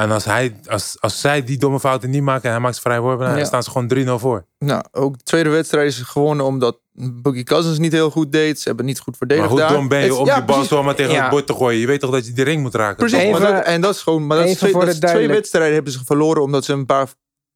[0.04, 2.82] En als, hij, als, als zij die domme fouten niet maken en hij maakt ze
[2.82, 3.46] vrije worpen, dan Ja.
[3.46, 3.88] staan ze gewoon
[4.18, 4.46] 3-0 voor.
[4.60, 8.60] Nou, ook de tweede wedstrijd is gewonnen omdat Boogie Cousins niet heel goed deed.
[8.60, 10.96] Ze hebben niet goed verdedigd Maar hoe dom ben je om ja, die bal zomaar
[10.96, 11.22] tegen Ja.
[11.22, 11.80] het bord te gooien?
[11.80, 12.96] Je weet toch dat je die ring moet raken?
[12.96, 15.00] Precies, Even- maar dat, en dat is gewoon, maar dat is twee, dat de is
[15.00, 17.08] twee wedstrijden hebben ze verloren omdat ze een paar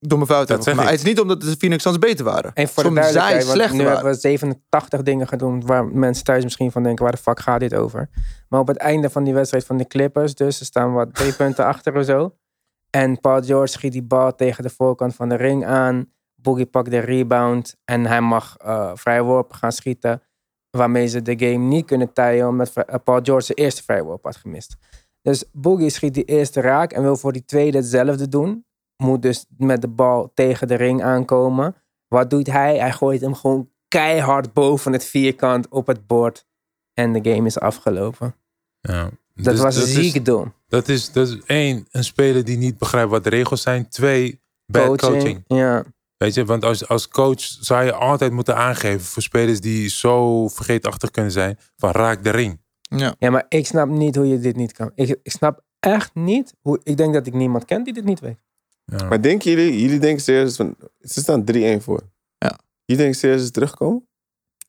[0.09, 0.89] domme fouten Dat hebben gemaakt.
[0.89, 2.51] Het is niet omdat de Phoenix Suns beter waren.
[2.53, 3.93] En voor Soms de zij duidelijkheid, slecht nu waren.
[3.93, 7.59] hebben we 87 dingen gedaan waar mensen thuis misschien van denken, waar de fuck gaat
[7.59, 8.09] dit over?
[8.49, 11.33] Maar op het einde van die wedstrijd van de Clippers, dus ze staan wat twee
[11.41, 12.35] punten achter of zo.
[12.89, 16.11] En Paul George schiet die bal tegen de voorkant van de ring aan.
[16.35, 20.21] Boogie pakt de rebound en hij mag eh vrije worpen gaan schieten.
[20.69, 24.23] Waarmee ze de game niet kunnen tijden omdat eh, Paul George zijn eerste vrije worp
[24.23, 24.77] had gemist.
[25.21, 28.65] Dus Boogie schiet die eerste raak en wil voor die tweede hetzelfde doen.
[28.97, 31.75] Moet dus met de bal tegen de ring aankomen.
[32.07, 32.77] Wat doet hij?
[32.77, 36.45] Hij gooit hem gewoon keihard boven het vierkant op het bord.
[36.93, 38.35] En de game is afgelopen.
[38.79, 39.09] Ja.
[39.35, 40.25] Dat Dus was is- ziek.
[40.67, 43.89] Dat is, dat is één, een speler die niet begrijpt wat de regels zijn.
[43.89, 45.43] Twee, bad coaching.
[45.47, 45.83] Ja.
[46.17, 50.47] Weet je, want als, als coach zou je altijd moeten aangeven voor spelers die zo
[50.47, 52.61] vergeetachtig kunnen zijn, van raak de ring.
[52.81, 53.15] Ja.
[53.19, 54.91] ja, maar ik snap niet hoe je dit niet kan.
[54.95, 56.79] Ik, ik snap echt niet hoe.
[56.83, 58.37] Ik denk dat ik niemand ken die dit niet weet.
[58.85, 59.07] Ja.
[59.07, 62.01] Maar denken jullie, jullie denken serieus van, ze staan 3-1 voor.
[62.37, 62.59] Ja.
[62.85, 64.07] Je denkt serieus dat ze terugkomen?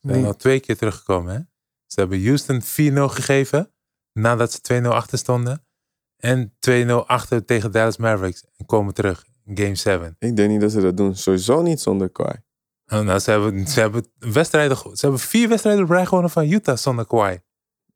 [0.01, 1.35] Ze zijn al twee keer teruggekomen.
[1.35, 1.41] Hè?
[1.87, 2.65] Ze hebben Houston 4-0
[3.13, 3.73] gegeven
[4.13, 5.67] nadat ze 2-0 achter stonden.
[6.17, 8.45] En 2-0 achter tegen Dallas Mavericks.
[8.57, 10.17] En komen terug in game 7.
[10.19, 11.17] Ik denk niet dat ze dat doen.
[11.17, 12.35] Sowieso niet zonder Kawhi.
[12.85, 16.51] En nou, ze, hebben, ze, hebben wedstrijden, ze hebben vier wedstrijden op rij gewonnen van
[16.51, 17.39] Utah zonder Kawhi.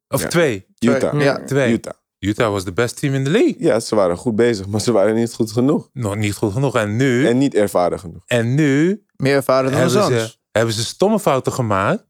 [0.07, 0.27] Of Ja.
[0.27, 0.65] twee.
[0.79, 1.21] Utah.
[1.21, 1.43] Ja.
[1.45, 1.73] Twee.
[1.73, 1.93] Utah.
[2.19, 3.55] Utah was de best team in de league.
[3.59, 5.89] Ja, ze waren goed bezig, maar ze waren niet goed genoeg.
[5.93, 6.75] Nog niet goed genoeg.
[6.75, 8.23] En nu, En en, niet ervaren genoeg.
[8.27, 12.07] nu Meer ervaren dan hebben ze, hebben ze stomme fouten gemaakt.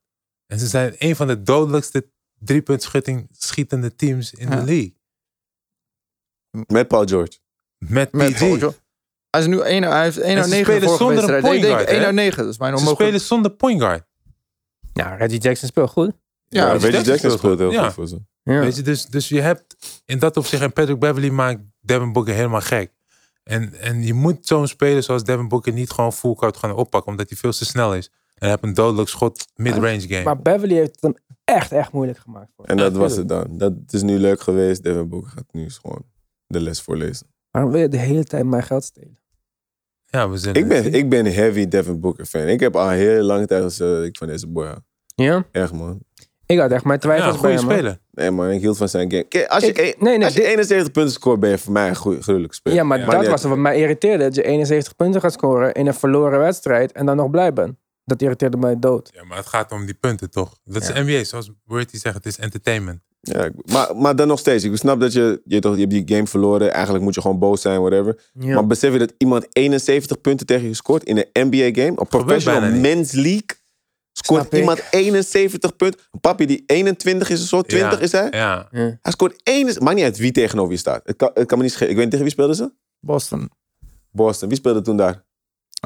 [0.47, 4.55] En ze zijn een van de dodelijkste driepunt schutting- schietende teams in Ja.
[4.55, 4.97] de league.
[6.67, 7.39] Met Paul George.
[7.77, 8.39] Met, Met PG.
[8.39, 8.77] Paul George.
[9.29, 11.65] Hij is nu 1 hij heeft 1 En uit ze 9 spelen zonder een point
[11.65, 12.05] guard, 1 hè?
[12.05, 12.37] uit 9.
[12.43, 13.09] Dat is bijna Ze onmogelijk.
[13.11, 14.07] spelen zonder point guard.
[14.93, 16.11] Nou, Reggie Jackson speelt goed.
[16.47, 17.77] Ja, Reggie Reggie Jackson Jackson speelt speelt heel goed.
[17.77, 17.85] Ja.
[17.85, 18.21] goed voor ze.
[18.53, 18.59] Ja.
[18.59, 19.75] Weet je, dus, dus je hebt
[20.05, 22.91] in dat opzicht, en Patrick Beverly maakt Devin Booker helemaal gek.
[23.43, 27.11] En, en je moet zo'n speler zoals Devin Booker niet gewoon full court gaan oppakken,
[27.11, 28.05] omdat hij veel te snel is.
[28.05, 30.23] En hij heeft een dodelijk schot mid-range game.
[30.23, 32.51] Maar Beverly heeft het hem echt, echt moeilijk gemaakt.
[32.55, 32.77] Voor hem.
[32.77, 33.57] En dat was het dan.
[33.57, 34.83] Dat is nu leuk geweest.
[34.83, 36.05] Devin Booker gaat nu gewoon
[36.47, 37.27] de les voorlezen.
[37.51, 39.19] Waarom wil je de hele tijd mijn geld stelen?
[40.05, 42.47] ja, we zijn Ik ben, ik ben heavy Devin Booker fan.
[42.47, 44.79] Ik heb al een hele lange tijd gezegd dat ik van deze boy hou.
[45.15, 45.45] Ja?
[45.51, 45.99] Echt man.
[46.51, 47.63] Ik had echt mijn ja, twijfels bij goede hem.
[47.65, 47.73] hoor.
[47.73, 47.99] speler.
[48.11, 49.23] Nee man, ik hield van zijn game.
[49.23, 51.57] Kijk, als je, Ik- een- nee, nee, als je dit- 71 punten scoort, ben je
[51.57, 52.77] voor mij een gruwelijke speler.
[52.77, 53.05] Ja, maar Ja.
[53.05, 54.23] dat was wat mij irriteerde.
[54.23, 57.75] Dat je 71 punten gaat scoren in een verloren wedstrijd en dan nog blij bent.
[58.05, 59.09] Dat irriteerde mij dood.
[59.13, 60.57] Ja, maar het gaat om die punten toch?
[60.63, 60.93] Dat Ja.
[60.93, 62.99] is NBA, zoals Bertie zegt, het is entertainment.
[63.21, 64.63] Ja, maar, maar dan nog steeds.
[64.63, 66.71] Ik snap dat je, je, toch, je hebt die game verloren.
[66.73, 68.19] Eigenlijk moet je gewoon boos zijn, whatever.
[68.33, 68.53] Ja.
[68.53, 71.93] Maar besef je dat iemand 71 punten tegen je scoort in een NBA-game?
[71.95, 73.45] Een professional men's league?
[74.29, 74.59] Scoort Snap ik.
[74.59, 76.01] iemand 71 punten?
[76.11, 78.27] Een papi die 21 is of zo, 20 Ja, is hij?
[78.31, 78.97] Ja, Ja.
[79.01, 79.65] Hij scoort 1.
[79.83, 81.01] Maakt niet uit wie tegenover je staat.
[81.03, 81.89] Het kan, het kan me niet schelen.
[81.89, 82.71] Ik weet niet tegen wie speelden ze?
[82.99, 83.49] Boston.
[84.11, 84.47] Boston.
[84.49, 85.25] Wie speelde toen daar?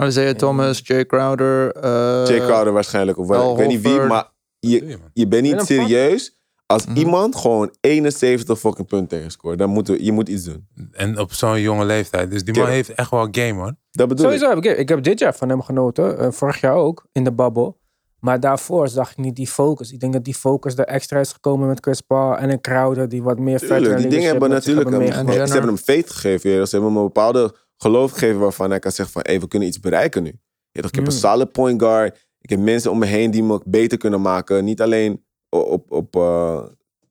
[0.02, 1.72] Isaiah Thomas, Jay Crowder.
[1.72, 3.18] eh, Jay Crowder waarschijnlijk.
[3.18, 3.30] Of.
[3.32, 5.10] Al Ik weet niet wie, maar je, je, man.
[5.14, 6.98] je bent niet serieus als Mhm.
[6.98, 9.58] iemand gewoon 71 fucking punten tegen scoort.
[9.58, 10.68] Dan moet je moet iets doen.
[10.92, 12.32] En op zo'n jonge leeftijd.
[12.32, 13.76] Dus die man heeft echt wel game hoor.
[13.92, 14.32] Dat bedoel ik.
[14.40, 16.18] Sowieso heb ik, ik heb dit jaar van hem genoten.
[16.20, 17.82] eh, vorig jaar ook, in de babbel.
[18.24, 19.92] Maar daarvoor zag ik niet die focus.
[19.92, 23.10] Ik denk dat die focus er extra is gekomen met Chris Paul en een Crowder
[23.10, 25.48] die wat meer Tuurlijk, veteran die dingen hebben natuurlijk hem, meegenomen.
[25.48, 26.50] ze hebben hem faith gegeven.
[26.50, 26.66] ja.
[26.66, 29.68] Ze hebben hem een bepaalde geloof gegeven waarvan hij kan zeggen van hey, we kunnen
[29.68, 30.40] iets bereiken nu.
[30.72, 32.28] Ja, ik heb een solid point guard.
[32.40, 34.64] Ik heb mensen om me heen die me beter kunnen maken.
[34.64, 36.64] Niet alleen op, op eh,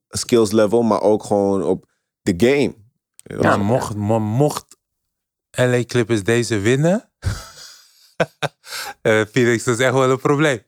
[0.09, 1.85] skills level, maar ook gewoon op
[2.21, 2.73] de game.
[3.13, 4.65] Ja, Ja, mocht, mo- mocht
[5.57, 7.09] LA Clippers deze winnen.
[9.01, 10.59] eh Phoenix, dat is echt wel een probleem.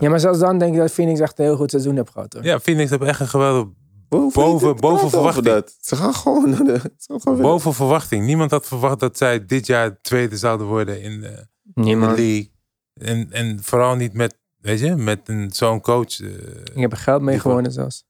[0.00, 2.32] Ja, maar zelfs dan denk ik dat Phoenix echt een heel goed seizoen heeft gehad.
[2.32, 2.44] Hoor.
[2.44, 3.68] Ja, Phoenix heeft echt een geweldig
[4.08, 5.44] boven- boven verwachting.
[5.46, 5.76] Dat.
[5.80, 6.80] Ze gaan gewoon naar de...
[7.06, 8.24] Gewoon boven verwachting.
[8.26, 12.18] Niemand had verwacht dat zij dit jaar tweede zouden worden in de, in de Niemand.
[12.18, 12.52] league.
[12.94, 16.28] En, en vooral niet met, weet je, met een, zo'n coach eh,
[16.74, 18.04] Ik heb er geld mee gewonnen zelfs.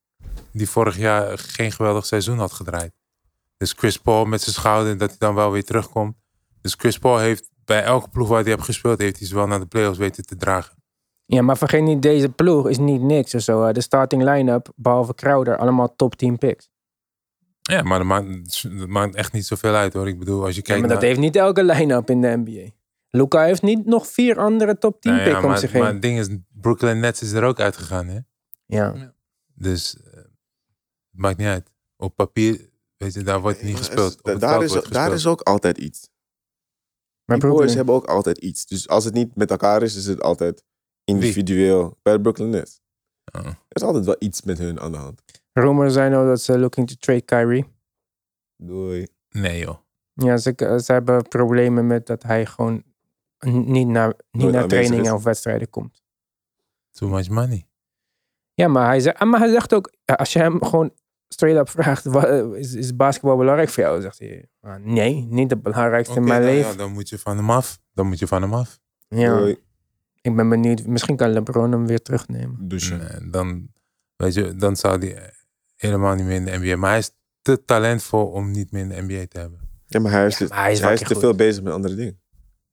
[0.53, 2.93] die vorig jaar geen geweldig seizoen had gedraaid.
[3.57, 6.17] Dus Chris Paul met zijn schouder, dat hij dan wel weer terugkomt.
[6.61, 9.47] Dus Chris Paul heeft bij elke ploeg waar hij heeft gespeeld, heeft hij ze wel
[9.47, 10.77] naar de playoffs weten te dragen.
[11.31, 13.73] Ja, maar vergeet niet, deze ploeg is niet niks of zo.
[13.73, 16.69] De starting line-up, behalve Crowder, allemaal top 10 picks.
[17.61, 20.09] Ja, maar dat maakt, dat maakt echt niet zoveel uit hoor.
[20.09, 21.09] Ik bedoel, als je Ja, kijkt maar dat naar...
[21.09, 22.71] heeft niet elke line-up in de NBA.
[23.09, 25.83] Luca heeft niet nog vier andere top 10 Nou ja, picks om maar, zich maar
[25.83, 25.93] heen.
[25.93, 28.19] het ding is, Brooklyn Nets is er ook uitgegaan hè.
[28.67, 29.15] Ja.
[29.55, 30.27] Dus eh, het
[31.11, 31.71] maakt niet uit.
[31.97, 34.17] Op papier, weet je, daar wordt niet Maar gespeeld.
[34.19, 35.19] Op da- het daar, veld is, wordt daar gespeeld.
[35.21, 36.09] is ook altijd iets.
[37.25, 38.67] Maar Die boys hebben ook altijd iets.
[38.67, 40.65] Dus als het niet met elkaar is, is het altijd
[41.09, 41.99] individueel.
[42.03, 42.81] Bij de Brooklyn Nets.
[43.39, 43.47] Oh.
[43.47, 45.23] Er is altijd wel iets met hun aan de hand.
[45.53, 47.65] rumors zijn ook dat ze looking to trade Kyrie.
[48.57, 49.07] Doei.
[49.29, 49.77] Nee joh.
[50.13, 50.53] Ja, ze,
[50.85, 52.83] ze hebben problemen met dat hij gewoon
[53.47, 56.03] niet naar, niet naar trainingen of wedstrijden komt.
[56.91, 57.67] Too much money.
[58.55, 60.93] Ja, maar hij, zegt, maar hij zegt ook, als je hem gewoon
[61.29, 62.07] straight up vraagt,
[62.55, 64.01] is, is basketbal belangrijk voor jou?
[64.01, 66.79] Zegt hij, "Ah, nee, niet het belangrijkste Oké, in mijn nou ja, leven.
[66.79, 67.79] dan moet je van hem af.
[67.93, 68.79] Dan moet je van hem af.
[69.09, 69.59] Ja, Doei.
[70.21, 70.87] Ik ben benieuwd.
[70.87, 72.69] Misschien kan LeBron hem weer terugnemen.
[72.69, 72.99] Douchen.
[72.99, 73.69] Nee, dan,
[74.17, 75.33] weet je, dan zou hij
[75.77, 76.77] helemaal niet meer in de NBA.
[76.77, 77.11] Maar hij is
[77.43, 79.61] te talentvol om niet meer in de NBA te hebben.
[79.87, 81.37] Ja, maar hij is, Ja, te- maar hij is hij is fucking te goed.
[81.37, 82.21] veel bezig met andere dingen.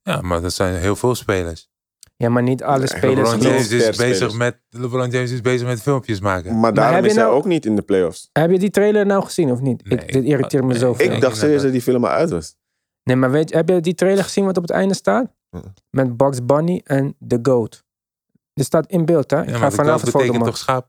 [0.02, 1.68] Ja, maar dat zijn heel veel spelers.
[2.16, 3.30] Ja, maar niet alle spelers.
[3.30, 6.60] LeBron James, is bezig met, LeBron James is bezig met filmpjes maken.
[6.60, 8.30] Maar daarom is hij nou- ook niet in de playoffs.
[8.32, 9.84] Heb je die trailer nou gezien of niet?
[9.84, 11.12] Nee, ik, dit irriteert me nee, zo ik- veel.
[11.12, 12.56] Ik dacht serieus dat die film al uit was.
[13.02, 15.34] Nee, maar weet je, heb je die trailer gezien wat op het einde staat?
[15.90, 17.84] Met Bugs Bunny en The Goat.
[18.54, 19.42] Dit staat in beeld, hè?
[19.42, 20.88] Ik Ja, ga vanavond goat foto betekent toch schaap?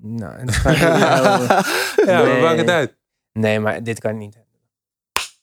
[0.00, 1.42] Nou, het niet- nou,
[2.06, 2.32] Ja, Nee.
[2.32, 2.96] maar maakt het uit.
[3.32, 4.38] nee, maar dit kan niet.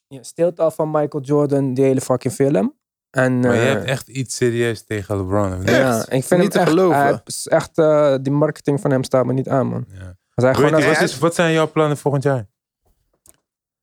[0.08, 2.76] Ja, stilte al van Michael Jordan, die hele fucking film.
[3.10, 5.52] En, Maar je eh, hebt echt iets serieus tegen LeBron.
[5.54, 5.70] of niet?
[5.70, 6.98] ja, ik vind Niet te hem geloven.
[6.98, 9.86] hij echt eh, die marketing van hem staat me niet aan, man.
[9.88, 10.16] Ja.
[10.34, 12.48] Als hij gewoon als, wat, is, wat zijn jouw plannen volgend jaar?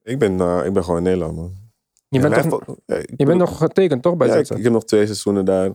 [0.03, 1.61] Ik ben, eh, ik ben gewoon in Nederland, man.
[2.12, 4.48] Je bent, Mijn toch, fo- ja, ik je bent nog getekend, toch, bij Ja, ik,
[4.48, 5.72] heb nog twee seizoenen daar.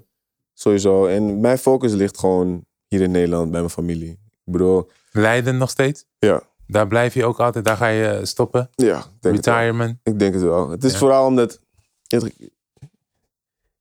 [0.53, 1.05] Sowieso.
[1.05, 4.11] En mijn focus ligt gewoon hier in Nederland bij mijn familie.
[4.45, 6.05] Ik bedoel, Leiden nog steeds?
[6.19, 6.41] Ja.
[6.67, 8.69] Daar blijf je ook altijd, daar ga je stoppen?
[8.75, 9.35] ja, ik denk.
[9.35, 9.99] Retirement?
[10.03, 10.69] Ik denk het wel.
[10.69, 10.97] Het is Ja.
[10.97, 11.59] vooral omdat.
[12.07, 12.51] Ik,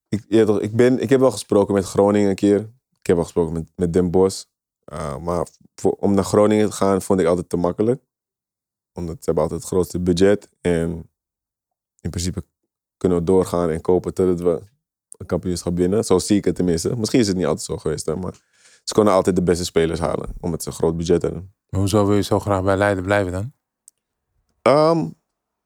[0.08, 2.58] ik, ja, toch, ik, ben, ik heb wel gesproken met Groningen een keer.
[3.00, 4.44] Ik heb wel gesproken met, met Den Bosch.
[4.92, 8.02] Uh, maar voor, om naar Groningen te gaan vond ik altijd te makkelijk.
[8.92, 10.48] Omdat ze hebben altijd het grootste budget.
[10.60, 11.10] En
[12.00, 12.44] in principe
[12.96, 14.62] kunnen we doorgaan en kopen totdat we
[15.16, 16.04] een kampioenschap winnen.
[16.04, 16.96] Zo zie ik het tenminste.
[16.96, 18.06] Misschien is het niet altijd zo geweest.
[18.06, 18.34] Hè, maar
[18.84, 20.28] ze konden altijd de beste spelers halen.
[20.40, 21.54] Omdat ze een groot budget hebben.
[21.68, 23.52] Maar Hoezo wil je zo graag bij Leiden blijven dan?
[24.62, 25.08] Ehm,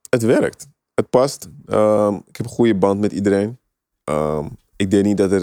[0.08, 0.68] het werkt.
[0.94, 1.48] Het past.
[1.66, 3.58] Ehm, ik heb een goede band met iedereen.
[4.04, 5.42] Ehm, ik denk niet dat er.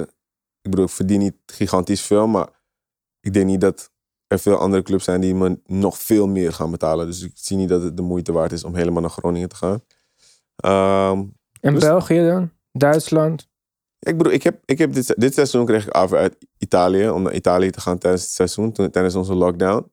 [0.61, 2.49] ik bedoel, ik verdien niet gigantisch veel, maar
[3.19, 3.91] ik denk niet dat
[4.27, 7.05] er veel andere clubs zijn die me nog veel meer gaan betalen.
[7.05, 9.55] Dus ik zie niet dat het de moeite waard is om helemaal naar Groningen te
[9.55, 9.81] gaan.
[10.57, 11.23] Ehm,
[11.61, 12.51] En Dus- België dan?
[12.71, 13.47] Duitsland?
[13.99, 17.21] ik bedoel, ik heb, ik heb dit, dit seizoen kreeg ik over uit Italië, om
[17.21, 19.91] naar Italië te gaan tijdens het seizoen, toen, tijdens onze lockdown.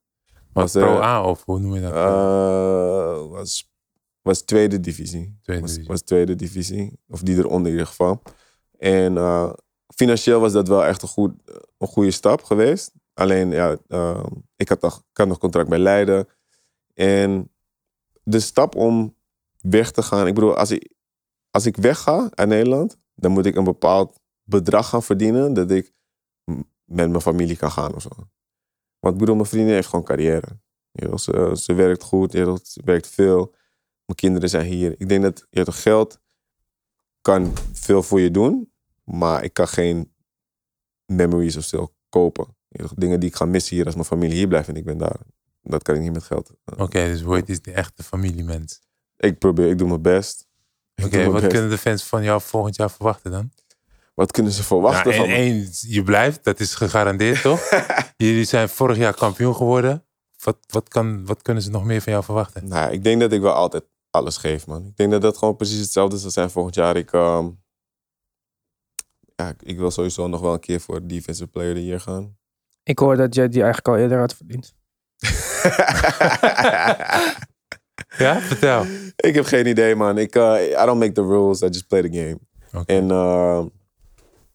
[0.53, 1.93] Was eh, A of hoe noem je dat?
[1.93, 3.73] Eh, was,
[4.23, 5.39] was tweede divisie.
[5.43, 5.91] Tweede was, divisie.
[5.93, 6.99] was tweede divisie.
[7.09, 8.23] Of die eronder in ieder geval.
[8.79, 9.53] En eh,
[9.95, 11.33] financieel was dat wel echt een, goed,
[11.79, 12.93] een goede stap geweest.
[13.15, 14.25] Alleen, ja, eh,
[14.57, 16.29] ik, had nog, ik had nog contract bij Leiden.
[16.95, 17.51] En
[18.23, 19.17] de stap om
[19.71, 20.27] weg te gaan.
[20.27, 20.93] Ik bedoel, als ik,
[21.51, 25.55] als ik wegga uit Nederland, dan moet ik een bepaald bedrag gaan verdienen.
[25.55, 25.93] Dat ik
[26.85, 28.09] met mijn familie kan gaan of zo.
[28.99, 30.59] Want ik bedoel, mijn vriendin heeft gewoon carrière.
[31.15, 33.55] Ze, ze werkt goed, ze werkt veel.
[34.05, 34.95] Mijn kinderen zijn hier.
[34.99, 36.21] Ik denk dat je geld
[37.21, 38.73] kan veel voor je doen,
[39.05, 40.15] maar ik kan geen
[41.07, 42.57] memories of zo kopen.
[42.95, 45.21] Dingen die ik ga missen hier als mijn familie hier blijft en ik ben daar.
[45.63, 46.51] Dat kan ik niet met geld.
[46.77, 48.83] Oké, dus Wade is de echte familiemens.
[49.17, 50.47] Ik probeer, ik doe mijn best.
[51.05, 51.53] Oké, wat best.
[51.53, 53.51] kunnen de fans van jou volgend jaar verwachten dan?
[54.15, 55.37] wat kunnen ze verwachten Nou, van en me?
[55.37, 57.71] één, je blijft, dat is gegarandeerd toch?
[58.17, 60.05] Jullie zijn vorig jaar kampioen geworden.
[60.43, 62.69] Wat, wat, kan, wat kunnen ze nog meer van jou verwachten?
[62.69, 64.87] Nou, ik denk dat ik wel altijd alles geef, man.
[64.87, 66.97] Ik denk dat dat gewoon precies hetzelfde zal zijn volgend jaar.
[66.97, 67.51] Ik, ehm,
[69.37, 72.01] ja, ik- ik wil sowieso nog wel een keer voor Defensive Player of the Year
[72.01, 72.37] gaan.
[72.83, 74.75] Ik hoor dat jij die eigenlijk al eerder had verdiend.
[78.19, 78.85] Ja, vertel.
[79.17, 80.19] ik heb geen idee, man.
[80.19, 82.39] Ik, eh, I don't make the rules, I just play the game.
[82.87, 83.65] En eh,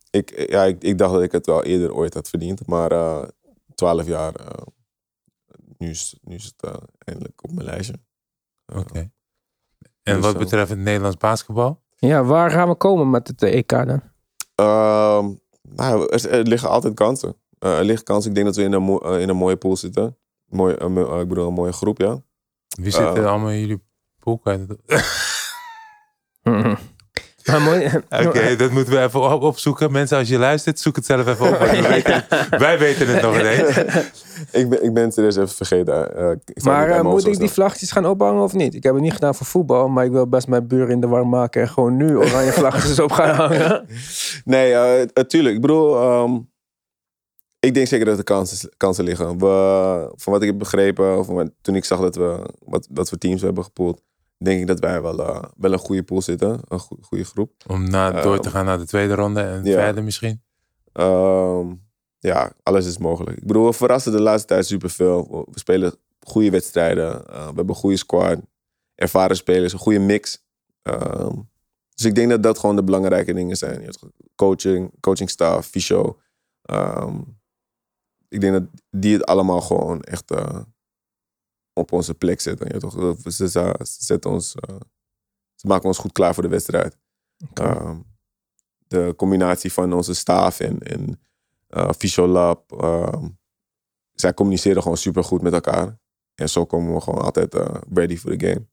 [0.10, 2.68] ik, ja, ik, ik dacht dat ik het wel eerder ooit had verdiend.
[2.68, 3.24] Maar eh,
[3.76, 4.46] twaalf jaar, eh,
[5.78, 7.94] nu, is, nu is het eindelijk op mijn lijstje.
[8.76, 9.12] Oké.
[10.04, 11.82] En Dus wat betreft het Nederlands basketbal?
[11.96, 14.02] Ja, waar gaan we komen met het EK dan?
[14.56, 15.30] Ehm,
[15.62, 17.36] nou, er, er liggen altijd kansen.
[17.60, 18.30] Eh, er liggen kansen.
[18.30, 20.18] Ik denk dat we in een, mo- in een mooie pool zitten.
[20.46, 22.22] Mooi, ik bedoel, een mooie groep, ja.
[22.82, 23.30] Wie zit er Eh.
[23.30, 23.82] allemaal in jullie
[24.20, 24.38] pool?
[24.38, 25.04] Kan je dat-
[26.44, 26.76] Mhm.
[28.28, 29.92] Oké, dat moeten we even op- opzoeken.
[29.92, 31.58] Mensen, als je luistert, zoek het zelf even op.
[31.90, 33.78] weten- wij weten het nog ineens.
[34.62, 36.16] ik, ben, ik ben het serieus even vergeten.
[36.16, 36.24] Eh,
[36.64, 38.74] Maar niet eh, moet ik die vlaggetjes gaan ophangen of niet?
[38.76, 41.08] Ik heb het niet gedaan voor voetbal, maar ik wil best mijn buren in de
[41.08, 43.86] war maken en gewoon nu oranje vlaggetjes op gaan hangen.
[44.46, 45.56] Nee, eh, natuurlijk.
[45.56, 46.38] Ik bedoel, ehm,
[47.60, 49.38] ik denk zeker dat er kansen, kansen liggen.
[49.38, 53.10] We, van wat ik heb begrepen, of wat- toen ik zag dat we, wat, wat
[53.10, 54.02] voor teams we hebben gepoeld,
[54.38, 56.60] denk ik dat wij wel, eh, wel een goede pool zitten.
[56.68, 57.52] Een goe- goede groep.
[57.68, 60.42] Om na, door te Ehm, gaan naar de tweede ronde en verder misschien.
[60.94, 61.68] Ehm,
[62.20, 63.38] ja, alles is mogelijk.
[63.38, 65.28] Ik bedoel, we verrassen de laatste tijd superveel.
[65.32, 67.28] We- We spelen goede wedstrijden.
[67.28, 68.40] Eh, we hebben een goede squad.
[68.96, 70.44] Ervaren spelers, een goede mix.
[70.82, 71.36] Ehm,
[71.96, 73.90] dus ik denk dat dat gewoon de belangrijke dingen zijn.
[74.36, 76.20] Coaching, coaching staff, fysio.
[76.62, 77.18] Ehm,
[78.30, 80.62] ik denk dat die het allemaal gewoon echt eh,
[81.74, 82.68] op onze plek zetten.
[82.74, 82.94] Je toch?
[83.22, 84.76] Ze, ze, ze zetten ons, eh,
[85.56, 86.98] ze maken ons goed klaar voor de wedstrijd.
[87.54, 88.00] Ehm,
[88.88, 91.22] de combinatie van onze staf en, en
[91.68, 92.72] eh Fysiolab.
[92.72, 93.28] ehm,
[94.14, 96.00] zij communiceren gewoon super goed met elkaar.
[96.36, 97.54] En zo komen we gewoon altijd
[97.94, 98.68] ready voor de game.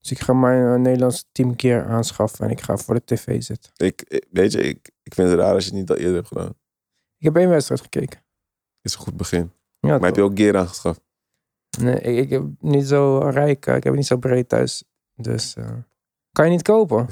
[0.00, 3.42] Dus ik ga mijn Nederlandse team een keer aanschaffen en ik ga voor de tv
[3.42, 3.72] zitten.
[3.76, 6.14] Ik, ik- weet je, ik, ik vind het raar als je het niet al eerder
[6.14, 6.54] hebt gedaan.
[7.18, 8.20] Ik heb één wedstrijd gekeken.
[8.88, 9.52] Is een goed begin.
[9.80, 11.00] Ja, Maar heb je ook gear aangeschaft?
[11.80, 14.84] Nee, ik, ik heb niet zo rijk, eh, ik heb het niet zo breed thuis.
[15.14, 15.64] Dus eh,
[16.32, 17.06] kan je niet kopen.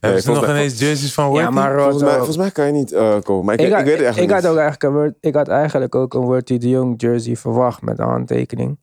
[0.00, 1.42] Hebben ze volgens nog ineens jerseys van Worthy?
[1.44, 3.44] Ja, maar Volgens mij, volgens mij kan je niet eh, kopen.
[3.44, 5.34] Maar ik, ik, ik, had, weet het eigenlijk ik had ook eigenlijk een, Word- ik
[5.34, 8.78] had eigenlijk ook een Worthy de Jong jersey verwacht met een handtekening.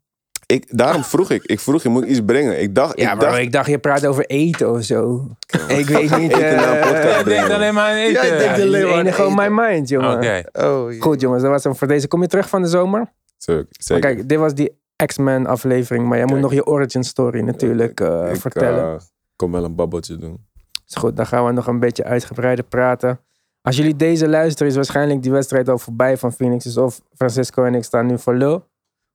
[0.53, 1.43] Ik, daarom vroeg ik.
[1.43, 2.61] Ik vroeg je, moet ik iets brengen?
[2.61, 2.99] Ik dacht...
[2.99, 5.27] Ja, ik maar dacht, ik dacht je praat over eten of zo.
[5.67, 6.31] ik weet niet.
[6.31, 7.51] Eh, denkt brengen.
[7.51, 8.37] alleen maar aan eten.
[8.37, 10.17] Ja, alleen maar aan enige on my mind, jongen.
[10.17, 10.99] Oh, ja.
[10.99, 12.07] Goed, jongens, dat was hem voor deze.
[12.07, 13.11] Kom je terug van de zomer?
[13.37, 13.61] Zeker.
[13.63, 14.15] Maar zeker.
[14.15, 18.29] kijk, dit was die X-Men aflevering, maar jij moet nog je origin story natuurlijk eh,
[18.33, 18.93] ik vertellen.
[18.93, 19.01] eh,
[19.35, 20.45] kom wel een babbeltje doen.
[20.87, 23.19] Is goed, dan gaan we nog een beetje uitgebreider praten.
[23.61, 26.63] Als jullie deze luisteren, is waarschijnlijk die wedstrijd al voorbij van Phoenix.
[26.63, 28.67] Dus of Francisco en ik staan nu voor lul.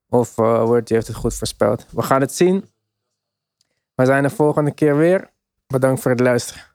[0.08, 1.86] Of uh, Worthy heeft het goed voorspeld.
[1.90, 2.68] We gaan het zien.
[3.94, 5.30] We zijn de volgende keer weer.
[5.66, 6.73] Bedankt voor het luisteren.